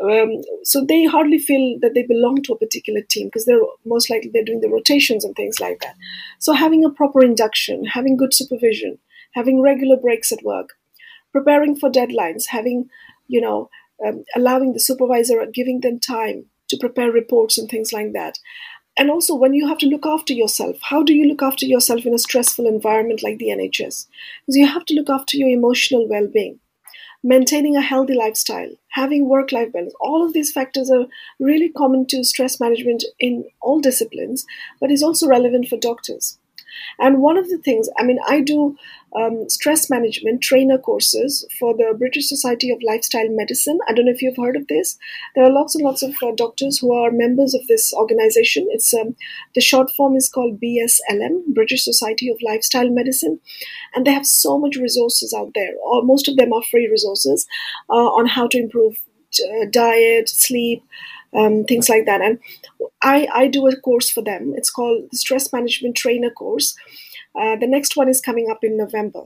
um, 0.03 0.43
so 0.63 0.85
they 0.85 1.05
hardly 1.05 1.39
feel 1.39 1.79
that 1.81 1.95
they 1.95 2.03
belong 2.03 2.43
to 2.43 2.53
a 2.53 2.59
particular 2.59 3.01
team 3.01 3.29
because 3.29 3.47
they're 3.47 3.61
most 3.85 4.11
likely 4.11 4.31
they're 4.31 4.45
doing 4.45 4.61
the 4.61 4.69
rotations 4.69 5.25
and 5.25 5.35
things 5.35 5.61
like 5.61 5.81
that. 5.81 5.97
So, 6.39 6.53
having 6.53 6.85
a 6.85 6.91
proper 6.91 7.25
induction, 7.25 7.85
having 7.85 8.17
good 8.17 8.35
supervision, 8.35 8.99
having 9.33 9.61
regular 9.61 9.97
breaks 9.97 10.33
at 10.33 10.45
work, 10.45 10.75
preparing 11.33 11.75
for 11.75 11.91
deadlines, 11.91 12.47
having 12.49 12.91
you 13.29 13.41
know, 13.41 13.69
um, 14.07 14.25
allowing 14.37 14.73
the 14.73 14.81
supervisor, 14.81 15.45
giving 15.47 15.81
them 15.81 15.99
time 15.99 16.47
to 16.69 16.77
prepare 16.77 17.11
reports 17.11 17.59
and 17.59 17.69
things 17.69 17.93
like 17.93 18.13
that. 18.13 18.39
And 18.99 19.11
also 19.11 19.35
when 19.35 19.55
you 19.55 19.69
have 19.69 19.79
to 19.79 19.87
look 19.87 20.05
after 20.05 20.33
yourself 20.33 20.77
how 20.83 21.05
do 21.05 21.15
you 21.15 21.25
look 21.25 21.41
after 21.41 21.65
yourself 21.65 22.05
in 22.05 22.15
a 22.15 22.19
stressful 22.19 22.67
environment 22.67 23.23
like 23.23 23.39
the 23.39 23.51
nhs 23.51 24.07
because 24.45 24.57
you 24.57 24.67
have 24.67 24.85
to 24.87 24.95
look 24.95 25.09
after 25.09 25.37
your 25.37 25.49
emotional 25.49 26.09
well-being 26.09 26.59
maintaining 27.23 27.77
a 27.77 27.81
healthy 27.81 28.15
lifestyle 28.15 28.71
having 28.91 29.29
work-life 29.29 29.73
balance. 29.73 29.95
All 30.01 30.25
of 30.25 30.33
these 30.33 30.51
factors 30.51 30.91
are 30.91 31.07
really 31.39 31.69
common 31.69 32.07
to 32.07 32.25
stress 32.25 32.59
management 32.59 33.05
in 33.21 33.45
all 33.61 33.81
disciplines 33.81 34.45
but 34.81 34.91
is 34.91 35.03
also 35.03 35.29
relevant 35.29 35.69
for 35.69 35.77
doctors 35.77 36.39
and 36.99 37.22
one 37.22 37.37
of 37.37 37.49
the 37.49 37.59
things 37.59 37.89
i 37.99 38.05
mean 38.05 38.18
i 38.26 38.41
do 38.41 38.76
um, 39.16 39.49
stress 39.49 39.89
management 39.89 40.43
trainer 40.43 40.79
courses 40.79 41.47
for 41.59 41.74
the 41.74 41.95
British 41.99 42.29
Society 42.29 42.70
of 42.70 42.79
Lifestyle 42.83 43.29
Medicine. 43.31 43.79
I 43.89 43.93
don't 43.93 44.05
know 44.05 44.12
if 44.12 44.22
you've 44.22 44.37
heard 44.37 44.57
of 44.57 44.66
this. 44.68 44.99
There 45.35 45.45
are 45.45 45.51
lots 45.51 45.74
and 45.74 45.85
lots 45.85 46.03
of 46.03 46.14
uh, 46.22 46.33
doctors 46.37 46.79
who 46.79 46.93
are 46.93 47.11
members 47.11 47.55
of 47.55 47.66
this 47.66 47.93
organization. 47.95 48.68
It's 48.70 48.93
um, 48.93 49.16
the 49.55 49.61
short 49.61 49.91
form 49.97 50.16
is 50.16 50.29
called 50.29 50.61
BSLM, 50.61 51.55
British 51.55 51.85
Society 51.85 52.29
of 52.29 52.37
Lifestyle 52.43 52.91
Medicine, 52.91 53.41
and 53.95 54.07
they 54.07 54.12
have 54.12 54.26
so 54.26 54.59
much 54.59 54.76
resources 54.76 55.33
out 55.33 55.53
there. 55.55 55.72
Or 55.85 56.03
most 56.03 56.29
of 56.29 56.37
them 56.37 56.53
are 56.53 56.62
free 56.62 56.89
resources 56.89 57.47
uh, 57.89 57.95
on 57.95 58.26
how 58.26 58.47
to 58.49 58.59
improve 58.59 59.01
uh, 59.41 59.66
diet, 59.70 60.29
sleep. 60.29 60.83
Um, 61.37 61.64
things 61.64 61.91
like 61.91 62.07
that, 62.07 62.22
and 62.22 62.39
I, 63.03 63.29
I 63.35 63.49
do 63.49 63.66
a 63.66 63.76
course 63.76 64.09
for 64.09 64.22
them. 64.22 64.55
It's 64.57 64.70
called 64.70 65.09
the 65.11 65.16
Stress 65.18 65.53
Management 65.53 65.95
Trainer 65.95 66.31
Course, 66.31 66.74
uh, 67.39 67.57
the 67.57 67.66
next 67.66 67.97
one 67.97 68.09
is 68.09 68.20
coming 68.20 68.51
up 68.51 68.64
in 68.64 68.76
November. 68.76 69.22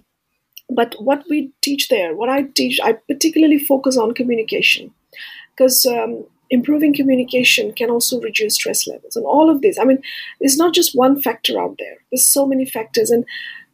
But 0.68 0.94
what 0.98 1.24
we 1.28 1.53
teach 1.62 1.88
there, 1.88 2.14
what 2.14 2.28
I 2.28 2.42
teach, 2.42 2.80
I 2.82 2.94
particularly 2.94 3.59
focus 3.59 3.96
on 3.96 4.14
communication 4.14 4.92
because 5.57 5.84
um, 5.86 6.24
improving 6.50 6.94
communication 6.94 7.72
can 7.72 7.90
also 7.90 8.20
reduce 8.20 8.55
stress 8.55 8.86
levels. 8.86 9.16
And 9.16 9.26
all 9.26 9.50
of 9.50 9.61
this, 9.61 9.78
I 9.78 9.84
mean, 9.84 10.03
it's 10.40 10.57
not 10.57 10.74
just 10.74 10.96
one 10.96 11.20
factor 11.20 11.61
out 11.61 11.76
there, 11.78 11.98
there's 12.11 12.26
so 12.26 12.46
many 12.46 12.64
factors. 12.64 13.11
And 13.11 13.24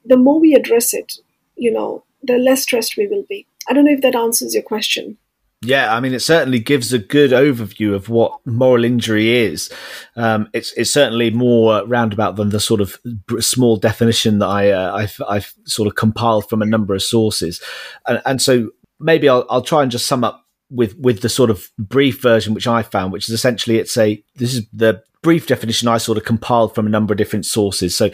the 0.05 0.17
more 0.17 0.41
we 0.41 0.55
address 0.55 0.93
it, 0.95 1.15
you 1.57 1.71
know, 1.71 2.05
the 2.23 2.39
less 2.39 2.63
stressed 2.63 2.97
we 2.97 3.07
will 3.07 3.25
be. 3.29 3.47
I 3.69 3.73
don't 3.73 3.85
know 3.85 3.93
if 3.93 4.03
that 4.03 4.17
answers 4.17 4.55
your 4.55 4.63
question. 4.63 5.19
Yeah, 5.61 5.93
I 5.93 5.99
mean, 5.99 6.15
it 6.15 6.21
certainly 6.21 6.61
gives 6.61 6.93
a 6.93 7.01
good 7.01 7.33
overview 7.33 7.93
of 7.93 8.09
what 8.09 8.39
moral 8.47 8.85
injury 8.85 9.37
is. 9.37 9.73
Um, 10.15 10.49
it's 10.53 10.73
it's 10.75 10.91
certainly 10.91 11.31
more 11.31 11.85
roundabout 11.85 12.37
than 12.37 12.51
the 12.51 12.61
sort 12.61 12.81
of 12.81 12.97
small 13.41 13.77
definition 13.77 14.39
that 14.39 14.47
I 14.47 14.71
uh, 14.71 14.95
I've, 14.95 15.21
I've, 15.29 15.53
sort 15.65 15.89
of 15.89 15.97
compiled 15.97 16.49
from 16.49 16.63
a 16.63 16.67
number 16.67 16.95
of 16.95 17.03
sources, 17.03 17.61
and, 18.07 18.23
and 18.25 18.41
so 18.41 18.71
maybe 19.01 19.29
I'll 19.29 19.47
I'll 19.51 19.63
try 19.63 19.83
and 19.83 19.91
just 19.91 20.07
sum 20.07 20.23
up 20.23 20.47
with 20.71 20.97
with 20.97 21.23
the 21.23 21.29
sort 21.29 21.51
of 21.51 21.69
brief 21.77 22.23
version 22.23 22.55
which 22.55 22.69
I 22.69 22.85
found, 22.85 23.13
which 23.13 23.29
is 23.29 23.35
essentially 23.35 23.79
it's 23.79 23.97
a 23.97 24.23
this 24.37 24.55
is 24.55 24.65
the 24.73 25.03
brief 25.23 25.49
definition 25.49 25.89
I 25.89 25.99
sort 25.99 26.19
of 26.19 26.25
compiled 26.25 26.77
from 26.77 26.87
a 26.87 26.91
number 26.91 27.13
of 27.13 27.19
different 27.19 27.47
sources. 27.47 27.97
So 27.97 28.11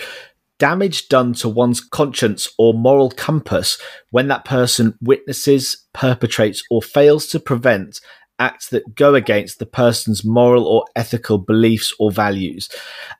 damage 0.65 1.09
done 1.09 1.35
to 1.35 1.47
one's 1.47 1.79
conscience 1.79 2.49
or 2.57 2.73
moral 2.73 3.11
compass 3.11 3.79
when 4.13 4.29
that 4.29 4.47
person 4.47 4.97
witnesses, 5.03 5.85
perpetrates, 5.93 6.63
or 6.71 6.81
fails 6.81 7.27
to 7.27 7.39
prevent 7.39 8.01
acts 8.39 8.71
that 8.71 8.95
go 8.95 9.15
against 9.15 9.59
the 9.59 9.67
person's 9.67 10.25
moral 10.25 10.67
or 10.67 10.87
ethical 10.97 11.37
beliefs 11.37 11.93
or 11.99 12.11
values. 12.11 12.71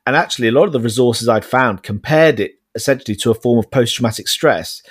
And 0.07 0.15
actually, 0.15 0.47
a 0.47 0.53
lot 0.53 0.65
of 0.65 0.73
the 0.73 0.79
resources 0.79 1.29
I'd 1.29 1.45
found 1.45 1.83
compared 1.83 2.39
it 2.39 2.53
essentially 2.73 3.15
to 3.17 3.29
a 3.29 3.35
form 3.35 3.59
of 3.59 3.69
post 3.69 3.93
traumatic 3.93 4.27
stress. 4.27 4.81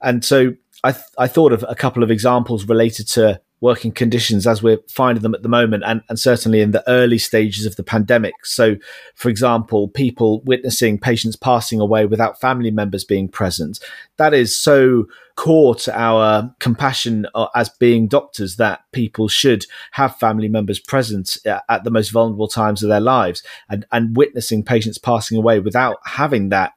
And 0.00 0.24
so 0.24 0.54
I, 0.82 0.92
th- 0.92 1.04
I 1.18 1.26
thought 1.26 1.52
of 1.52 1.66
a 1.68 1.74
couple 1.74 2.02
of 2.02 2.10
examples 2.10 2.66
related 2.66 3.08
to 3.08 3.42
working 3.60 3.92
conditions 3.92 4.46
as 4.46 4.62
we're 4.62 4.78
finding 4.88 5.22
them 5.22 5.34
at 5.34 5.42
the 5.42 5.48
moment 5.48 5.82
and, 5.86 6.02
and 6.08 6.18
certainly 6.18 6.60
in 6.60 6.70
the 6.70 6.88
early 6.88 7.18
stages 7.18 7.66
of 7.66 7.76
the 7.76 7.82
pandemic. 7.82 8.34
So, 8.44 8.76
for 9.14 9.28
example, 9.28 9.88
people 9.88 10.40
witnessing 10.42 10.98
patients 10.98 11.36
passing 11.36 11.78
away 11.78 12.06
without 12.06 12.40
family 12.40 12.70
members 12.70 13.04
being 13.04 13.28
present. 13.28 13.78
That 14.16 14.32
is 14.32 14.56
so 14.56 15.06
core 15.36 15.74
to 15.74 15.98
our 15.98 16.54
compassion 16.58 17.26
uh, 17.34 17.48
as 17.54 17.68
being 17.68 18.08
doctors 18.08 18.56
that 18.56 18.80
people 18.92 19.28
should 19.28 19.66
have 19.92 20.16
family 20.16 20.48
members 20.48 20.78
present 20.78 21.36
uh, 21.46 21.60
at 21.68 21.84
the 21.84 21.90
most 21.90 22.10
vulnerable 22.10 22.48
times 22.48 22.82
of 22.82 22.88
their 22.88 23.00
lives 23.00 23.42
and, 23.68 23.86
and 23.92 24.16
witnessing 24.16 24.62
patients 24.62 24.98
passing 24.98 25.38
away 25.38 25.60
without 25.60 25.98
having 26.04 26.48
that 26.48 26.72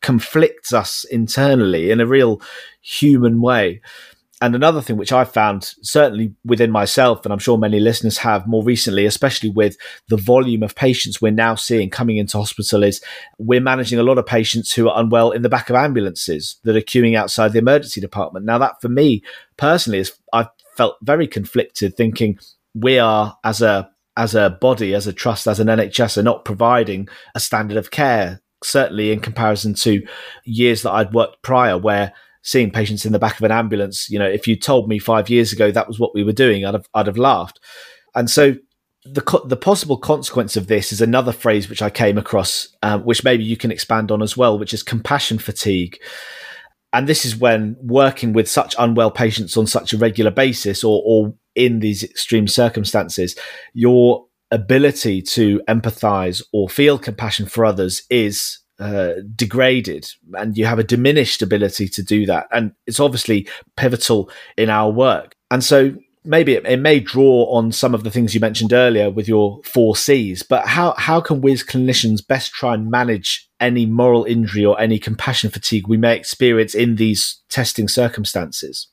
conflicts 0.00 0.72
us 0.72 1.04
internally 1.04 1.90
in 1.90 1.98
a 1.98 2.06
real 2.06 2.40
human 2.82 3.40
way 3.40 3.80
and 4.44 4.54
another 4.54 4.82
thing 4.82 4.98
which 4.98 5.10
I've 5.10 5.32
found 5.32 5.74
certainly 5.80 6.34
within 6.44 6.70
myself, 6.70 7.24
and 7.24 7.32
I'm 7.32 7.38
sure 7.38 7.56
many 7.56 7.80
listeners 7.80 8.18
have 8.18 8.46
more 8.46 8.62
recently, 8.62 9.06
especially 9.06 9.48
with 9.48 9.78
the 10.08 10.18
volume 10.18 10.62
of 10.62 10.74
patients 10.74 11.22
we're 11.22 11.32
now 11.32 11.54
seeing 11.54 11.88
coming 11.88 12.18
into 12.18 12.36
hospital, 12.36 12.82
is 12.82 13.00
we're 13.38 13.62
managing 13.62 13.98
a 13.98 14.02
lot 14.02 14.18
of 14.18 14.26
patients 14.26 14.74
who 14.74 14.86
are 14.86 15.00
unwell 15.00 15.30
in 15.30 15.40
the 15.40 15.48
back 15.48 15.70
of 15.70 15.76
ambulances 15.76 16.56
that 16.64 16.76
are 16.76 16.82
queuing 16.82 17.16
outside 17.16 17.54
the 17.54 17.58
emergency 17.58 18.02
department. 18.02 18.44
Now, 18.44 18.58
that 18.58 18.82
for 18.82 18.90
me 18.90 19.22
personally 19.56 20.00
is 20.00 20.12
I've 20.30 20.50
felt 20.76 20.96
very 21.00 21.26
conflicted, 21.26 21.96
thinking 21.96 22.38
we 22.74 22.98
are 22.98 23.38
as 23.44 23.62
a 23.62 23.90
as 24.14 24.34
a 24.34 24.50
body, 24.60 24.92
as 24.92 25.06
a 25.06 25.12
trust, 25.14 25.48
as 25.48 25.58
an 25.58 25.68
NHS, 25.68 26.18
are 26.18 26.22
not 26.22 26.44
providing 26.44 27.08
a 27.34 27.40
standard 27.40 27.78
of 27.78 27.90
care. 27.90 28.42
Certainly, 28.62 29.10
in 29.10 29.20
comparison 29.20 29.72
to 29.74 30.06
years 30.44 30.82
that 30.82 30.92
I'd 30.92 31.14
worked 31.14 31.40
prior, 31.40 31.78
where 31.78 32.12
seeing 32.44 32.70
patients 32.70 33.04
in 33.04 33.12
the 33.12 33.18
back 33.18 33.38
of 33.38 33.42
an 33.42 33.50
ambulance. 33.50 34.08
You 34.08 34.18
know, 34.18 34.28
if 34.28 34.46
you 34.46 34.54
told 34.54 34.88
me 34.88 34.98
five 34.98 35.28
years 35.28 35.52
ago 35.52 35.72
that 35.72 35.88
was 35.88 35.98
what 35.98 36.14
we 36.14 36.22
were 36.22 36.32
doing, 36.32 36.64
I'd 36.64 36.74
have, 36.74 36.88
I'd 36.94 37.06
have 37.08 37.18
laughed. 37.18 37.58
And 38.14 38.30
so 38.30 38.54
the 39.04 39.42
the 39.46 39.56
possible 39.56 39.98
consequence 39.98 40.56
of 40.56 40.66
this 40.66 40.92
is 40.92 41.00
another 41.00 41.32
phrase 41.32 41.68
which 41.68 41.82
I 41.82 41.90
came 41.90 42.16
across, 42.16 42.68
um, 42.82 43.04
which 43.04 43.24
maybe 43.24 43.44
you 43.44 43.56
can 43.56 43.70
expand 43.72 44.10
on 44.10 44.22
as 44.22 44.36
well, 44.36 44.58
which 44.58 44.72
is 44.72 44.82
compassion 44.82 45.38
fatigue. 45.38 45.98
And 46.92 47.08
this 47.08 47.24
is 47.24 47.36
when 47.36 47.76
working 47.82 48.32
with 48.32 48.48
such 48.48 48.76
unwell 48.78 49.10
patients 49.10 49.56
on 49.56 49.66
such 49.66 49.92
a 49.92 49.98
regular 49.98 50.30
basis, 50.30 50.84
or, 50.84 51.02
or 51.04 51.34
in 51.56 51.80
these 51.80 52.04
extreme 52.04 52.46
circumstances, 52.46 53.36
you're 53.72 54.24
ability 54.50 55.20
to 55.20 55.60
empathize 55.68 56.40
or 56.52 56.68
feel 56.68 56.96
compassion 56.96 57.46
for 57.46 57.64
others 57.64 58.04
is 58.08 58.60
uh, 58.78 59.14
degraded 59.34 60.08
and 60.34 60.56
you 60.56 60.66
have 60.66 60.78
a 60.78 60.84
diminished 60.84 61.42
ability 61.42 61.88
to 61.88 62.02
do 62.02 62.26
that. 62.26 62.46
And 62.50 62.72
it's 62.86 63.00
obviously 63.00 63.48
pivotal 63.76 64.30
in 64.56 64.70
our 64.70 64.90
work. 64.90 65.34
And 65.50 65.62
so 65.62 65.94
maybe 66.24 66.54
it, 66.54 66.66
it, 66.66 66.80
may 66.80 67.00
draw 67.00 67.44
on 67.50 67.70
some 67.70 67.94
of 67.94 68.02
the 68.02 68.10
things 68.10 68.34
you 68.34 68.40
mentioned 68.40 68.72
earlier 68.72 69.10
with 69.10 69.28
your 69.28 69.60
four 69.64 69.94
C's, 69.94 70.42
but 70.42 70.66
how, 70.66 70.94
how 70.96 71.20
can 71.20 71.40
we 71.40 71.52
as 71.52 71.62
clinicians 71.62 72.26
best 72.26 72.52
try 72.52 72.74
and 72.74 72.90
manage 72.90 73.48
any 73.60 73.86
moral 73.86 74.24
injury 74.24 74.64
or 74.64 74.80
any 74.80 74.98
compassion 74.98 75.50
fatigue 75.50 75.86
we 75.86 75.96
may 75.96 76.16
experience 76.16 76.74
in 76.74 76.96
these 76.96 77.42
testing 77.48 77.88
circumstances? 77.88 78.88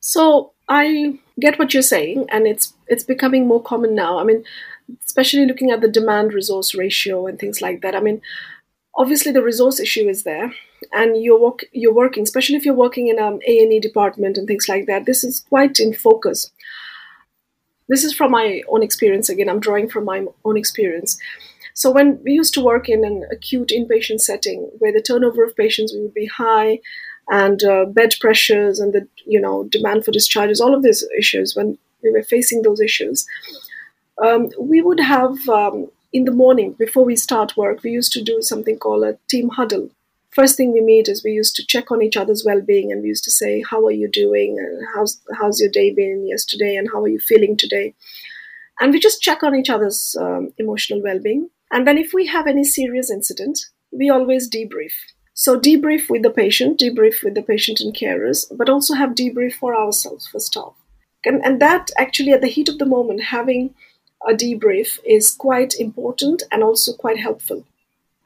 So 0.00 0.52
I 0.68 1.18
get 1.40 1.58
what 1.58 1.74
you're 1.74 1.82
saying, 1.82 2.26
and 2.30 2.46
it's 2.46 2.72
it's 2.86 3.02
becoming 3.02 3.48
more 3.48 3.62
common 3.62 3.94
now. 3.94 4.18
I 4.18 4.24
mean, 4.24 4.44
especially 5.04 5.46
looking 5.46 5.70
at 5.70 5.80
the 5.80 5.88
demand 5.88 6.32
resource 6.32 6.74
ratio 6.74 7.26
and 7.26 7.38
things 7.38 7.60
like 7.60 7.82
that. 7.82 7.94
I 7.94 8.00
mean, 8.00 8.20
obviously 8.96 9.32
the 9.32 9.42
resource 9.42 9.80
issue 9.80 10.08
is 10.08 10.22
there, 10.22 10.52
and 10.92 11.22
you're 11.22 11.40
work, 11.40 11.64
you're 11.72 11.94
working, 11.94 12.22
especially 12.22 12.56
if 12.56 12.64
you're 12.64 12.74
working 12.74 13.08
in 13.08 13.18
an 13.18 13.40
A 13.46 13.58
and 13.62 13.72
E 13.72 13.80
department 13.80 14.36
and 14.36 14.46
things 14.46 14.68
like 14.68 14.86
that. 14.86 15.06
This 15.06 15.24
is 15.24 15.40
quite 15.40 15.78
in 15.78 15.94
focus. 15.94 16.50
This 17.88 18.04
is 18.04 18.12
from 18.14 18.32
my 18.32 18.62
own 18.68 18.82
experience. 18.82 19.28
Again, 19.28 19.48
I'm 19.48 19.60
drawing 19.60 19.88
from 19.88 20.04
my 20.04 20.26
own 20.44 20.56
experience. 20.56 21.18
So 21.74 21.90
when 21.90 22.20
we 22.24 22.32
used 22.32 22.54
to 22.54 22.64
work 22.64 22.88
in 22.88 23.04
an 23.04 23.24
acute 23.30 23.68
inpatient 23.68 24.20
setting 24.20 24.70
where 24.78 24.92
the 24.92 25.02
turnover 25.02 25.44
of 25.44 25.54
patients 25.54 25.92
would 25.94 26.14
be 26.14 26.26
high, 26.26 26.80
and 27.28 27.62
uh, 27.64 27.84
bed 27.86 28.14
pressures 28.20 28.78
and 28.78 28.92
the 28.92 29.06
you 29.24 29.40
know 29.40 29.64
demand 29.64 30.04
for 30.04 30.12
discharges, 30.12 30.60
all 30.60 30.74
of 30.74 30.82
these 30.82 31.06
issues 31.18 31.54
when 31.54 31.78
we 32.02 32.10
were 32.10 32.22
facing 32.22 32.62
those 32.62 32.80
issues, 32.80 33.26
um, 34.24 34.50
we 34.58 34.80
would 34.80 35.00
have 35.00 35.48
um, 35.48 35.88
in 36.12 36.24
the 36.24 36.32
morning 36.32 36.72
before 36.72 37.04
we 37.04 37.16
start 37.16 37.56
work, 37.56 37.82
we 37.82 37.90
used 37.90 38.12
to 38.12 38.22
do 38.22 38.40
something 38.40 38.78
called 38.78 39.04
a 39.04 39.18
team 39.28 39.50
huddle. 39.50 39.90
First 40.30 40.56
thing 40.56 40.72
we 40.72 40.82
meet 40.82 41.08
is 41.08 41.24
we 41.24 41.30
used 41.30 41.56
to 41.56 41.66
check 41.66 41.90
on 41.90 42.02
each 42.02 42.16
other's 42.16 42.44
well-being, 42.44 42.92
and 42.92 43.02
we 43.02 43.08
used 43.08 43.24
to 43.24 43.30
say, 43.30 43.62
"How 43.70 43.84
are 43.86 43.98
you 44.02 44.08
doing? 44.08 44.58
And 44.58 44.86
how's 44.94 45.20
how's 45.38 45.60
your 45.60 45.70
day 45.70 45.92
been 45.94 46.26
yesterday? 46.28 46.76
And 46.76 46.88
how 46.92 47.02
are 47.02 47.08
you 47.08 47.18
feeling 47.18 47.56
today?" 47.56 47.94
And 48.80 48.92
we 48.92 49.00
just 49.00 49.22
check 49.22 49.42
on 49.42 49.54
each 49.54 49.70
other's 49.70 50.14
um, 50.20 50.52
emotional 50.58 51.02
well-being. 51.02 51.48
And 51.72 51.86
then 51.86 51.96
if 51.96 52.12
we 52.12 52.26
have 52.26 52.46
any 52.46 52.64
serious 52.64 53.10
incident, 53.10 53.58
we 53.90 54.10
always 54.10 54.50
debrief 54.50 54.92
so 55.38 55.60
debrief 55.60 56.08
with 56.08 56.22
the 56.22 56.30
patient, 56.30 56.80
debrief 56.80 57.22
with 57.22 57.34
the 57.34 57.42
patient 57.42 57.78
and 57.78 57.94
carers, 57.94 58.46
but 58.56 58.70
also 58.70 58.94
have 58.94 59.10
debrief 59.10 59.52
for 59.52 59.76
ourselves, 59.76 60.26
for 60.26 60.40
staff. 60.40 60.72
And, 61.26 61.44
and 61.44 61.60
that 61.60 61.90
actually, 61.98 62.32
at 62.32 62.40
the 62.40 62.46
heat 62.46 62.70
of 62.70 62.78
the 62.78 62.86
moment, 62.86 63.22
having 63.22 63.74
a 64.28 64.32
debrief 64.32 64.98
is 65.04 65.30
quite 65.30 65.74
important 65.78 66.42
and 66.50 66.62
also 66.62 66.92
quite 66.92 67.18
helpful. 67.18 67.64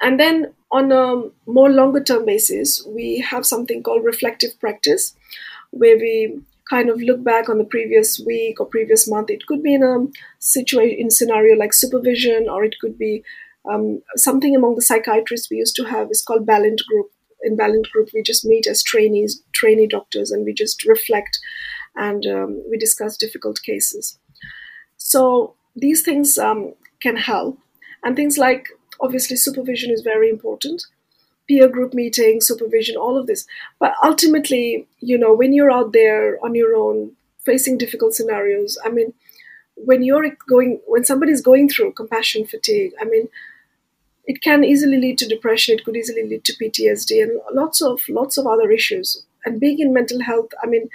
And 0.01 0.19
then 0.19 0.55
on 0.73 0.93
a 0.93 1.31
more 1.47 1.71
longer 1.71 2.03
term 2.03 2.25
basis, 2.25 2.85
we 2.87 3.19
have 3.19 3.45
something 3.45 3.83
called 3.83 4.05
reflective 4.05 4.59
practice, 4.61 5.15
where 5.71 5.97
we 5.97 6.41
kind 6.69 6.89
of 6.89 7.01
look 7.01 7.23
back 7.25 7.49
on 7.49 7.59
the 7.59 7.65
previous 7.65 8.21
week 8.21 8.61
or 8.61 8.67
previous 8.67 9.09
month. 9.09 9.29
It 9.31 9.47
could 9.47 9.63
be 9.63 9.75
in 9.75 9.83
a 9.83 10.07
situation 10.39 10.99
in 10.99 11.11
scenario 11.11 11.57
like 11.57 11.73
supervision, 11.73 12.49
or 12.49 12.65
it 12.65 12.77
could 12.81 12.97
be 12.97 13.25
um, 13.71 14.03
something 14.17 14.55
among 14.55 14.77
the 14.77 14.83
psychiatrists 14.83 15.51
we 15.51 15.59
used 15.59 15.77
to 15.77 15.85
have 15.85 16.11
is 16.11 16.23
called 16.23 16.47
Balint 16.47 16.79
Group. 16.89 17.11
In 17.43 17.57
Balint 17.57 17.91
Group, 17.91 18.11
we 18.15 18.23
just 18.23 18.45
meet 18.45 18.67
as 18.67 18.83
trainees, 18.83 19.43
trainee 19.53 19.87
doctors, 19.87 20.31
and 20.31 20.45
we 20.45 20.53
just 20.53 20.85
reflect 20.85 21.39
and 21.97 22.25
um, 22.27 22.63
we 22.71 22.79
discuss 22.79 23.17
difficult 23.17 23.61
cases. 23.63 24.19
So 24.97 25.55
these 25.77 26.03
things 26.03 26.39
um, 26.39 26.75
can 27.01 27.17
help, 27.17 27.59
and 28.03 28.17
things 28.17 28.39
like 28.39 28.69
obviously 29.01 29.37
supervision 29.37 29.91
is 29.91 30.03
very 30.03 30.29
important. 30.29 30.85
Peer 31.49 31.69
group 31.69 31.95
meetings, 31.95 32.47
supervision, 32.47 32.97
all 32.97 33.17
of 33.17 33.27
this. 33.27 33.47
But 33.79 33.95
ultimately, 34.05 34.87
you 35.01 35.19
know, 35.19 35.35
when 35.35 35.53
you're 35.53 35.71
out 35.71 35.93
there 35.93 36.39
on 36.45 36.55
your 36.55 36.77
own 36.77 37.13
facing 37.45 37.79
difficult 37.79 38.15
scenarios, 38.15 38.79
I 38.85 38.91
mean, 38.91 39.13
when 39.75 40.03
you're 40.03 40.37
going, 40.49 40.81
when 40.87 41.05
somebody's 41.05 41.41
going 41.41 41.69
through 41.69 41.93
compassion 41.93 42.47
fatigue, 42.47 42.93
I 43.01 43.05
mean, 43.05 43.29
it 44.31 44.43
can 44.43 44.63
easily 44.65 44.99
lead 44.99 45.19
to 45.19 45.27
depression 45.27 45.75
it 45.75 45.85
could 45.85 45.97
easily 45.97 46.25
lead 46.29 46.45
to 46.45 46.53
ptsd 46.61 47.23
and 47.23 47.41
lots 47.53 47.81
of 47.83 48.01
lots 48.09 48.37
of 48.37 48.47
other 48.47 48.71
issues 48.71 49.25
and 49.45 49.61
being 49.65 49.81
in 49.85 49.93
mental 49.93 50.21
health 50.23 50.53
i 50.63 50.67
mean 50.67 50.89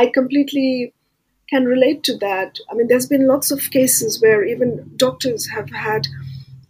i 0.00 0.06
completely 0.06 0.92
can 1.52 1.64
relate 1.64 2.02
to 2.04 2.16
that. 2.18 2.58
I 2.70 2.74
mean 2.74 2.88
there's 2.88 3.10
been 3.14 3.26
lots 3.34 3.50
of 3.50 3.70
cases 3.70 4.20
where 4.22 4.44
even 4.44 4.70
doctors 4.96 5.48
have 5.56 5.70
had 5.70 6.08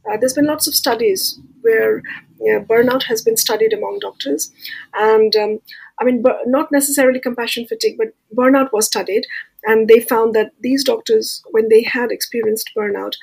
uh, 0.09 0.17
there's 0.19 0.39
been 0.41 0.53
lots 0.53 0.67
of 0.67 0.75
studies 0.75 1.39
where 1.61 2.03
you 2.41 2.53
know, 2.53 2.65
burnout 2.71 3.05
has 3.05 3.23
been 3.23 3.37
studied 3.37 3.73
among 3.73 4.01
doctors. 4.01 4.51
And 4.95 5.37
um, 5.45 5.61
i 6.01 6.05
mean 6.05 6.23
not 6.57 6.73
necessarily 6.73 7.21
compassion 7.25 7.67
fatigue 7.73 7.99
but 8.03 8.15
burnout 8.41 8.73
was 8.73 8.87
studied. 8.93 9.27
And 9.71 9.87
they 9.89 10.01
found 10.01 10.35
that 10.35 10.53
these 10.67 10.85
doctors 10.93 11.43
when 11.57 11.69
they 11.69 11.83
had 11.97 12.11
experienced 12.11 12.73
burnout 12.77 13.15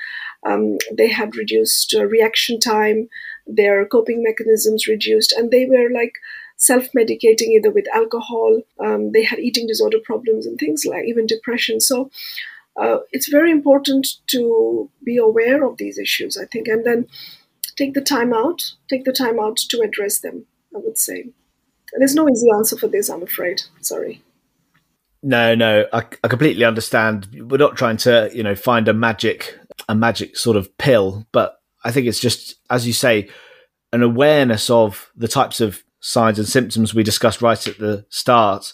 um, 0.46 0.78
they 0.92 1.10
had 1.10 1.36
reduced 1.36 1.94
uh, 1.98 2.06
reaction 2.06 2.60
time, 2.60 3.10
their 3.46 3.86
coping 3.86 4.24
mechanisms 4.24 4.88
reduced, 4.88 5.32
and 5.34 5.52
they 5.52 5.66
were 5.66 5.90
like 5.94 6.14
self 6.60 6.92
medicating 6.96 7.50
either 7.56 7.72
with 7.72 7.86
alcohol. 7.94 8.62
Um, 8.80 9.12
they 9.12 9.24
had 9.24 9.40
eating 9.40 9.66
disorder 9.66 9.98
problems 10.04 10.46
and 10.46 10.60
things 10.60 10.86
like 10.86 11.06
even 11.08 11.26
depression. 11.26 11.80
So 11.80 12.12
uh, 12.80 13.00
it's 13.12 13.30
very 13.30 13.50
important 13.50 14.08
to 14.28 14.90
be 15.04 15.18
aware 15.18 15.66
of 15.66 15.78
these 15.78 15.98
issues, 15.98 16.38
I 16.38 16.46
think, 16.46 16.68
and 16.68 16.86
then 16.86 17.08
take 17.76 17.94
the 17.94 18.02
time 18.02 18.34
out, 18.34 18.74
take 18.90 19.06
the 19.06 19.14
time 19.14 19.40
out 19.40 19.58
to 19.58 19.82
address 19.82 20.20
them, 20.20 20.46
I 20.76 20.80
would 20.80 20.98
say. 20.98 21.30
There's 21.98 22.16
no 22.16 22.30
easy 22.30 22.48
answer 22.56 22.78
for 22.78 22.88
this, 22.88 23.10
I'm 23.10 23.24
afraid. 23.24 23.64
Sorry. 23.82 24.22
No, 25.24 25.56
no, 25.56 25.86
I, 25.92 26.04
I 26.24 26.28
completely 26.28 26.64
understand. 26.64 27.28
We're 27.50 27.58
not 27.58 27.76
trying 27.76 27.98
to, 27.98 28.30
you 28.34 28.44
know, 28.44 28.56
find 28.56 28.88
a 28.88 28.94
magic 28.94 29.58
a 29.88 29.96
magic 29.96 30.36
sort 30.36 30.58
of 30.58 30.78
pill, 30.78 31.26
but 31.32 31.62
I 31.84 31.92
think 31.92 32.06
it's 32.08 32.20
just, 32.20 32.56
as 32.70 32.86
you 32.86 32.92
say, 32.92 33.30
an 33.94 34.04
awareness 34.04 34.70
of 34.70 35.10
the 35.16 35.28
types 35.28 35.62
of 35.62 35.84
signs 36.00 36.40
and 36.40 36.48
symptoms 36.48 36.94
we 36.94 37.04
discussed 37.04 37.42
right 37.42 37.68
at 37.68 37.78
the 37.78 38.06
start. 38.10 38.74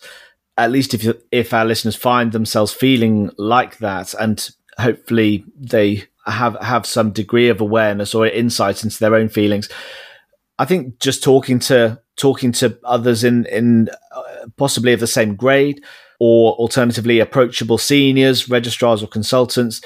At 0.58 0.72
least 0.72 0.94
if 0.94 1.18
if 1.32 1.54
our 1.54 1.66
listeners 1.66 1.96
find 1.96 2.32
themselves 2.32 2.72
feeling 2.72 3.30
like 3.38 3.78
that, 3.80 4.14
and 4.14 4.50
hopefully 4.78 5.46
they 5.58 6.04
have 6.26 6.58
have 6.62 6.86
some 6.86 7.12
degree 7.12 7.50
of 7.50 7.62
awareness 7.62 8.16
or 8.16 8.26
insight 8.26 8.84
into 8.84 9.00
their 9.00 9.16
own 9.16 9.30
feelings. 9.30 9.70
I 10.58 10.66
think 10.66 11.00
just 11.00 11.24
talking 11.24 11.60
to 11.60 12.02
talking 12.16 12.52
to 12.54 12.80
others 12.86 13.24
in 13.24 13.46
in 13.48 13.90
uh, 14.16 14.48
possibly 14.56 14.94
of 14.94 15.02
the 15.02 15.08
same 15.08 15.36
grade, 15.36 15.84
or 16.20 16.54
alternatively 16.54 17.20
approachable 17.20 17.78
seniors, 17.78 18.50
registrars, 18.50 19.04
or 19.04 19.08
consultants 19.08 19.82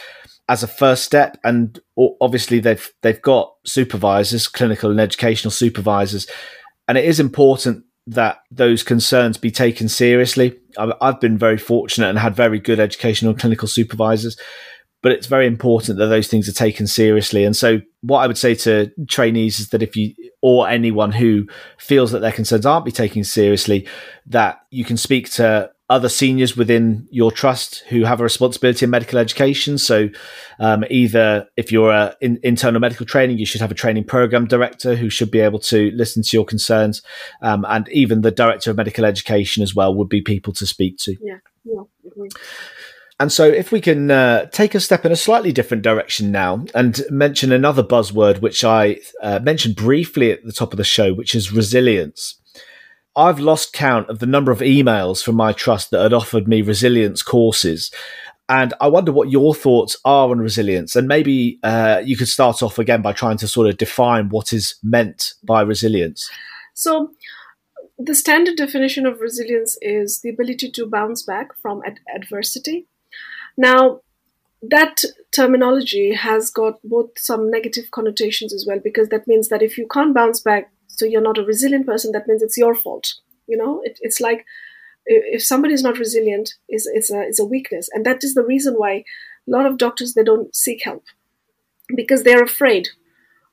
as 0.50 0.64
a 0.64 0.68
first 0.68 1.04
step 1.04 1.38
and 1.44 1.80
obviously 2.20 2.60
they've 2.60 2.92
they've 3.04 3.22
got 3.22 3.54
supervisors 3.66 4.48
clinical 4.48 4.90
and 4.90 5.00
educational 5.00 5.52
supervisors 5.52 6.26
and 6.90 6.98
it 6.98 7.06
is 7.06 7.22
important 7.22 7.86
that 8.08 8.40
those 8.52 8.84
concerns 8.84 9.38
be 9.38 9.52
taken 9.52 9.88
seriously. 9.88 10.58
I've 10.78 11.22
been 11.22 11.38
very 11.38 11.58
fortunate 11.58 12.10
and 12.10 12.20
had 12.20 12.36
very 12.36 12.60
good 12.60 12.80
educational 12.80 13.34
clinical 13.34 13.68
supervisors 13.68 14.36
but 15.02 15.12
it's 15.12 15.28
very 15.28 15.48
important 15.48 15.98
that 15.98 16.08
those 16.08 16.28
things 16.28 16.50
are 16.50 16.54
taken 16.54 16.86
seriously. 16.86 17.46
And 17.46 17.56
so 17.56 17.80
what 18.02 18.20
i 18.20 18.28
would 18.28 18.38
say 18.38 18.56
to 18.56 18.90
trainees 19.08 19.60
is 19.60 19.70
that 19.70 19.84
if 19.84 19.96
you 19.96 20.14
or 20.42 20.70
anyone 20.70 21.12
who 21.12 21.46
feels 21.78 22.12
that 22.12 22.20
their 22.20 22.32
concerns 22.32 22.66
aren't 22.66 22.86
be 22.86 22.92
taken 22.92 23.26
seriously 23.26 23.86
that 24.26 24.62
you 24.72 24.86
can 24.86 24.96
speak 24.96 25.30
to 25.30 25.70
other 25.90 26.10
seniors 26.10 26.56
within 26.56 27.08
your 27.10 27.32
trust 27.32 27.84
who 27.90 28.04
have 28.04 28.20
a 28.20 28.24
responsibility 28.24 28.86
in 28.86 28.92
medical 28.92 29.18
education. 29.18 29.78
So, 29.78 30.10
um, 30.60 30.86
either 30.90 31.48
if 31.58 31.72
you're 31.72 31.92
a 31.92 32.16
in, 32.22 32.40
internal 32.44 32.80
medical 32.80 33.06
training, 33.06 33.40
you 33.40 33.46
should 33.46 33.62
have 33.62 33.72
a 33.72 33.76
training 33.76 34.04
program 34.04 34.46
director 34.46 34.96
who 34.96 35.10
should 35.10 35.32
be 35.32 35.40
able 35.40 35.60
to 35.60 35.92
listen 35.92 36.22
to 36.22 36.38
your 36.38 36.46
concerns, 36.46 37.02
um, 37.42 37.66
and 37.68 37.90
even 37.90 38.22
the 38.22 38.32
director 38.32 38.70
of 38.70 38.78
medical 38.78 39.04
education 39.04 39.64
as 39.64 39.74
well 39.74 39.94
would 39.96 40.10
be 40.10 40.22
people 40.22 40.54
to 40.54 40.68
speak 40.68 40.98
to. 41.00 41.16
Yeah, 41.22 41.38
yeah. 41.64 41.84
And 43.22 43.32
so, 43.34 43.46
if 43.46 43.72
we 43.72 43.82
can 43.82 44.12
uh, 44.12 44.46
take 44.46 44.76
a 44.76 44.80
step 44.80 45.06
in 45.06 45.12
a 45.12 45.18
slightly 45.18 45.52
different 45.52 45.84
direction 45.84 46.32
now 46.32 46.66
and 46.74 47.02
mention 47.10 47.52
another 47.52 47.84
buzzword, 47.84 48.42
which 48.42 48.64
I 48.64 49.00
uh, 49.22 49.40
mentioned 49.40 49.76
briefly 49.76 50.32
at 50.32 50.46
the 50.46 50.54
top 50.54 50.72
of 50.72 50.78
the 50.78 50.86
show, 50.86 51.14
which 51.14 51.36
is 51.36 51.52
resilience. 51.52 52.39
I've 53.20 53.40
lost 53.40 53.74
count 53.74 54.10
of 54.10 54.20
the 54.20 54.26
number 54.26 54.50
of 54.50 54.60
emails 54.60 55.22
from 55.22 55.36
my 55.36 55.52
trust 55.52 55.92
that 55.92 56.02
had 56.02 56.14
offered 56.14 56.48
me 56.48 56.62
resilience 56.62 57.22
courses. 57.22 57.92
And 58.48 58.74
I 58.80 58.88
wonder 58.88 59.12
what 59.12 59.30
your 59.30 59.54
thoughts 59.54 59.98
are 60.06 60.30
on 60.30 60.40
resilience. 60.40 60.96
And 60.96 61.06
maybe 61.06 61.60
uh, 61.62 62.02
you 62.06 62.16
could 62.16 62.30
start 62.30 62.64
off 62.64 62.80
again 62.80 63.02
by 63.02 63.12
trying 63.12 63.36
to 63.40 63.48
sort 63.48 63.68
of 63.68 63.76
define 63.76 64.30
what 64.30 64.54
is 64.54 64.76
meant 64.82 65.34
by 65.44 65.62
resilience. 65.64 66.32
So, 66.74 67.12
the 67.98 68.16
standard 68.16 68.56
definition 68.56 69.06
of 69.06 69.20
resilience 69.20 69.78
is 69.82 70.22
the 70.22 70.30
ability 70.30 70.72
to 70.72 70.88
bounce 70.88 71.22
back 71.22 71.50
from 71.62 71.82
ad- 71.86 72.00
adversity. 72.16 72.88
Now, 73.58 74.00
that 74.62 75.04
terminology 75.36 76.14
has 76.14 76.50
got 76.52 76.80
both 76.86 77.10
some 77.18 77.52
negative 77.52 77.92
connotations 77.92 78.54
as 78.54 78.66
well 78.66 78.80
because 78.82 79.10
that 79.10 79.28
means 79.28 79.50
that 79.50 79.62
if 79.62 79.78
you 79.78 79.88
can't 79.92 80.16
bounce 80.16 80.40
back 80.40 80.72
so 81.00 81.06
you're 81.06 81.28
not 81.28 81.38
a 81.38 81.44
resilient 81.44 81.86
person 81.86 82.12
that 82.12 82.28
means 82.28 82.42
it's 82.42 82.58
your 82.58 82.76
fault 82.76 83.14
you 83.48 83.58
know 83.58 83.82
it, 83.84 83.98
it's 84.02 84.20
like 84.20 84.46
if 85.06 85.44
somebody 85.44 85.74
is 85.74 85.84
not 85.84 85.98
resilient 85.98 86.56
is 86.68 86.90
it's 86.94 87.12
a, 87.12 87.22
it's 87.22 87.40
a 87.40 87.46
weakness 87.46 87.90
and 87.94 88.06
that 88.06 88.24
is 88.24 88.34
the 88.34 88.44
reason 88.44 88.74
why 88.76 88.92
a 89.48 89.52
lot 89.58 89.66
of 89.66 89.78
doctors 89.78 90.14
they 90.14 90.24
don't 90.24 90.56
seek 90.56 90.84
help 90.84 91.06
because 91.96 92.24
they're 92.24 92.44
afraid 92.44 92.90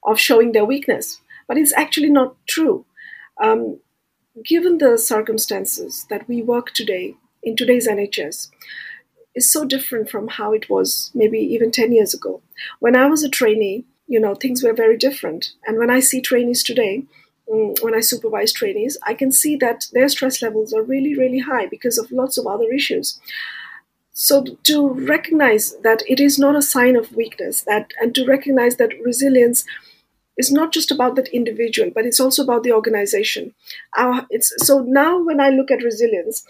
of 0.04 0.18
showing 0.18 0.52
their 0.52 0.64
weakness 0.64 1.20
but 1.46 1.56
it's 1.56 1.72
actually 1.74 2.10
not 2.10 2.34
true 2.46 2.84
um, 3.42 3.78
given 4.44 4.78
the 4.78 4.98
circumstances 4.98 6.04
that 6.10 6.28
we 6.28 6.42
work 6.42 6.72
today 6.72 7.14
in 7.42 7.56
today's 7.56 7.88
nhs 7.88 8.50
is 9.36 9.50
so 9.50 9.64
different 9.64 10.10
from 10.10 10.28
how 10.28 10.52
it 10.52 10.68
was 10.68 11.12
maybe 11.14 11.38
even 11.38 11.70
10 11.70 11.92
years 11.92 12.14
ago. 12.14 12.40
When 12.80 12.96
I 12.96 13.06
was 13.06 13.22
a 13.22 13.28
trainee, 13.28 13.84
you 14.08 14.18
know, 14.18 14.34
things 14.34 14.62
were 14.62 14.72
very 14.72 14.96
different. 14.96 15.52
And 15.66 15.78
when 15.78 15.90
I 15.90 16.00
see 16.00 16.20
trainees 16.20 16.62
today, 16.64 17.04
when 17.46 17.94
I 17.94 18.00
supervise 18.00 18.52
trainees, 18.52 18.98
I 19.04 19.14
can 19.14 19.32
see 19.32 19.56
that 19.56 19.86
their 19.92 20.08
stress 20.08 20.42
levels 20.42 20.72
are 20.72 20.82
really, 20.82 21.16
really 21.16 21.38
high 21.38 21.66
because 21.66 21.98
of 21.98 22.10
lots 22.10 22.36
of 22.36 22.46
other 22.46 22.70
issues. 22.72 23.20
So 24.12 24.44
to 24.64 24.88
recognize 24.88 25.76
that 25.82 26.02
it 26.08 26.20
is 26.20 26.38
not 26.38 26.56
a 26.56 26.62
sign 26.62 26.96
of 26.96 27.14
weakness, 27.14 27.62
that 27.62 27.92
and 28.00 28.14
to 28.14 28.24
recognize 28.26 28.76
that 28.76 28.98
resilience 29.04 29.64
is 30.36 30.50
not 30.50 30.72
just 30.72 30.90
about 30.90 31.16
that 31.16 31.28
individual, 31.28 31.90
but 31.94 32.04
it's 32.04 32.20
also 32.20 32.42
about 32.42 32.62
the 32.62 32.72
organization. 32.72 33.54
Our, 33.96 34.26
it's, 34.30 34.52
so 34.58 34.80
now 34.80 35.22
when 35.22 35.40
I 35.40 35.48
look 35.50 35.70
at 35.70 35.82
resilience, 35.82 36.44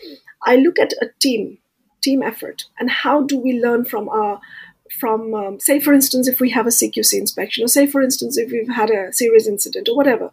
I 0.44 0.56
look 0.56 0.78
at 0.78 0.92
a 1.00 1.10
team 1.20 1.58
team 2.02 2.22
effort 2.22 2.64
and 2.78 2.88
how 2.88 3.22
do 3.22 3.36
we 3.36 3.60
learn 3.60 3.84
from 3.84 4.08
our 4.08 4.40
from 5.00 5.34
um, 5.34 5.58
say 5.58 5.80
for 5.80 5.92
instance 5.92 6.28
if 6.28 6.38
we 6.38 6.50
have 6.50 6.66
a 6.66 6.70
cqc 6.70 7.12
inspection 7.14 7.64
or 7.64 7.68
say 7.68 7.86
for 7.86 8.00
instance 8.00 8.38
if 8.38 8.52
we've 8.52 8.68
had 8.68 8.90
a 8.90 9.12
serious 9.12 9.48
incident 9.48 9.88
or 9.88 9.96
whatever 9.96 10.30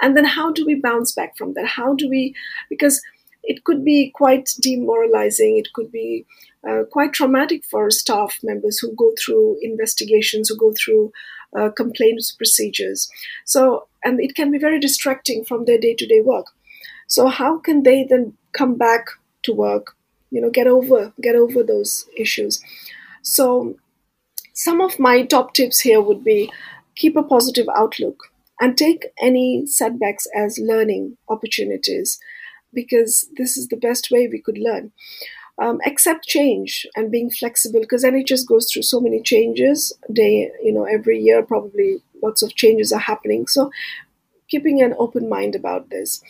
and 0.00 0.16
then 0.16 0.24
how 0.24 0.52
do 0.52 0.64
we 0.66 0.74
bounce 0.74 1.12
back 1.12 1.36
from 1.36 1.54
that? 1.54 1.66
How 1.66 1.94
do 1.94 2.08
we 2.08 2.34
because 2.68 3.02
it 3.46 3.64
could 3.64 3.84
be 3.84 4.10
quite 4.14 4.50
demoralizing. 4.60 5.56
It 5.56 5.72
could 5.72 5.90
be 5.92 6.26
uh, 6.68 6.82
quite 6.90 7.12
traumatic 7.12 7.64
for 7.64 7.90
staff 7.90 8.38
members 8.42 8.78
who 8.78 8.94
go 8.96 9.12
through 9.18 9.58
investigations 9.62 10.48
who 10.48 10.56
go 10.56 10.74
through 10.76 11.12
uh, 11.56 11.70
complaints 11.70 12.32
procedures. 12.32 13.08
So 13.44 13.86
and 14.04 14.20
it 14.20 14.34
can 14.34 14.50
be 14.50 14.58
very 14.58 14.80
distracting 14.80 15.44
from 15.44 15.64
their 15.64 15.78
day-to-day 15.78 16.20
work. 16.22 16.46
So 17.06 17.28
how 17.28 17.58
can 17.58 17.84
they 17.84 18.04
then 18.04 18.32
come 18.52 18.76
back 18.76 19.06
to 19.44 19.52
work 19.52 19.96
you 20.30 20.40
know 20.40 20.50
get 20.50 20.66
over 20.66 21.12
get 21.22 21.36
over 21.36 21.62
those 21.62 22.06
issues? 22.16 22.62
So 23.22 23.76
some 24.52 24.80
of 24.80 24.98
my 24.98 25.24
top 25.24 25.54
tips 25.54 25.80
here 25.80 26.00
would 26.00 26.24
be 26.24 26.50
keep 26.96 27.16
a 27.16 27.22
positive 27.22 27.68
outlook 27.76 28.32
and 28.60 28.76
take 28.76 29.06
any 29.20 29.66
setbacks 29.66 30.26
as 30.34 30.58
learning 30.58 31.16
opportunities 31.28 32.18
because 32.72 33.28
this 33.36 33.56
is 33.56 33.68
the 33.68 33.76
best 33.76 34.10
way 34.10 34.28
we 34.28 34.40
could 34.40 34.58
learn. 34.58 34.92
Um, 35.58 35.80
accept 35.86 36.26
change 36.26 36.86
and 36.94 37.10
being 37.10 37.30
flexible 37.30 37.80
because 37.80 38.04
nhs 38.04 38.46
goes 38.46 38.70
through 38.70 38.82
so 38.82 39.00
many 39.00 39.22
changes 39.22 39.90
day 40.12 40.50
you 40.62 40.70
know 40.70 40.84
every 40.84 41.18
year 41.18 41.42
probably 41.42 42.02
lots 42.22 42.42
of 42.42 42.54
changes 42.54 42.92
are 42.92 43.00
happening. 43.00 43.46
So 43.46 43.70
keeping 44.48 44.82
an 44.82 44.94
open 44.98 45.28
mind 45.28 45.54
about 45.54 45.90
this. 45.90 46.22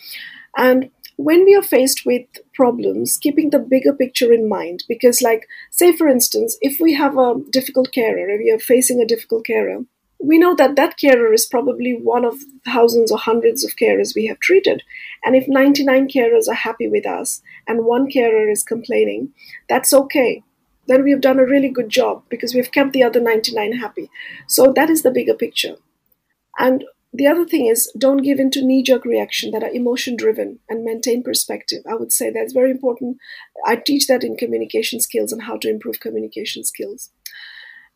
And 0.55 0.89
when 1.17 1.45
we 1.45 1.55
are 1.55 1.63
faced 1.63 2.05
with 2.05 2.25
problems, 2.53 3.17
keeping 3.17 3.49
the 3.49 3.59
bigger 3.59 3.93
picture 3.93 4.31
in 4.31 4.47
mind, 4.47 4.83
because, 4.87 5.21
like, 5.21 5.47
say 5.71 5.95
for 5.95 6.07
instance, 6.07 6.57
if 6.61 6.79
we 6.79 6.93
have 6.93 7.17
a 7.17 7.35
difficult 7.49 7.91
carer, 7.91 8.29
if 8.29 8.39
we 8.39 8.51
are 8.51 8.59
facing 8.59 9.01
a 9.01 9.05
difficult 9.05 9.45
carer, 9.45 9.79
we 10.19 10.37
know 10.37 10.55
that 10.55 10.75
that 10.75 10.97
carer 10.97 11.31
is 11.33 11.45
probably 11.45 11.93
one 11.93 12.25
of 12.25 12.41
thousands 12.65 13.11
or 13.11 13.17
hundreds 13.17 13.63
of 13.63 13.75
carers 13.75 14.15
we 14.15 14.25
have 14.27 14.39
treated. 14.39 14.83
And 15.23 15.35
if 15.35 15.47
99 15.47 16.07
carers 16.07 16.47
are 16.47 16.55
happy 16.55 16.87
with 16.87 17.05
us 17.05 17.41
and 17.67 17.85
one 17.85 18.09
carer 18.09 18.49
is 18.49 18.63
complaining, 18.63 19.33
that's 19.69 19.93
okay. 19.93 20.43
Then 20.87 21.03
we've 21.03 21.21
done 21.21 21.39
a 21.39 21.45
really 21.45 21.69
good 21.69 21.89
job 21.89 22.23
because 22.29 22.55
we've 22.55 22.71
kept 22.71 22.93
the 22.93 23.03
other 23.03 23.19
99 23.19 23.73
happy. 23.73 24.09
So 24.47 24.73
that 24.73 24.89
is 24.89 25.03
the 25.03 25.11
bigger 25.11 25.33
picture. 25.33 25.75
And 26.57 26.85
the 27.13 27.27
other 27.27 27.45
thing 27.45 27.67
is 27.67 27.91
don't 27.97 28.23
give 28.23 28.39
into 28.39 28.65
knee 28.65 28.83
jerk 28.83 29.05
reaction 29.05 29.51
that 29.51 29.63
are 29.63 29.69
emotion 29.69 30.15
driven 30.15 30.59
and 30.69 30.83
maintain 30.83 31.23
perspective. 31.23 31.83
I 31.89 31.95
would 31.95 32.11
say 32.11 32.29
that's 32.29 32.53
very 32.53 32.71
important. 32.71 33.17
I 33.65 33.75
teach 33.75 34.07
that 34.07 34.23
in 34.23 34.35
communication 34.35 34.99
skills 34.99 35.31
and 35.31 35.43
how 35.43 35.57
to 35.57 35.69
improve 35.69 35.99
communication 35.99 36.63
skills. 36.63 37.11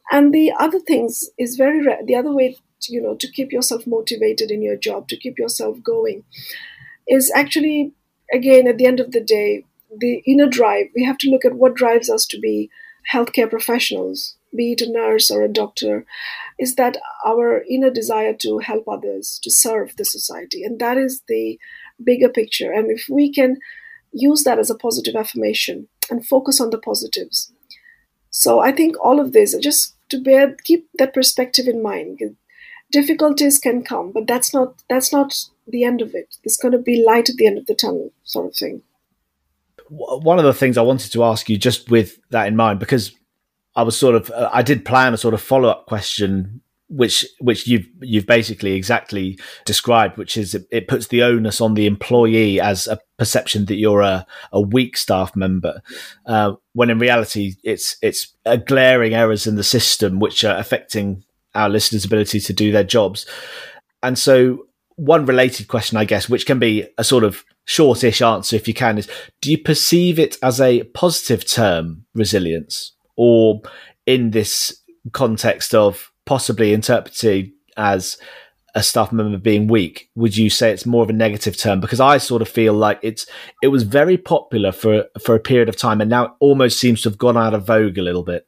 And 0.09 0.33
the 0.33 0.51
other 0.57 0.79
things 0.79 1.29
is 1.37 1.55
very 1.55 1.85
re- 1.85 2.03
the 2.05 2.15
other 2.15 2.33
way 2.33 2.57
to, 2.81 2.93
you 2.93 3.01
know 3.01 3.15
to 3.15 3.31
keep 3.31 3.51
yourself 3.51 3.85
motivated 3.85 4.51
in 4.51 4.61
your 4.61 4.75
job, 4.75 5.07
to 5.09 5.17
keep 5.17 5.37
yourself 5.37 5.77
going 5.83 6.23
is 7.07 7.31
actually 7.35 7.93
again 8.33 8.67
at 8.67 8.77
the 8.77 8.85
end 8.85 8.99
of 8.99 9.11
the 9.11 9.21
day 9.21 9.65
the 9.95 10.21
inner 10.25 10.47
drive. 10.47 10.87
We 10.95 11.03
have 11.03 11.17
to 11.19 11.29
look 11.29 11.45
at 11.45 11.55
what 11.55 11.75
drives 11.75 12.09
us 12.09 12.25
to 12.27 12.39
be 12.39 12.69
healthcare 13.13 13.49
professionals 13.49 14.35
be 14.55 14.73
it 14.73 14.81
a 14.81 14.91
nurse 14.91 15.31
or 15.31 15.43
a 15.43 15.51
doctor, 15.51 16.05
is 16.59 16.75
that 16.75 16.97
our 17.25 17.63
inner 17.69 17.89
desire 17.89 18.33
to 18.33 18.59
help 18.59 18.87
others, 18.87 19.39
to 19.43 19.51
serve 19.51 19.95
the 19.95 20.05
society. 20.05 20.63
And 20.63 20.79
that 20.79 20.97
is 20.97 21.23
the 21.27 21.59
bigger 22.03 22.29
picture. 22.29 22.71
And 22.71 22.91
if 22.91 23.05
we 23.09 23.31
can 23.31 23.57
use 24.11 24.43
that 24.43 24.59
as 24.59 24.69
a 24.69 24.75
positive 24.75 25.15
affirmation 25.15 25.87
and 26.09 26.25
focus 26.25 26.59
on 26.59 26.69
the 26.69 26.77
positives. 26.77 27.51
So 28.31 28.59
I 28.61 28.71
think 28.71 28.95
all 29.03 29.19
of 29.19 29.33
this, 29.33 29.55
just 29.57 29.95
to 30.09 30.17
bear, 30.17 30.55
keep 30.63 30.89
that 30.95 31.13
perspective 31.13 31.67
in 31.67 31.83
mind. 31.83 32.19
Difficulties 32.91 33.59
can 33.59 33.83
come, 33.83 34.11
but 34.11 34.27
that's 34.27 34.53
not 34.53 34.81
that's 34.89 35.13
not 35.13 35.45
the 35.67 35.83
end 35.83 36.01
of 36.01 36.13
it. 36.15 36.35
There's 36.43 36.57
going 36.57 36.73
to 36.73 36.77
be 36.77 37.03
light 37.05 37.29
at 37.29 37.37
the 37.37 37.47
end 37.47 37.57
of 37.57 37.67
the 37.67 37.75
tunnel, 37.75 38.11
sort 38.23 38.47
of 38.47 38.55
thing. 38.55 38.81
One 39.89 40.39
of 40.39 40.45
the 40.45 40.53
things 40.53 40.77
I 40.77 40.81
wanted 40.81 41.11
to 41.13 41.23
ask 41.23 41.49
you, 41.49 41.57
just 41.57 41.89
with 41.89 42.17
that 42.31 42.47
in 42.47 42.55
mind, 42.55 42.79
because 42.79 43.13
I 43.75 43.83
was 43.83 43.97
sort 43.97 44.15
of 44.15 44.29
uh, 44.31 44.49
I 44.51 44.61
did 44.61 44.85
plan 44.85 45.13
a 45.13 45.17
sort 45.17 45.33
of 45.33 45.41
follow 45.41 45.69
up 45.69 45.85
question 45.85 46.61
which 46.91 47.25
which 47.39 47.67
you've 47.67 47.87
you've 48.01 48.25
basically 48.25 48.73
exactly 48.73 49.39
described, 49.65 50.17
which 50.17 50.37
is 50.37 50.53
it, 50.53 50.67
it, 50.71 50.87
puts 50.87 51.07
the 51.07 51.23
onus 51.23 51.61
on 51.61 51.73
the 51.73 51.87
employee 51.87 52.59
as 52.59 52.87
a 52.87 52.99
perception 53.17 53.65
that 53.65 53.75
you're 53.75 54.01
a, 54.01 54.25
a 54.51 54.61
weak 54.61 54.97
staff 54.97 55.35
member, 55.35 55.81
uh, 56.25 56.53
when 56.73 56.89
in 56.89 56.99
reality 56.99 57.55
it's 57.63 57.97
it's 58.01 58.35
a 58.45 58.57
glaring 58.57 59.13
errors 59.13 59.47
in 59.47 59.55
the 59.55 59.63
system 59.63 60.19
which 60.19 60.43
are 60.43 60.57
affecting 60.57 61.23
our 61.55 61.69
listeners' 61.69 62.05
ability 62.05 62.39
to 62.39 62.53
do 62.53 62.71
their 62.71 62.83
jobs. 62.83 63.25
And 64.03 64.17
so, 64.19 64.67
one 64.95 65.25
related 65.25 65.67
question, 65.67 65.97
I 65.97 66.05
guess, 66.05 66.29
which 66.29 66.45
can 66.45 66.59
be 66.59 66.87
a 66.97 67.03
sort 67.03 67.23
of 67.23 67.43
shortish 67.65 68.21
answer 68.21 68.55
if 68.55 68.67
you 68.67 68.73
can, 68.73 68.97
is: 68.97 69.09
Do 69.41 69.49
you 69.49 69.57
perceive 69.57 70.19
it 70.19 70.37
as 70.43 70.59
a 70.59 70.83
positive 70.83 71.45
term, 71.47 72.05
resilience? 72.13 72.93
or 73.15 73.61
in 74.05 74.31
this 74.31 74.81
context 75.11 75.75
of 75.75 76.10
possibly 76.25 76.73
interpreted 76.73 77.51
as 77.77 78.17
a 78.73 78.83
staff 78.83 79.11
member 79.11 79.37
being 79.37 79.67
weak, 79.67 80.09
would 80.15 80.37
you 80.37 80.49
say 80.49 80.71
it's 80.71 80.85
more 80.85 81.03
of 81.03 81.09
a 81.09 81.13
negative 81.13 81.57
term? 81.57 81.81
Because 81.81 81.99
I 81.99 82.17
sort 82.17 82.41
of 82.41 82.49
feel 82.49 82.73
like 82.73 82.99
it's 83.01 83.25
it 83.61 83.67
was 83.67 83.83
very 83.83 84.17
popular 84.17 84.71
for 84.71 85.05
for 85.23 85.35
a 85.35 85.39
period 85.39 85.69
of 85.69 85.75
time, 85.75 86.01
and 86.01 86.09
now 86.09 86.25
it 86.25 86.31
almost 86.39 86.79
seems 86.79 87.01
to 87.01 87.09
have 87.09 87.17
gone 87.17 87.37
out 87.37 87.53
of 87.53 87.67
vogue 87.67 87.97
a 87.97 88.01
little 88.01 88.23
bit. 88.23 88.47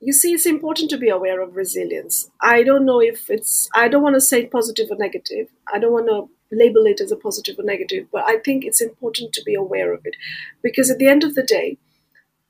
You 0.00 0.12
see, 0.12 0.32
it's 0.32 0.46
important 0.46 0.90
to 0.90 0.96
be 0.96 1.08
aware 1.08 1.40
of 1.40 1.56
resilience. 1.56 2.30
I 2.40 2.62
don't 2.62 2.84
know 2.84 3.00
if 3.00 3.30
it's 3.30 3.68
I 3.74 3.88
don't 3.88 4.02
want 4.02 4.14
to 4.14 4.20
say 4.20 4.46
positive 4.46 4.90
or 4.90 4.96
negative. 4.96 5.48
I 5.72 5.78
don't 5.78 5.92
want 5.92 6.08
to 6.08 6.28
label 6.56 6.86
it 6.86 7.00
as 7.00 7.12
a 7.12 7.16
positive 7.16 7.58
or 7.58 7.64
negative, 7.64 8.06
but 8.12 8.24
I 8.26 8.38
think 8.38 8.64
it's 8.64 8.80
important 8.80 9.32
to 9.34 9.42
be 9.44 9.54
aware 9.54 9.92
of 9.92 10.06
it 10.06 10.16
because 10.62 10.90
at 10.90 10.98
the 10.98 11.08
end 11.08 11.24
of 11.24 11.34
the 11.34 11.42
day, 11.42 11.78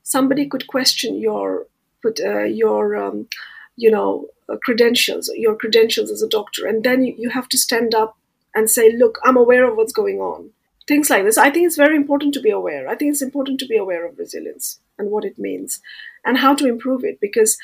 somebody 0.03 0.47
could 0.47 0.67
question 0.67 1.19
your 1.19 1.67
put 2.03 2.21
uh, 2.21 2.45
your 2.45 2.97
um, 2.97 3.29
you 3.79 3.91
know 3.91 4.26
uh, 4.49 4.57
credentials 4.62 5.31
your 5.35 5.55
credentials 5.55 6.11
as 6.11 6.22
a 6.22 6.29
doctor. 6.29 6.66
And 6.66 6.85
then 6.85 7.05
you, 7.05 7.31
have 7.31 7.49
to 7.49 7.59
stand 7.59 7.95
up 7.95 8.16
and 8.55 8.70
say 8.70 8.91
look 8.93 9.18
i'm 9.24 9.37
aware 9.37 9.68
of 9.68 9.76
what's 9.76 9.93
going 9.93 10.18
on. 10.18 10.51
Things 10.87 11.11
like 11.11 11.24
this. 11.24 11.39
I 11.39 11.51
think 11.51 11.66
it's 11.66 11.76
very 11.76 11.97
important 11.97 12.33
to 12.35 12.41
be 12.41 12.51
aware. 12.51 12.89
I 12.89 12.95
think 12.95 13.12
it's 13.12 13.22
important 13.22 13.61
to 13.61 13.66
be 13.66 13.76
aware 13.76 14.07
of 14.07 14.18
resilience 14.18 14.81
and 14.99 15.11
what 15.11 15.24
it 15.24 15.39
means 15.39 15.81
and 16.24 16.39
how 16.39 16.55
to 16.55 16.66
improve 16.66 17.05
it 17.05 17.20
because 17.20 17.59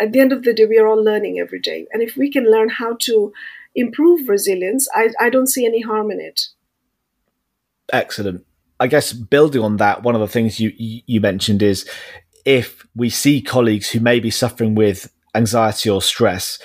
at 0.00 0.12
the 0.12 0.20
end 0.20 0.32
of 0.32 0.44
the 0.44 0.54
day 0.54 0.64
we 0.64 0.78
are 0.78 0.86
all 0.86 1.02
learning 1.02 1.38
every 1.38 1.60
day. 1.60 1.86
And 1.92 2.02
if 2.02 2.16
we 2.16 2.30
can 2.30 2.50
learn 2.50 2.68
how 2.68 2.96
to 3.00 3.32
improve 3.74 4.28
resilience 4.28 4.88
i, 4.94 5.10
I 5.20 5.28
don't 5.30 5.46
see 5.46 5.66
any 5.66 5.82
harm 5.82 6.10
in 6.10 6.20
it. 6.20 6.46
Excellent. 7.92 8.44
I 8.80 8.86
guess 8.86 9.12
building 9.12 9.62
on 9.62 9.76
that, 9.78 10.02
one 10.02 10.14
of 10.14 10.20
the 10.20 10.28
things 10.28 10.60
you 10.60 10.72
you 10.78 11.20
mentioned 11.20 11.62
is 11.62 11.88
if 12.44 12.86
we 12.94 13.10
see 13.10 13.42
colleagues 13.42 13.90
who 13.90 14.00
may 14.00 14.20
be 14.20 14.30
suffering 14.30 14.74
with 14.74 15.12
anxiety 15.34 15.90
or 15.90 16.02
stress, 16.02 16.58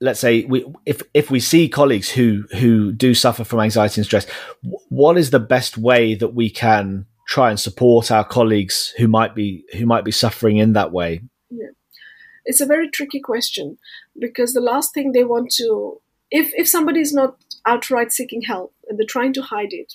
let's 0.00 0.20
say 0.20 0.44
we 0.44 0.64
if 0.86 1.02
if 1.14 1.30
we 1.30 1.40
see 1.40 1.68
colleagues 1.68 2.10
who 2.10 2.44
who 2.58 2.92
do 2.92 3.14
suffer 3.14 3.44
from 3.44 3.60
anxiety 3.60 4.00
and 4.00 4.06
stress, 4.06 4.26
what 4.88 5.16
is 5.16 5.30
the 5.30 5.40
best 5.40 5.78
way 5.78 6.14
that 6.14 6.34
we 6.34 6.50
can 6.50 7.06
try 7.26 7.50
and 7.50 7.58
support 7.58 8.10
our 8.10 8.24
colleagues 8.24 8.92
who 8.98 9.08
might 9.08 9.34
be 9.34 9.64
who 9.76 9.86
might 9.86 10.04
be 10.04 10.12
suffering 10.12 10.58
in 10.58 10.72
that 10.74 10.92
way? 10.92 11.22
Yeah. 11.50 11.68
it's 12.44 12.60
a 12.60 12.66
very 12.66 12.90
tricky 12.90 13.20
question 13.20 13.78
because 14.18 14.52
the 14.52 14.60
last 14.60 14.92
thing 14.92 15.12
they 15.12 15.24
want 15.24 15.50
to, 15.56 16.00
if, 16.30 16.52
if 16.54 16.68
somebody 16.68 17.00
is 17.00 17.12
not 17.12 17.36
outright 17.66 18.12
seeking 18.12 18.42
help 18.42 18.74
and 18.88 18.98
they're 18.98 19.06
trying 19.06 19.32
to 19.34 19.42
hide 19.42 19.72
it, 19.72 19.94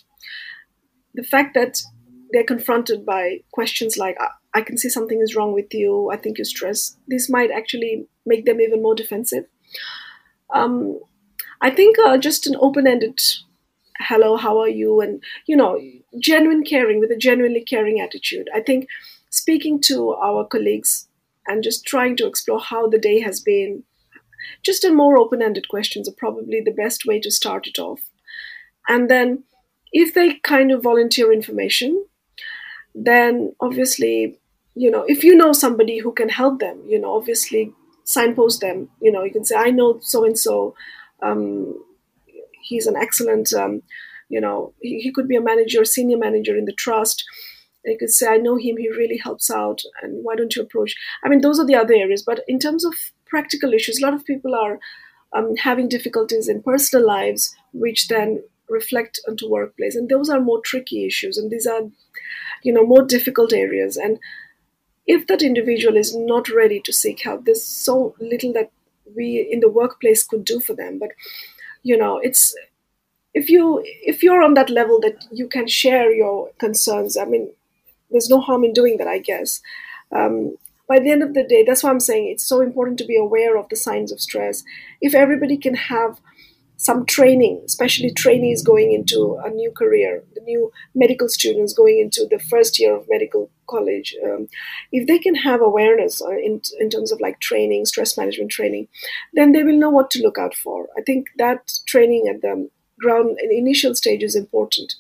the 1.14 1.24
fact 1.24 1.54
that 1.54 1.82
they're 2.32 2.44
confronted 2.44 3.06
by 3.06 3.40
questions 3.52 3.98
like, 3.98 4.16
uh, 4.20 4.28
I 4.54 4.62
can 4.62 4.78
see 4.78 4.90
something 4.90 5.22
is 5.22 5.36
wrong 5.36 5.54
with 5.54 5.74
you, 5.74 6.10
I 6.12 6.18
think 6.18 6.38
you're 6.38 6.46
stressed, 6.46 6.98
this 7.08 7.30
might 7.30 7.52
actually 7.52 8.08
make 8.26 8.46
them 8.46 8.62
even 8.62 8.82
more 8.82 8.96
defensive. 8.96 9.46
Um, 10.54 11.00
I 11.62 11.70
think 11.70 11.98
uh, 12.00 12.18
just 12.18 12.48
an 12.48 12.56
open 12.60 12.88
ended 12.88 13.20
hello, 14.00 14.38
how 14.38 14.60
are 14.60 14.70
you? 14.70 15.02
And, 15.02 15.22
you 15.46 15.56
know, 15.56 15.80
genuine 16.20 16.64
caring 16.64 17.00
with 17.00 17.12
a 17.12 17.18
genuinely 17.18 17.62
caring 17.62 18.00
attitude. 18.00 18.50
I 18.56 18.62
think 18.62 18.88
speaking 19.30 19.82
to 19.84 20.12
our 20.12 20.46
colleagues 20.46 21.08
and 21.48 21.64
just 21.64 21.86
trying 21.86 22.16
to 22.18 22.28
explore 22.28 22.60
how 22.60 22.88
the 22.88 22.98
day 22.98 23.20
has 23.20 23.42
been, 23.42 23.84
just 24.64 24.86
in 24.86 24.96
more 24.96 25.18
open 25.18 25.42
ended 25.42 25.68
questions 25.68 26.08
are 26.08 26.16
probably 26.18 26.62
the 26.62 26.72
best 26.72 27.06
way 27.06 27.20
to 27.20 27.30
start 27.30 27.68
it 27.68 27.78
off. 27.78 28.00
And 28.88 29.10
then 29.10 29.44
if 29.92 30.14
they 30.14 30.36
kind 30.36 30.72
of 30.72 30.82
volunteer 30.82 31.34
information, 31.34 32.06
then 33.06 33.54
obviously, 33.60 34.40
you 34.76 34.92
know, 34.92 35.04
if 35.08 35.24
you 35.24 35.36
know 35.36 35.52
somebody 35.52 36.00
who 36.00 36.14
can 36.14 36.30
help 36.30 36.60
them, 36.60 36.82
you 36.88 37.00
know, 37.00 37.16
obviously 37.16 37.74
signpost 38.10 38.62
them. 38.62 38.90
You 39.02 39.12
know, 39.12 39.24
you 39.24 39.32
can 39.32 39.46
say, 39.46 39.56
I 39.56 39.70
know 39.70 40.00
so 40.02 40.26
and 40.26 40.38
so 40.38 40.76
he's 42.64 42.88
an 42.88 42.96
excellent, 42.96 43.54
um, 43.54 43.84
you 44.30 44.42
know, 44.42 44.74
he, 44.82 45.00
he, 45.00 45.12
could 45.12 45.28
be 45.28 45.36
a 45.36 45.42
manager, 45.42 45.86
senior 45.86 46.18
manager 46.18 46.58
in 46.58 46.66
the 46.66 46.74
trust. 46.74 47.24
And 47.84 47.94
you 47.94 48.00
could 48.00 48.12
say, 48.12 48.28
I 48.28 48.38
know 48.38 48.56
him, 48.56 48.78
he 48.78 48.90
really 48.90 49.18
helps 49.18 49.50
out, 49.50 49.82
and 50.02 50.24
why 50.24 50.36
don't 50.36 50.56
you 50.56 50.62
approach? 50.62 50.96
I 51.24 51.30
mean, 51.30 51.42
those 51.42 51.60
are 51.60 51.66
the 51.66 51.76
other 51.76 51.94
areas. 51.94 52.24
But 52.24 52.44
in 52.48 52.60
terms 52.60 52.84
of 52.84 52.94
practical 53.26 53.74
issues, 53.74 54.02
a 54.02 54.06
lot 54.06 54.14
of 54.14 54.26
people 54.26 54.54
are 54.56 54.80
um, 55.36 55.56
having 55.56 55.88
difficulties 55.88 56.50
in 56.50 56.62
personal 56.62 57.06
lives, 57.06 57.56
which 57.74 58.08
then 58.08 58.44
reflect 58.70 59.20
onto 59.28 59.50
workplace. 59.50 59.96
And 59.96 60.10
those 60.10 60.30
are 60.30 60.40
more 60.40 60.62
tricky 60.62 61.06
issues, 61.06 61.38
and 61.38 61.52
these 61.52 61.68
are, 61.68 61.82
you 62.64 62.74
know, 62.74 62.86
more 62.86 63.04
difficult 63.04 63.54
areas. 63.54 63.98
And 63.98 64.20
if 65.08 65.28
that 65.28 65.42
individual 65.42 65.98
is 65.98 66.16
not 66.16 66.50
ready 66.50 66.82
to 66.82 66.94
seek 66.94 67.24
help, 67.24 67.46
there's 67.46 67.64
so 67.64 68.16
little 68.20 68.54
that 68.54 68.72
we 69.16 69.48
in 69.52 69.60
the 69.60 69.70
workplace 69.70 70.24
could 70.24 70.46
do 70.46 70.60
for 70.60 70.76
them. 70.76 71.00
But 71.00 71.12
you 71.84 71.98
know 71.98 72.18
it's 72.18 72.56
if 73.34 73.50
you 73.50 73.82
if 73.86 74.24
you're 74.24 74.44
on 74.44 74.54
that 74.54 74.70
level 74.70 75.00
that 75.00 75.26
you 75.32 75.48
can 75.48 75.68
share 75.68 76.12
your 76.12 76.52
concerns 76.60 77.18
i 77.18 77.26
mean 77.26 77.50
there's 78.12 78.30
no 78.30 78.40
harm 78.40 78.64
in 78.64 78.74
doing 78.74 78.98
that 78.98 79.08
i 79.08 79.18
guess 79.18 79.62
um, 80.12 80.56
by 80.88 81.00
the 81.00 81.12
end 81.12 81.24
of 81.24 81.34
the 81.34 81.44
day 81.44 81.64
that's 81.64 81.84
why 81.84 81.90
i'm 81.90 82.00
saying 82.00 82.28
it's 82.28 82.46
so 82.46 82.62
important 82.62 82.98
to 82.98 83.06
be 83.06 83.18
aware 83.18 83.58
of 83.58 83.70
the 83.70 83.76
signs 83.76 84.12
of 84.12 84.20
stress 84.20 84.64
if 85.02 85.14
everybody 85.14 85.58
can 85.58 85.76
have 85.76 86.20
some 86.80 87.06
training, 87.06 87.62
especially 87.66 88.10
trainees 88.10 88.64
going 88.64 88.94
into 88.94 89.38
a 89.44 89.50
new 89.50 89.70
career, 89.70 90.24
the 90.34 90.42
new 90.42 90.72
medical 90.96 91.28
students 91.28 91.74
going 91.74 92.00
into 92.00 92.26
the 92.32 92.40
first 92.40 92.80
year 92.80 92.96
of 92.96 93.06
medical 93.10 93.52
college, 93.68 94.16
um, 94.24 94.48
if 94.94 95.06
they 95.06 95.20
can 95.20 95.36
have 95.36 95.62
awareness 95.62 96.22
uh, 96.22 96.30
in, 96.30 96.62
in 96.80 96.90
terms 96.90 97.12
of 97.12 97.20
like 97.20 97.42
training, 97.42 97.86
stress 97.86 98.18
management 98.18 98.50
training, 98.50 98.88
then 99.34 99.52
they 99.52 99.62
will 99.62 99.78
know 99.78 99.90
what 99.90 100.10
to 100.10 100.24
look 100.24 100.38
out 100.38 100.56
for. 100.56 100.88
I 100.98 101.02
think 101.02 101.28
that 101.38 101.70
training 101.86 102.32
at 102.34 102.42
the 102.42 102.70
ground 102.98 103.38
in 103.44 103.52
initial 103.52 103.94
stage 103.94 104.24
is 104.24 104.36
important. 104.36 104.96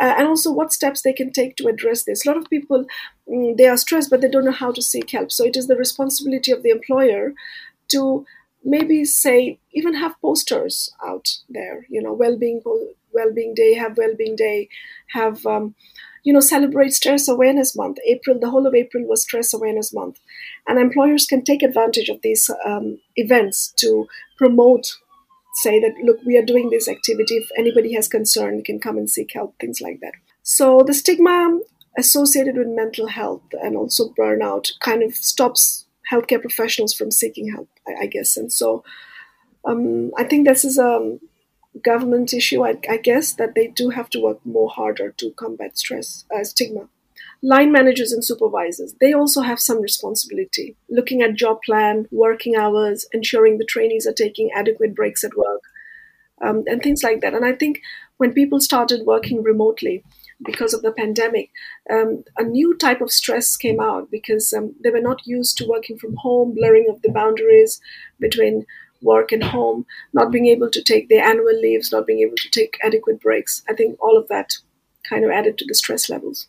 Uh, 0.00 0.14
and 0.16 0.26
also 0.26 0.50
what 0.50 0.72
steps 0.72 1.02
they 1.02 1.12
can 1.12 1.30
take 1.30 1.54
to 1.56 1.68
address 1.68 2.04
this. 2.04 2.24
A 2.24 2.30
lot 2.30 2.38
of 2.38 2.48
people, 2.48 2.86
mm, 3.28 3.54
they 3.58 3.66
are 3.66 3.76
stressed, 3.76 4.08
but 4.08 4.22
they 4.22 4.30
don't 4.30 4.46
know 4.46 4.52
how 4.52 4.72
to 4.72 4.80
seek 4.80 5.10
help. 5.10 5.30
So 5.30 5.44
it 5.44 5.54
is 5.54 5.66
the 5.66 5.76
responsibility 5.76 6.50
of 6.50 6.62
the 6.62 6.70
employer 6.70 7.34
to 7.90 8.24
maybe 8.64 9.04
say 9.04 9.58
even 9.72 9.94
have 9.94 10.20
posters 10.20 10.92
out 11.04 11.28
there 11.48 11.86
you 11.88 12.02
know 12.02 12.12
well-being 12.12 12.60
well-being 13.12 13.54
day 13.54 13.74
have 13.74 13.96
well-being 13.96 14.36
day 14.36 14.68
have 15.08 15.44
um, 15.46 15.74
you 16.24 16.32
know 16.32 16.40
celebrate 16.40 16.92
stress 16.92 17.28
awareness 17.28 17.76
month. 17.76 17.98
April 18.06 18.38
the 18.38 18.50
whole 18.50 18.66
of 18.66 18.74
april 18.74 19.06
was 19.06 19.22
stress 19.22 19.54
awareness 19.54 19.92
month. 19.92 20.18
And 20.66 20.78
employers 20.78 21.26
can 21.26 21.44
take 21.44 21.62
advantage 21.62 22.08
of 22.08 22.20
these 22.22 22.50
um, 22.64 22.98
events 23.16 23.72
to 23.78 24.06
promote 24.36 24.96
say 25.54 25.80
that 25.80 25.94
look 26.04 26.18
we 26.24 26.36
are 26.36 26.44
doing 26.44 26.70
this 26.70 26.88
activity. 26.88 27.36
If 27.36 27.48
anybody 27.58 27.94
has 27.94 28.08
concern 28.08 28.62
can 28.62 28.78
come 28.78 28.96
and 28.96 29.10
seek 29.10 29.32
help 29.34 29.58
things 29.58 29.80
like 29.80 30.00
that. 30.00 30.14
So 30.42 30.82
the 30.86 30.94
stigma 30.94 31.58
associated 31.98 32.56
with 32.56 32.68
mental 32.68 33.08
health 33.08 33.42
and 33.52 33.76
also 33.76 34.10
burnout 34.18 34.68
kind 34.80 35.02
of 35.02 35.14
stops 35.14 35.86
healthcare 36.10 36.40
professionals 36.40 36.94
from 36.94 37.10
seeking 37.10 37.52
help, 37.52 37.68
I, 37.86 38.04
I 38.04 38.06
guess. 38.06 38.36
And 38.36 38.52
so 38.52 38.84
um, 39.64 40.10
I 40.16 40.24
think 40.24 40.46
this 40.46 40.64
is 40.64 40.78
a 40.78 41.18
government 41.82 42.32
issue, 42.32 42.64
I, 42.64 42.78
I, 42.88 42.96
guess, 42.96 43.34
that 43.34 43.54
they 43.54 43.68
do 43.68 43.90
have 43.90 44.10
to 44.10 44.20
work 44.20 44.44
more 44.44 44.70
harder 44.70 45.12
to 45.18 45.30
combat 45.32 45.78
stress, 45.78 46.24
uh, 46.34 46.44
stigma. 46.44 46.88
Line 47.42 47.72
managers 47.72 48.12
and 48.12 48.24
supervisors, 48.24 48.94
they 49.00 49.12
also 49.14 49.40
have 49.40 49.60
some 49.60 49.80
responsibility, 49.80 50.76
looking 50.90 51.22
at 51.22 51.36
job 51.36 51.58
plan, 51.64 52.06
working 52.10 52.54
hours, 52.56 53.06
ensuring 53.12 53.56
the 53.56 53.64
trainees 53.64 54.06
are 54.06 54.12
taking 54.12 54.50
adequate 54.54 54.94
breaks 54.94 55.24
at 55.24 55.36
work, 55.36 55.62
um, 56.42 56.64
and 56.66 56.82
things 56.82 57.02
like 57.02 57.20
that. 57.20 57.32
And 57.32 57.44
I 57.44 57.52
think 57.52 57.80
when 58.18 58.34
people 58.34 58.60
started 58.60 59.06
working 59.06 59.42
remotely, 59.42 60.04
because 60.44 60.74
of 60.74 60.82
the 60.82 60.92
pandemic, 60.92 61.50
um, 61.90 62.24
a 62.38 62.44
new 62.44 62.76
type 62.76 63.00
of 63.00 63.10
stress 63.10 63.56
came 63.56 63.80
out 63.80 64.10
because 64.10 64.52
um, 64.52 64.74
they 64.82 64.90
were 64.90 65.00
not 65.00 65.26
used 65.26 65.58
to 65.58 65.66
working 65.66 65.98
from 65.98 66.16
home, 66.16 66.54
blurring 66.54 66.86
of 66.88 67.02
the 67.02 67.10
boundaries 67.10 67.80
between 68.18 68.64
work 69.02 69.32
and 69.32 69.42
home, 69.42 69.86
not 70.12 70.30
being 70.30 70.46
able 70.46 70.70
to 70.70 70.82
take 70.82 71.08
their 71.08 71.24
annual 71.24 71.58
leaves, 71.58 71.92
not 71.92 72.06
being 72.06 72.20
able 72.20 72.36
to 72.36 72.50
take 72.50 72.78
adequate 72.82 73.20
breaks. 73.20 73.62
I 73.68 73.74
think 73.74 73.96
all 74.00 74.16
of 74.16 74.28
that 74.28 74.54
kind 75.08 75.24
of 75.24 75.30
added 75.30 75.58
to 75.58 75.64
the 75.66 75.74
stress 75.74 76.08
levels. 76.08 76.48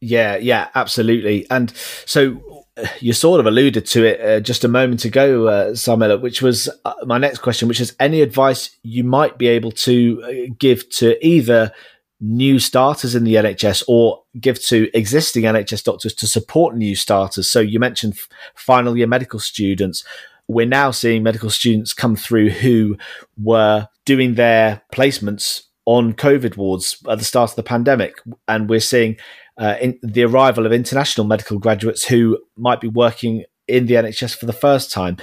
Yeah, 0.00 0.36
yeah, 0.36 0.68
absolutely. 0.74 1.46
And 1.50 1.74
so 2.04 2.64
uh, 2.76 2.86
you 3.00 3.12
sort 3.14 3.40
of 3.40 3.46
alluded 3.46 3.86
to 3.86 4.04
it 4.04 4.20
uh, 4.20 4.40
just 4.40 4.64
a 4.64 4.68
moment 4.68 5.04
ago, 5.04 5.48
uh, 5.48 5.70
Sarmila, 5.70 6.20
which 6.20 6.42
was 6.42 6.68
uh, 6.84 6.92
my 7.04 7.16
next 7.16 7.38
question, 7.38 7.66
which 7.66 7.80
is 7.80 7.96
any 7.98 8.20
advice 8.20 8.76
you 8.82 9.04
might 9.04 9.38
be 9.38 9.46
able 9.46 9.72
to 9.72 10.22
uh, 10.22 10.54
give 10.58 10.88
to 10.90 11.26
either 11.26 11.72
new 12.20 12.58
starters 12.58 13.14
in 13.14 13.24
the 13.24 13.34
NHS 13.34 13.84
or 13.88 14.22
give 14.40 14.62
to 14.66 14.88
existing 14.94 15.44
NHS 15.44 15.84
doctors 15.84 16.14
to 16.14 16.26
support 16.26 16.76
new 16.76 16.94
starters. 16.94 17.50
So 17.50 17.60
you 17.60 17.78
mentioned 17.78 18.18
final 18.54 18.96
year 18.96 19.06
medical 19.06 19.38
students. 19.38 20.04
We're 20.48 20.66
now 20.66 20.92
seeing 20.92 21.22
medical 21.22 21.50
students 21.50 21.92
come 21.92 22.16
through 22.16 22.50
who 22.50 22.96
were 23.36 23.88
doing 24.04 24.34
their 24.34 24.82
placements 24.92 25.62
on 25.84 26.14
COVID 26.14 26.56
wards 26.56 27.02
at 27.08 27.18
the 27.18 27.24
start 27.24 27.50
of 27.50 27.56
the 27.56 27.62
pandemic. 27.62 28.16
And 28.48 28.68
we're 28.68 28.80
seeing 28.80 29.16
uh, 29.58 29.76
the 30.02 30.24
arrival 30.24 30.66
of 30.66 30.72
international 30.72 31.26
medical 31.26 31.58
graduates 31.58 32.06
who 32.06 32.38
might 32.56 32.80
be 32.80 32.88
working 32.88 33.44
in 33.68 33.86
the 33.86 33.94
NHS 33.94 34.36
for 34.36 34.46
the 34.46 34.52
first 34.52 34.92
time. 34.92 35.16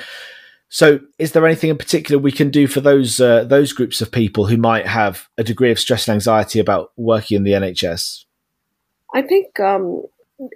So, 0.74 1.02
is 1.20 1.34
there 1.34 1.46
anything 1.46 1.70
in 1.70 1.78
particular 1.78 2.20
we 2.20 2.32
can 2.32 2.50
do 2.50 2.66
for 2.66 2.82
those 2.82 3.22
uh, 3.22 3.44
those 3.44 3.74
groups 3.74 4.02
of 4.02 4.12
people 4.12 4.48
who 4.48 4.58
might 4.58 4.88
have 4.88 5.30
a 5.38 5.44
degree 5.44 5.70
of 5.70 5.80
stress 5.80 6.08
and 6.08 6.16
anxiety 6.16 6.60
about 6.60 6.92
working 6.98 7.36
in 7.38 7.44
the 7.44 7.52
NHS? 7.52 8.26
I 9.14 9.22
think 9.22 9.60
um, 9.60 10.02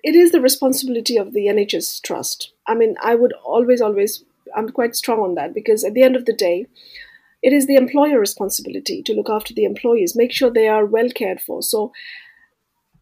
it 0.01 0.15
is 0.15 0.31
the 0.31 0.41
responsibility 0.41 1.17
of 1.17 1.33
the 1.33 1.45
NHS 1.45 2.01
trust. 2.01 2.51
I 2.65 2.73
mean, 2.73 2.95
I 2.99 3.13
would 3.13 3.33
always, 3.45 3.79
always, 3.79 4.23
I'm 4.55 4.69
quite 4.69 4.95
strong 4.95 5.19
on 5.19 5.35
that 5.35 5.53
because 5.53 5.83
at 5.83 5.93
the 5.93 6.01
end 6.01 6.15
of 6.15 6.25
the 6.25 6.33
day, 6.33 6.65
it 7.43 7.53
is 7.53 7.67
the 7.67 7.75
employer 7.75 8.19
responsibility 8.19 9.03
to 9.03 9.13
look 9.13 9.29
after 9.29 9.53
the 9.53 9.65
employees, 9.65 10.15
make 10.15 10.31
sure 10.31 10.49
they 10.49 10.67
are 10.67 10.83
well 10.83 11.11
cared 11.11 11.41
for. 11.41 11.61
So, 11.61 11.91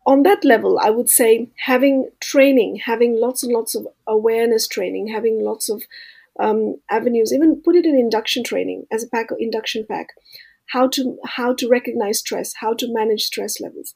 on 0.05 0.23
that 0.23 0.43
level, 0.43 0.77
I 0.83 0.89
would 0.89 1.09
say 1.09 1.47
having 1.59 2.09
training, 2.19 2.81
having 2.83 3.17
lots 3.17 3.41
and 3.41 3.53
lots 3.53 3.73
of 3.73 3.87
awareness 4.05 4.67
training, 4.67 5.07
having 5.07 5.41
lots 5.41 5.69
of 5.69 5.83
um, 6.39 6.75
avenues, 6.89 7.33
even 7.33 7.61
put 7.63 7.75
it 7.75 7.85
in 7.85 7.95
induction 7.95 8.43
training 8.43 8.85
as 8.91 9.03
a 9.03 9.07
pack 9.07 9.27
induction 9.39 9.85
pack, 9.89 10.07
how 10.67 10.87
to 10.89 11.17
how 11.25 11.53
to 11.53 11.67
recognize 11.67 12.19
stress, 12.19 12.53
how 12.59 12.73
to 12.73 12.93
manage 12.93 13.23
stress 13.23 13.59
levels, 13.59 13.93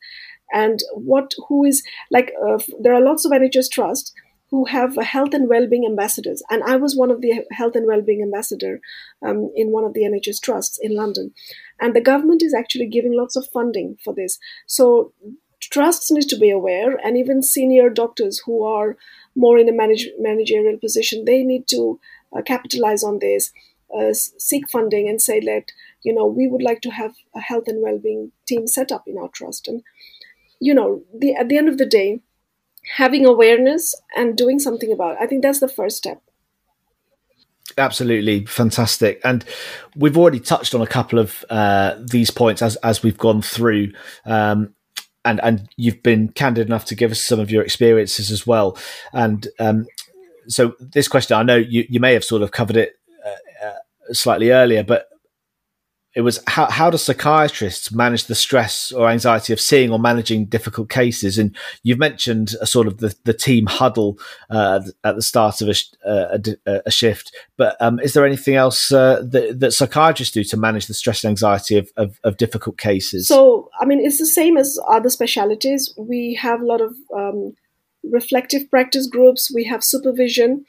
and 0.54 0.80
what 0.94 1.34
who 1.48 1.66
is 1.66 1.84
like. 2.12 2.32
Uh, 2.46 2.60
there 2.82 2.94
are 2.94 3.02
lots 3.02 3.26
of 3.26 3.32
NHS 3.32 3.72
trusts 3.72 4.14
who 4.52 4.66
have 4.66 4.96
health 4.96 5.34
and 5.34 5.48
well-being 5.48 5.86
ambassadors, 5.86 6.42
and 6.50 6.64
I 6.64 6.76
was 6.76 6.96
one 6.96 7.12
of 7.12 7.22
the 7.22 7.44
health 7.52 7.76
and 7.76 7.86
well-being 7.86 8.24
ambassador 8.24 8.82
um, 9.22 9.52
in 9.56 9.72
one 9.72 9.84
of 9.84 9.94
the 9.94 10.02
NHS 10.02 10.42
trusts 10.42 10.80
in 10.82 10.96
London, 10.96 11.34
and 11.80 11.96
the 11.96 12.02
government 12.02 12.42
is 12.42 12.54
actually 12.54 12.88
giving 12.88 13.16
lots 13.16 13.36
of 13.36 13.48
funding 13.54 13.98
for 14.04 14.14
this. 14.14 14.40
So 14.66 15.14
trusts 15.60 16.10
need 16.10 16.30
to 16.30 16.38
be 16.38 16.50
aware, 16.50 16.96
and 17.04 17.18
even 17.18 17.44
senior 17.44 17.90
doctors 17.90 18.42
who 18.46 18.64
are 18.64 18.96
more 19.36 19.58
in 19.58 19.70
a 19.70 19.74
manage, 19.74 20.08
managerial 20.18 20.78
position, 20.78 21.26
they 21.26 21.44
need 21.44 21.68
to 21.68 22.00
uh, 22.36 22.42
capitalize 22.42 23.04
on 23.04 23.20
this, 23.20 23.52
uh, 23.96 24.14
seek 24.14 24.70
funding, 24.70 25.08
and 25.08 25.22
say 25.22 25.40
that 25.40 25.72
you 26.04 26.14
know 26.14 26.26
we 26.26 26.48
would 26.48 26.62
like 26.62 26.82
to 26.82 26.92
have 26.92 27.16
a 27.36 27.40
health 27.40 27.68
and 27.68 27.82
well-being 27.82 28.32
team 28.48 28.68
set 28.68 28.92
up 28.92 29.08
in 29.08 29.18
our 29.18 29.30
trust. 29.30 29.68
And 29.68 29.84
you 30.60 30.74
know, 30.74 31.04
the, 31.18 31.34
at 31.36 31.50
the 31.50 31.58
end 31.58 31.70
of 31.70 31.78
the 31.78 31.86
day, 31.86 32.22
having 32.96 33.26
awareness 33.26 33.96
and 34.16 34.38
doing 34.38 34.60
something 34.60 34.92
about 34.92 35.14
it. 35.14 35.20
I 35.22 35.28
think 35.28 35.42
that's 35.42 35.60
the 35.60 35.68
first 35.68 35.98
step. 35.98 36.22
Absolutely 37.78 38.46
fantastic, 38.46 39.22
and 39.24 39.46
we've 39.96 40.18
already 40.18 40.40
touched 40.40 40.74
on 40.74 40.82
a 40.82 40.88
couple 40.88 41.20
of 41.20 41.46
uh, 41.50 41.96
these 42.00 42.32
points 42.32 42.62
as 42.62 42.76
as 42.78 43.04
we've 43.04 43.18
gone 43.18 43.42
through. 43.42 43.94
Um, 44.26 44.74
and 45.24 45.40
and 45.44 45.70
you've 45.78 46.02
been 46.02 46.30
candid 46.30 46.68
enough 46.68 46.86
to 46.86 46.96
give 46.96 47.12
us 47.12 47.22
some 47.22 47.40
of 47.40 47.52
your 47.52 47.64
experiences 47.64 48.32
as 48.32 48.48
well. 48.48 48.78
And 49.14 49.48
um, 49.60 49.86
so, 50.50 50.76
this 50.80 51.08
question, 51.08 51.38
I 51.38 51.44
know 51.44 51.58
you 51.58 51.86
you 51.90 52.00
may 52.00 52.14
have 52.14 52.24
sort 52.24 52.42
of 52.42 52.52
covered 52.52 52.78
it 52.78 52.94
uh, 53.26 53.66
uh, 53.68 54.14
slightly 54.14 54.52
earlier, 54.52 54.84
but 54.84 55.10
it 56.16 56.22
was 56.22 56.44
how, 56.48 56.66
how 56.70 56.90
do 56.90 56.98
psychiatrists 56.98 57.92
manage 57.92 58.26
the 58.26 58.36
stress 58.36 58.92
or 58.92 59.08
anxiety 59.10 59.54
of 59.54 59.60
seeing 59.60 59.92
or 59.92 60.00
managing 60.00 60.46
difficult 60.46 60.90
cases? 60.90 61.38
And 61.38 61.56
you've 61.84 62.00
mentioned 62.00 62.56
a 62.60 62.66
sort 62.66 62.88
of 62.88 62.98
the, 62.98 63.16
the 63.26 63.34
team 63.34 63.68
huddle 63.68 64.18
uh, 64.50 64.82
at 65.04 65.16
the 65.16 65.22
start 65.22 65.62
of 65.62 65.70
a, 65.70 66.10
uh, 66.10 66.40
a, 66.66 66.82
a 66.88 66.92
shift, 66.92 67.36
but 67.58 67.78
um, 67.80 68.00
is 68.00 68.14
there 68.14 68.26
anything 68.26 68.56
else 68.56 68.92
uh, 68.92 69.22
that, 69.24 69.60
that, 69.60 69.72
psychiatrists 69.72 70.34
do 70.34 70.44
to 70.44 70.58
manage 70.58 70.88
the 70.88 70.96
stress 70.96 71.24
and 71.24 71.30
anxiety 71.30 71.78
of, 71.78 71.90
of, 71.96 72.20
of, 72.24 72.38
difficult 72.38 72.78
cases? 72.78 73.28
So, 73.28 73.70
I 73.80 73.86
mean, 73.86 74.00
it's 74.04 74.18
the 74.18 74.26
same 74.26 74.58
as 74.58 74.80
other 74.88 75.10
specialities. 75.10 75.94
We 75.96 76.34
have 76.42 76.62
a 76.62 76.66
lot 76.66 76.82
of 76.82 76.96
um, 77.16 77.54
reflective 78.04 78.70
practice 78.70 79.08
groups, 79.08 79.52
we 79.54 79.66
have 79.66 79.84
supervision. 79.84 80.66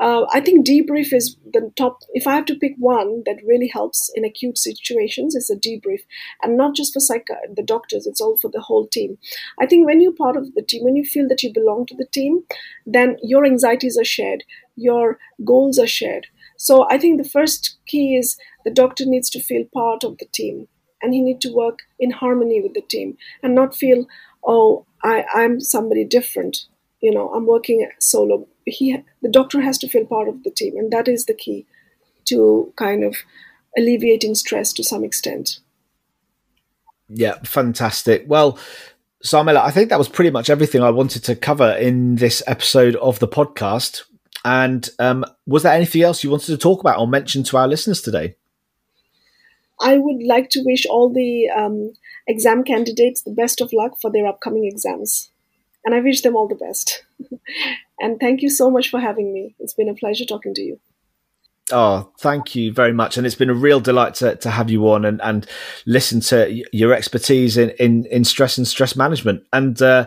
Uh, 0.00 0.26
I 0.32 0.40
think 0.40 0.66
debrief 0.66 1.12
is 1.12 1.36
the 1.52 1.70
top. 1.76 2.00
If 2.12 2.26
I 2.26 2.34
have 2.34 2.46
to 2.46 2.56
pick 2.56 2.74
one 2.78 3.22
that 3.26 3.38
really 3.46 3.68
helps 3.68 4.10
in 4.14 4.24
acute 4.24 4.58
situations, 4.58 5.36
it's 5.36 5.50
a 5.50 5.56
debrief, 5.56 6.00
and 6.42 6.56
not 6.56 6.74
just 6.74 6.92
for 6.92 7.00
psych- 7.00 7.28
the 7.54 7.62
doctors. 7.62 8.06
It's 8.06 8.20
all 8.20 8.36
for 8.36 8.50
the 8.50 8.60
whole 8.60 8.88
team. 8.88 9.18
I 9.60 9.66
think 9.66 9.86
when 9.86 10.00
you're 10.00 10.12
part 10.12 10.36
of 10.36 10.52
the 10.54 10.62
team, 10.62 10.82
when 10.84 10.96
you 10.96 11.04
feel 11.04 11.28
that 11.28 11.42
you 11.44 11.52
belong 11.52 11.86
to 11.86 11.96
the 11.96 12.06
team, 12.12 12.42
then 12.84 13.16
your 13.22 13.46
anxieties 13.46 13.96
are 13.96 14.04
shared, 14.04 14.42
your 14.74 15.18
goals 15.44 15.78
are 15.78 15.86
shared. 15.86 16.26
So 16.56 16.86
I 16.90 16.98
think 16.98 17.22
the 17.22 17.28
first 17.28 17.76
key 17.86 18.16
is 18.16 18.36
the 18.64 18.70
doctor 18.72 19.04
needs 19.06 19.30
to 19.30 19.40
feel 19.40 19.64
part 19.72 20.02
of 20.02 20.18
the 20.18 20.26
team, 20.32 20.66
and 21.02 21.14
he 21.14 21.20
need 21.20 21.40
to 21.42 21.54
work 21.54 21.80
in 22.00 22.10
harmony 22.10 22.60
with 22.60 22.74
the 22.74 22.80
team, 22.80 23.16
and 23.42 23.54
not 23.54 23.76
feel, 23.76 24.06
oh, 24.46 24.86
I, 25.02 25.24
I'm 25.34 25.60
somebody 25.60 26.04
different. 26.04 26.66
You 27.00 27.12
know, 27.12 27.28
I'm 27.34 27.46
working 27.46 27.88
solo 27.98 28.46
he 28.66 28.96
the 29.22 29.28
doctor 29.28 29.60
has 29.60 29.78
to 29.78 29.88
feel 29.88 30.04
part 30.04 30.28
of 30.28 30.42
the 30.42 30.50
team, 30.50 30.76
and 30.76 30.92
that 30.92 31.08
is 31.08 31.26
the 31.26 31.34
key 31.34 31.66
to 32.26 32.72
kind 32.76 33.04
of 33.04 33.16
alleviating 33.76 34.34
stress 34.34 34.72
to 34.72 34.84
some 34.84 35.04
extent. 35.04 35.60
Yeah, 37.08 37.34
fantastic. 37.44 38.24
Well, 38.26 38.58
Sarmila, 39.24 39.58
I 39.58 39.70
think 39.70 39.90
that 39.90 39.98
was 39.98 40.08
pretty 40.08 40.30
much 40.30 40.48
everything 40.48 40.82
I 40.82 40.90
wanted 40.90 41.24
to 41.24 41.36
cover 41.36 41.72
in 41.72 42.16
this 42.16 42.42
episode 42.46 42.96
of 42.96 43.18
the 43.18 43.28
podcast. 43.28 44.02
And 44.44 44.88
um, 44.98 45.24
was 45.46 45.62
there 45.62 45.72
anything 45.72 46.02
else 46.02 46.24
you 46.24 46.30
wanted 46.30 46.46
to 46.46 46.58
talk 46.58 46.80
about 46.80 46.98
or 46.98 47.06
mention 47.06 47.42
to 47.44 47.56
our 47.56 47.68
listeners 47.68 48.00
today? 48.00 48.36
I 49.80 49.98
would 49.98 50.22
like 50.22 50.50
to 50.50 50.62
wish 50.64 50.86
all 50.86 51.12
the 51.12 51.48
um, 51.50 51.92
exam 52.26 52.64
candidates 52.64 53.22
the 53.22 53.32
best 53.32 53.60
of 53.60 53.72
luck 53.72 53.92
for 54.00 54.10
their 54.10 54.26
upcoming 54.26 54.64
exams. 54.64 55.30
And 55.84 55.94
I 55.94 56.00
wish 56.00 56.22
them 56.22 56.36
all 56.36 56.48
the 56.48 56.54
best. 56.54 57.04
And 58.00 58.18
thank 58.18 58.42
you 58.42 58.50
so 58.50 58.70
much 58.70 58.90
for 58.90 59.00
having 59.00 59.32
me. 59.32 59.54
It's 59.58 59.74
been 59.74 59.88
a 59.88 59.94
pleasure 59.94 60.24
talking 60.24 60.54
to 60.54 60.62
you. 60.62 60.80
Oh, 61.72 62.10
thank 62.18 62.54
you 62.54 62.72
very 62.72 62.92
much. 62.92 63.16
And 63.16 63.26
it's 63.26 63.36
been 63.36 63.50
a 63.50 63.54
real 63.54 63.80
delight 63.80 64.14
to, 64.16 64.36
to 64.36 64.50
have 64.50 64.68
you 64.68 64.88
on 64.90 65.04
and, 65.04 65.20
and 65.22 65.46
listen 65.86 66.20
to 66.20 66.62
your 66.72 66.92
expertise 66.92 67.56
in, 67.56 67.70
in, 67.78 68.04
in 68.06 68.24
stress 68.24 68.58
and 68.58 68.68
stress 68.68 68.96
management. 68.96 69.44
And 69.52 69.80
uh, 69.80 70.06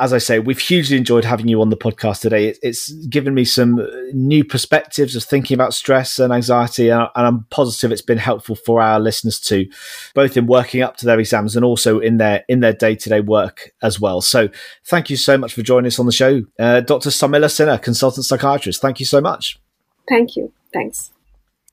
as 0.00 0.14
I 0.14 0.18
say, 0.18 0.38
we've 0.38 0.58
hugely 0.58 0.96
enjoyed 0.96 1.24
having 1.24 1.46
you 1.46 1.60
on 1.60 1.68
the 1.68 1.76
podcast 1.76 2.22
today. 2.22 2.54
it's 2.62 2.90
given 3.06 3.34
me 3.34 3.44
some 3.44 3.86
new 4.14 4.44
perspectives 4.44 5.14
of 5.14 5.22
thinking 5.22 5.54
about 5.54 5.74
stress 5.74 6.18
and 6.18 6.32
anxiety, 6.32 6.88
and, 6.88 7.08
I'm 7.14 7.44
positive 7.50 7.92
it's 7.92 8.00
been 8.00 8.18
helpful 8.18 8.56
for 8.56 8.80
our 8.80 8.98
listeners 8.98 9.38
too, 9.38 9.66
both 10.14 10.36
in 10.36 10.46
working 10.46 10.80
up 10.80 10.96
to 10.98 11.06
their 11.06 11.20
exams 11.20 11.54
and 11.54 11.64
also 11.64 12.00
in 12.00 12.16
their 12.16 12.44
in 12.48 12.60
their 12.60 12.72
day 12.72 12.94
to 12.96 13.08
day 13.08 13.20
work 13.20 13.72
as 13.82 14.00
well. 14.00 14.22
So, 14.22 14.48
thank 14.86 15.10
you 15.10 15.16
so 15.16 15.36
much 15.36 15.52
for 15.52 15.62
joining 15.62 15.88
us 15.88 15.98
on 15.98 16.06
the 16.06 16.12
show, 16.12 16.42
uh, 16.58 16.80
Dr. 16.80 17.10
Sarmila 17.10 17.46
Sinha, 17.46 17.80
consultant 17.80 18.24
psychiatrist. 18.24 18.80
Thank 18.80 19.00
you 19.00 19.06
so 19.06 19.20
much. 19.20 19.60
Thank 20.08 20.34
you. 20.34 20.52
Thanks. 20.72 21.12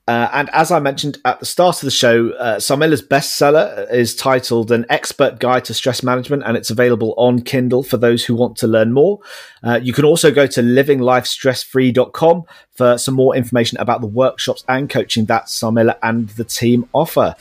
Uh, 0.08 0.30
and 0.32 0.48
as 0.54 0.70
I 0.70 0.78
mentioned 0.78 1.18
at 1.26 1.38
the 1.38 1.44
start 1.44 1.76
of 1.76 1.82
the 1.82 1.90
show, 1.90 2.30
uh, 2.30 2.56
Sarmila's 2.56 3.02
bestseller 3.02 3.92
is 3.92 4.16
titled 4.16 4.72
An 4.72 4.86
Expert 4.88 5.38
Guide 5.38 5.66
to 5.66 5.74
Stress 5.74 6.02
Management, 6.02 6.44
and 6.46 6.56
it's 6.56 6.70
available 6.70 7.12
on 7.18 7.42
Kindle 7.42 7.82
for 7.82 7.98
those 7.98 8.24
who 8.24 8.34
want 8.34 8.56
to 8.56 8.66
learn 8.66 8.94
more. 8.94 9.18
Uh, 9.62 9.78
you 9.82 9.92
can 9.92 10.06
also 10.06 10.30
go 10.30 10.46
to 10.46 10.62
livinglifestressfree.com 10.62 12.44
for 12.72 12.96
some 12.96 13.14
more 13.14 13.36
information 13.36 13.76
about 13.78 14.00
the 14.00 14.06
workshops 14.06 14.64
and 14.66 14.88
coaching 14.88 15.26
that 15.26 15.48
Sarmila 15.48 15.98
and 16.02 16.30
the 16.30 16.44
team 16.44 16.88
offer. 16.94 17.34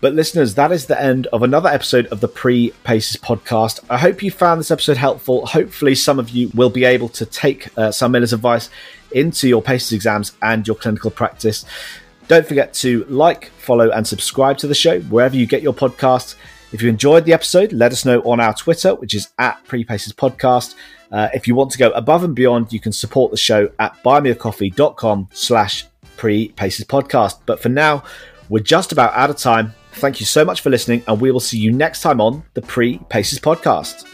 But 0.00 0.14
listeners, 0.14 0.54
that 0.54 0.70
is 0.70 0.86
the 0.86 1.02
end 1.02 1.26
of 1.28 1.42
another 1.42 1.70
episode 1.70 2.06
of 2.08 2.20
the 2.20 2.28
Pre 2.28 2.70
Paces 2.84 3.20
podcast. 3.20 3.80
I 3.90 3.98
hope 3.98 4.22
you 4.22 4.30
found 4.30 4.60
this 4.60 4.70
episode 4.70 4.96
helpful. 4.96 5.44
Hopefully, 5.46 5.96
some 5.96 6.20
of 6.20 6.30
you 6.30 6.52
will 6.54 6.70
be 6.70 6.84
able 6.84 7.08
to 7.08 7.26
take 7.26 7.66
uh, 7.76 7.90
Sarmila's 7.90 8.32
advice 8.32 8.70
into 9.12 9.48
your 9.48 9.62
PACES 9.62 9.92
exams 9.92 10.32
and 10.42 10.66
your 10.66 10.76
clinical 10.76 11.10
practice. 11.10 11.64
Don't 12.28 12.46
forget 12.46 12.74
to 12.74 13.04
like, 13.04 13.50
follow, 13.58 13.90
and 13.90 14.06
subscribe 14.06 14.58
to 14.58 14.66
the 14.66 14.74
show 14.74 15.00
wherever 15.02 15.36
you 15.36 15.46
get 15.46 15.62
your 15.62 15.74
podcasts. 15.74 16.34
If 16.72 16.82
you 16.82 16.88
enjoyed 16.88 17.24
the 17.24 17.32
episode, 17.32 17.72
let 17.72 17.92
us 17.92 18.04
know 18.04 18.20
on 18.22 18.40
our 18.40 18.52
Twitter, 18.52 18.94
which 18.94 19.14
is 19.14 19.28
at 19.38 19.64
Prepaces 19.64 20.12
Podcast. 20.12 20.74
Uh, 21.12 21.28
if 21.32 21.46
you 21.46 21.54
want 21.54 21.70
to 21.70 21.78
go 21.78 21.90
above 21.90 22.24
and 22.24 22.34
beyond, 22.34 22.72
you 22.72 22.80
can 22.80 22.92
support 22.92 23.30
the 23.30 23.36
show 23.36 23.70
at 23.78 24.02
buymeacoffee.com 24.02 25.28
slash 25.32 25.86
prepaces 26.16 26.84
podcast. 26.84 27.40
But 27.46 27.60
for 27.60 27.68
now, 27.68 28.02
we're 28.48 28.62
just 28.62 28.92
about 28.92 29.14
out 29.14 29.30
of 29.30 29.36
time. 29.36 29.74
Thank 29.92 30.20
you 30.20 30.26
so 30.26 30.44
much 30.44 30.60
for 30.60 30.70
listening, 30.70 31.02
and 31.08 31.20
we 31.20 31.30
will 31.30 31.40
see 31.40 31.58
you 31.58 31.72
next 31.72 32.02
time 32.02 32.20
on 32.20 32.42
the 32.54 32.62
Pre 32.62 32.98
Paces 33.08 33.38
Podcast. 33.38 34.04